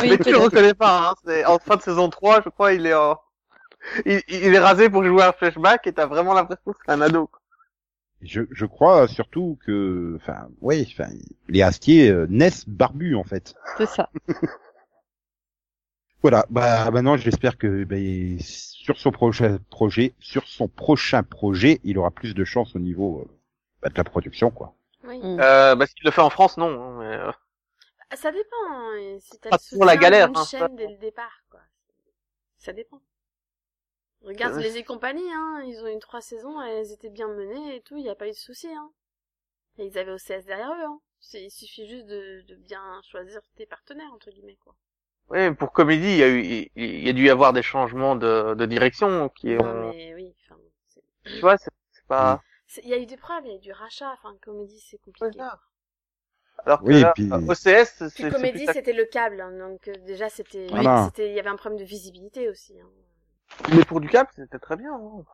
Oui, 0.00 0.10
mais 0.10 0.18
tu 0.18 0.30
le 0.30 0.38
reconnais 0.38 0.74
pas, 0.74 1.10
hein. 1.10 1.14
C'est 1.24 1.44
en 1.44 1.58
fin 1.58 1.76
de 1.76 1.82
saison 1.82 2.08
3, 2.10 2.42
je 2.44 2.48
crois, 2.50 2.72
il 2.72 2.86
est 2.86 2.94
en... 2.94 3.18
Il, 4.06 4.22
il 4.28 4.54
est 4.54 4.58
rasé 4.58 4.90
pour 4.90 5.04
jouer 5.04 5.22
un 5.22 5.32
flashback 5.32 5.86
et 5.86 5.92
t'as 5.92 6.06
vraiment 6.06 6.34
l'impression 6.34 6.72
que 6.72 6.78
c'est 6.84 6.92
un 6.92 7.00
ado. 7.00 7.26
quoi. 7.28 7.40
Je, 8.20 8.42
je 8.50 8.66
crois 8.66 9.06
surtout 9.08 9.58
que, 9.64 10.14
enfin, 10.16 10.48
oui, 10.60 10.86
enfin, 10.92 11.08
les 11.48 11.62
Astier 11.62 12.10
euh, 12.10 12.26
naissent 12.28 12.68
barbus 12.68 13.14
en 13.16 13.24
fait. 13.24 13.54
c'est 13.76 13.86
ça. 13.86 14.10
Voilà, 16.22 16.46
bah 16.50 16.90
maintenant 16.92 17.16
j'espère 17.16 17.58
que 17.58 17.84
ben, 17.84 18.38
sur 18.40 18.98
son 18.98 19.10
prochain 19.12 19.58
projet, 19.70 20.14
sur 20.20 20.46
son 20.48 20.68
prochain 20.68 21.22
projet, 21.22 21.80
il 21.84 21.98
aura 21.98 22.10
plus 22.12 22.34
de 22.34 22.44
chance 22.44 22.74
au 22.76 22.80
niveau 22.80 23.20
euh, 23.20 23.38
bah, 23.82 23.88
de 23.88 23.94
la 23.96 24.04
production, 24.04 24.50
quoi. 24.50 24.77
Oui. 25.04 25.18
Mm. 25.22 25.40
Euh, 25.40 25.74
bah, 25.76 25.86
s'il 25.86 26.04
le 26.04 26.10
fait 26.10 26.20
en 26.20 26.30
France, 26.30 26.56
non. 26.56 26.68
hein, 26.82 26.96
mais, 27.00 27.16
euh, 27.16 27.32
Ah, 28.10 28.16
Ça 28.16 28.30
dépend. 28.32 28.56
hein, 28.68 28.96
et 28.96 29.18
Si 29.20 29.38
t'as 29.38 29.50
Pas 29.50 29.58
le 29.58 29.62
toujours 29.68 29.84
la 29.84 29.96
galère, 29.96 30.28
d'une 30.28 30.34
hein, 30.34 30.44
chaîne 30.44 30.58
ça. 30.58 30.68
dès 30.76 30.86
le 30.88 30.98
départ, 30.98 31.42
quoi. 31.50 31.60
Ça 32.58 32.72
dépend. 32.72 33.02
Regarde 34.22 34.54
Ouais. 34.54 34.62
les 34.62 34.78
e-compagnies, 34.80 35.32
hein. 35.32 35.64
Ils 35.66 35.82
ont 35.82 35.88
eu 35.88 35.98
trois 35.98 36.20
saisons, 36.20 36.62
elles 36.62 36.92
étaient 36.92 37.10
bien 37.10 37.26
menées 37.26 37.74
et 37.74 37.80
tout. 37.82 37.96
Il 37.96 38.04
n'y 38.04 38.08
a 38.08 38.14
pas 38.14 38.28
eu 38.28 38.30
de 38.30 38.36
soucis, 38.36 38.72
hein. 38.72 38.92
Et 39.78 39.86
ils 39.86 39.98
avaient 39.98 40.12
OCS 40.12 40.46
derrière 40.46 40.72
eux, 40.72 40.84
hein. 40.84 41.00
C'est- 41.20 41.44
Il 41.44 41.50
suffit 41.50 41.88
juste 41.88 42.06
de, 42.06 42.42
de 42.48 42.56
bien 42.56 43.00
choisir 43.04 43.42
tes 43.56 43.66
partenaires, 43.66 44.12
entre 44.14 44.30
guillemets, 44.30 44.58
quoi. 44.64 44.76
Oui, 45.30 45.54
pour 45.54 45.72
comédie, 45.72 46.04
il 46.06 46.16
y 46.18 46.22
a 46.22 46.28
eu, 46.28 46.42
il- 46.42 46.70
il 46.76 47.06
y 47.06 47.08
a 47.08 47.12
dû 47.14 47.24
y 47.26 47.30
avoir 47.30 47.52
des 47.54 47.62
changements 47.62 48.16
de, 48.16 48.54
de 48.54 48.66
direction 48.66 49.28
qui 49.30 49.56
Non, 49.58 49.58
ont, 49.58 49.94
mais 49.94 50.14
oui, 50.14 50.34
enfin, 50.40 50.58
tu 51.34 51.40
vois, 51.40 51.56
c'est 51.58 51.70
pas, 52.06 52.40
c'est- 52.40 52.47
il 52.82 52.88
y 52.88 52.94
a 52.94 52.98
eu 52.98 53.06
des 53.06 53.16
preuves, 53.16 53.42
il 53.44 53.50
y 53.50 53.52
a 53.54 53.56
eu 53.56 53.60
du 53.60 53.72
rachat, 53.72 54.12
enfin, 54.12 54.34
comédie, 54.42 54.80
c'est 54.90 54.98
compliqué. 54.98 55.38
Alors 56.64 56.80
que 56.80 56.86
Oui, 56.86 57.00
là, 57.00 57.12
puis- 57.14 57.30
euh, 57.32 57.36
OCS, 57.48 58.08
c'est, 58.08 58.30
comédie, 58.30 58.66
c'était 58.72 58.92
le 58.92 59.04
câble, 59.04 59.40
hein, 59.40 59.52
donc 59.56 59.86
euh, 59.88 59.92
déjà 60.06 60.28
c'était, 60.28 60.66
Voilà. 60.68 61.06
c'était, 61.06 61.30
il 61.30 61.34
y 61.36 61.40
avait 61.40 61.48
un 61.48 61.56
problème 61.56 61.78
de 61.78 61.84
visibilité 61.84 62.48
aussi. 62.48 62.74
Hein. 62.80 62.88
mais 63.74 63.82
pour 63.84 64.00
du 64.00 64.08
cap, 64.08 64.28
c'était 64.34 64.58
très 64.58 64.76
bien, 64.76 64.92
hein. 64.92 65.24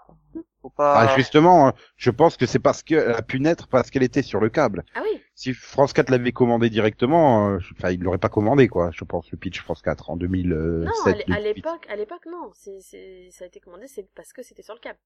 Faut 0.63 0.71
pas, 0.71 1.01
Ah, 1.01 1.17
justement, 1.17 1.73
je 1.97 2.11
pense 2.11 2.37
que 2.37 2.47
c'est 2.47 2.59
parce 2.59 2.83
qu'elle 2.83 3.11
a 3.11 3.23
pu 3.23 3.41
naître 3.41 3.69
parce 3.69 3.91
qu'elle 3.91 4.03
était 4.05 4.23
sur 4.23 4.39
le 4.41 4.49
câble. 4.51 4.85
Ah 4.95 5.01
oui, 5.03 5.21
Si 5.35 5.53
France 5.53 5.93
4 5.93 6.11
l'avait 6.11 6.33
commandé 6.33 6.71
directement, 6.71 7.51
euh, 7.51 7.59
enfin, 7.77 7.91
il 7.91 8.01
l'aurait 8.01 8.19
pas 8.19 8.29
commandé, 8.29 8.69
quoi. 8.69 8.91
Je 8.93 9.05
pense 9.05 9.31
le 9.33 9.37
pitch 9.39 9.61
France 9.61 9.83
4 9.83 10.11
en 10.11 10.17
2007. 10.17 10.87
non, 10.87 11.13
à 11.13 11.15
l'é- 11.17 11.23
à 11.25 11.27
2008. 11.37 11.43
l'époque, 11.55 11.87
à 11.91 11.97
l'époque, 11.97 12.27
non, 12.27 12.51
c'est, 12.55 13.29
ça 13.31 13.45
a 13.45 13.47
été 13.49 13.61
commandé, 13.61 13.89
c'est 13.89 14.09
parce 14.15 14.33
que 14.33 14.43
c'était 14.43 14.63
sur 14.63 14.75
le 14.75 14.81
câble. 14.81 14.99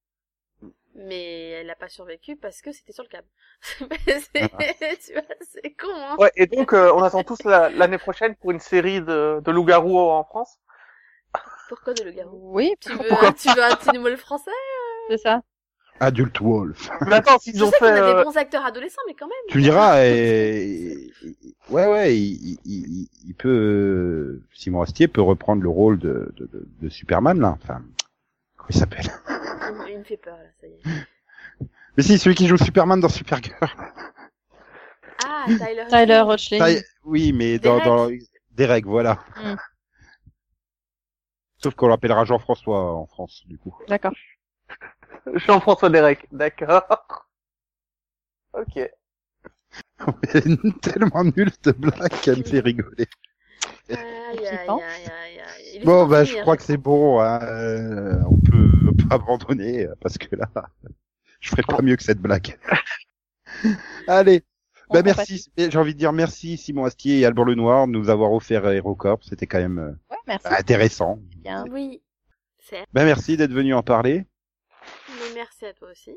Mais 0.94 1.50
elle 1.50 1.68
n'a 1.68 1.76
pas 1.76 1.88
survécu 1.88 2.36
parce 2.36 2.60
que 2.60 2.72
c'était 2.72 2.92
sur 2.92 3.04
le 3.04 3.08
câble. 3.08 3.28
C'est- 4.06 4.98
tu 5.06 5.12
vois, 5.12 5.22
c'est 5.42 5.72
con, 5.74 5.88
hein. 5.94 6.16
Ouais, 6.18 6.32
et 6.36 6.46
donc, 6.46 6.72
euh, 6.72 6.92
on 6.94 7.02
attend 7.02 7.22
tous 7.22 7.44
la- 7.44 7.70
l'année 7.70 7.98
prochaine 7.98 8.34
pour 8.34 8.50
une 8.50 8.58
série 8.60 9.00
de, 9.00 9.40
de 9.44 9.50
loups-garous 9.52 9.98
en 9.98 10.24
France. 10.24 10.58
Pourquoi 11.68 11.94
de 11.94 12.02
le 12.02 12.12
garou 12.12 12.52
Oui, 12.54 12.72
Tu 12.80 12.90
veux, 12.94 13.12
un, 13.12 13.32
tu 13.32 13.48
veux 13.48 13.62
un 13.62 13.74
petit 13.74 13.98
mot 13.98 14.08
le 14.08 14.16
français? 14.16 14.50
C'est 15.10 15.18
ça. 15.18 15.42
Adult 16.00 16.40
Wolf. 16.40 16.90
Mais 17.06 17.16
attends, 17.16 17.38
s'ils 17.38 17.56
Je 17.58 17.64
ont 17.64 17.70
sais 17.70 17.78
qu'on 17.78 17.86
fait, 17.86 17.92
a 17.92 18.00
euh, 18.00 18.18
des 18.18 18.24
bons 18.24 18.36
acteurs 18.36 18.64
adolescents, 18.64 19.02
mais 19.06 19.14
quand 19.14 19.26
même. 19.26 19.36
Tu 19.48 19.58
me 19.58 19.62
diras, 19.62 20.00
et... 20.04 21.10
ouais, 21.70 21.86
ouais, 21.86 22.16
il, 22.16 22.34
il, 22.42 22.58
il- 22.64 23.08
il 23.26 23.34
peut, 23.34 24.40
Simon 24.54 24.82
Astier 24.82 25.08
peut 25.08 25.22
reprendre 25.22 25.62
le 25.62 25.68
rôle 25.68 25.98
de, 25.98 26.32
de, 26.36 26.46
de, 26.46 26.66
de 26.82 26.88
Superman, 26.88 27.40
là. 27.40 27.56
Enfin, 27.62 27.82
comment 28.56 28.68
il 28.70 28.76
s'appelle? 28.76 29.10
Il, 29.98 30.00
me- 30.00 30.04
fait 30.04 30.16
peur, 30.16 30.36
là, 30.36 30.48
ça 30.60 30.66
y 30.66 30.72
est. 30.72 30.82
Mais 31.96 32.02
si, 32.02 32.18
celui 32.18 32.36
qui 32.36 32.46
joue 32.46 32.56
Superman 32.56 33.00
dans 33.00 33.08
Supergirl. 33.08 33.56
Ah, 35.24 35.46
Tyler. 35.46 35.84
Tyler 35.88 36.22
Hoechlin. 36.24 36.28
Hoechlin. 36.28 36.58
Ça 36.58 36.70
y 36.70 36.74
est, 36.74 36.84
oui, 37.04 37.32
mais 37.32 37.58
dans, 37.58 37.78
Derek. 37.78 37.86
dans, 37.86 38.08
Derek, 38.52 38.86
voilà. 38.86 39.18
Mm. 39.36 39.54
Sauf 41.60 41.74
qu'on 41.74 41.88
l'appellera 41.88 42.24
Jean-François 42.24 42.94
en 42.94 43.06
France, 43.06 43.42
du 43.46 43.58
coup. 43.58 43.76
D'accord. 43.88 44.12
Jean-François 45.34 45.90
Derek. 45.90 46.26
D'accord. 46.30 46.84
ok. 48.52 48.90
Tellement 50.82 51.24
nul 51.24 51.50
cette 51.62 51.78
blague 51.78 52.20
qu'elle 52.22 52.38
me 52.38 52.44
fait 52.44 52.60
rigoler. 52.60 53.06
Aïe, 53.90 53.96
aïe, 54.46 54.68
aïe, 54.68 55.80
Bon, 55.84 56.04
de 56.04 56.10
bah, 56.10 56.24
je 56.24 56.30
finir, 56.30 56.42
crois 56.42 56.56
que 56.56 56.62
c'est 56.62 56.76
bon. 56.76 57.20
Hein. 57.20 57.40
euh, 57.42 58.22
On 58.30 58.36
peut, 58.38 58.67
peut 58.92 59.06
abandonner 59.10 59.86
euh, 59.86 59.94
parce 60.00 60.18
que 60.18 60.34
là, 60.36 60.48
je 61.40 61.48
ferai 61.50 61.62
pas 61.62 61.82
mieux 61.82 61.96
que 61.96 62.02
cette 62.02 62.20
blague. 62.20 62.58
Allez. 64.08 64.42
On 64.90 64.94
Bah 64.94 65.02
merci, 65.02 65.50
j'ai 65.58 65.76
envie 65.78 65.92
de 65.92 65.98
dire 65.98 66.12
merci 66.14 66.56
Simon 66.56 66.86
Astier 66.86 67.20
et 67.20 67.26
Albert 67.26 67.44
Lenoir 67.44 67.86
de 67.86 67.92
nous 67.92 68.08
avoir 68.08 68.32
offert 68.32 68.66
HeroCorp, 68.66 69.22
c'était 69.22 69.46
quand 69.46 69.58
même 69.58 69.78
euh, 69.78 69.90
Ouais, 70.10 70.16
merci. 70.26 70.46
intéressant. 70.48 71.18
Bien. 71.36 71.64
Oui, 71.70 72.00
c'est. 72.58 72.86
Ben 72.94 73.04
merci 73.04 73.36
d'être 73.36 73.52
venu 73.52 73.74
en 73.74 73.82
parler. 73.82 74.24
Mais 75.08 75.34
merci 75.34 75.66
à 75.66 75.74
toi 75.74 75.90
aussi. 75.90 76.16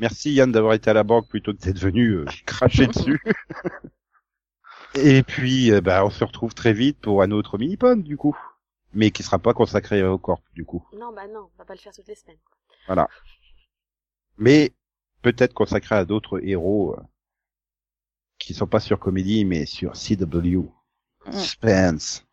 Merci 0.00 0.32
Yann 0.32 0.50
d'avoir 0.50 0.74
été 0.74 0.90
à 0.90 0.92
la 0.92 1.04
banque 1.04 1.28
plutôt 1.28 1.52
que 1.54 1.58
d'être 1.58 1.78
venu 1.78 2.10
euh, 2.14 2.24
cracher 2.46 2.88
dessus. 2.88 3.20
et 4.94 5.22
puis 5.22 5.70
euh, 5.70 5.80
bah, 5.80 6.04
on 6.04 6.10
se 6.10 6.24
retrouve 6.24 6.54
très 6.54 6.72
vite 6.72 6.98
pour 7.00 7.22
un 7.22 7.30
autre 7.30 7.58
mini-pod 7.58 8.02
du 8.02 8.16
coup, 8.16 8.36
mais 8.92 9.10
qui 9.10 9.22
sera 9.22 9.38
pas 9.38 9.54
consacré 9.54 9.96
à 9.96 9.98
HeroCorp 10.00 10.42
du 10.54 10.64
coup. 10.64 10.84
Non, 10.94 11.12
bah 11.12 11.26
non, 11.28 11.50
on 11.54 11.58
va 11.58 11.64
pas 11.64 11.74
le 11.74 11.80
faire 11.80 11.92
toutes 11.92 12.08
les 12.08 12.14
semaines. 12.14 12.38
quoi. 12.86 13.08
Mais 14.38 14.72
peut-être 15.22 15.52
consacré 15.54 15.94
à 15.96 16.04
d'autres 16.04 16.40
héros 16.44 16.94
euh, 16.96 17.02
qui 18.38 18.54
sont 18.54 18.66
pas 18.66 18.80
sur 18.80 18.98
comédie 18.98 19.44
mais 19.44 19.66
sur 19.66 19.92
CW. 19.92 20.58
Mm. 21.26 21.32
Suspense. 21.32 22.26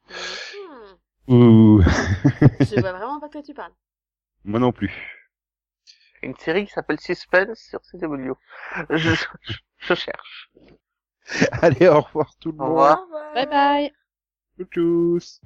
Hmm. 1.28 1.34
Ouh, 1.34 1.82
Je 1.82 2.80
vois 2.80 2.91
vraiment 2.97 3.20
pas 3.20 3.28
de 3.28 3.32
quoi 3.34 3.41
tu 3.41 3.53
parles. 3.53 3.74
moi 4.43 4.60
non 4.60 4.72
plus. 4.72 4.93
Une 6.22 6.36
série 6.38 6.66
qui 6.66 6.72
s'appelle 6.72 6.99
Suspense 6.99 7.60
sur 7.60 7.82
CW. 7.82 8.34
Je, 8.91 8.97
je, 9.14 9.26
je 9.80 9.93
cherche. 9.93 10.51
Allez, 11.62 11.88
au 11.88 12.01
revoir 12.01 12.36
tout 12.39 12.51
le 12.51 12.58
Au 12.58 12.62
monde. 12.62 12.70
Au 12.70 12.74
revoir. 12.74 13.08
Bye 13.34 13.47
bye. 13.47 13.93
Tchuss. 14.72 15.41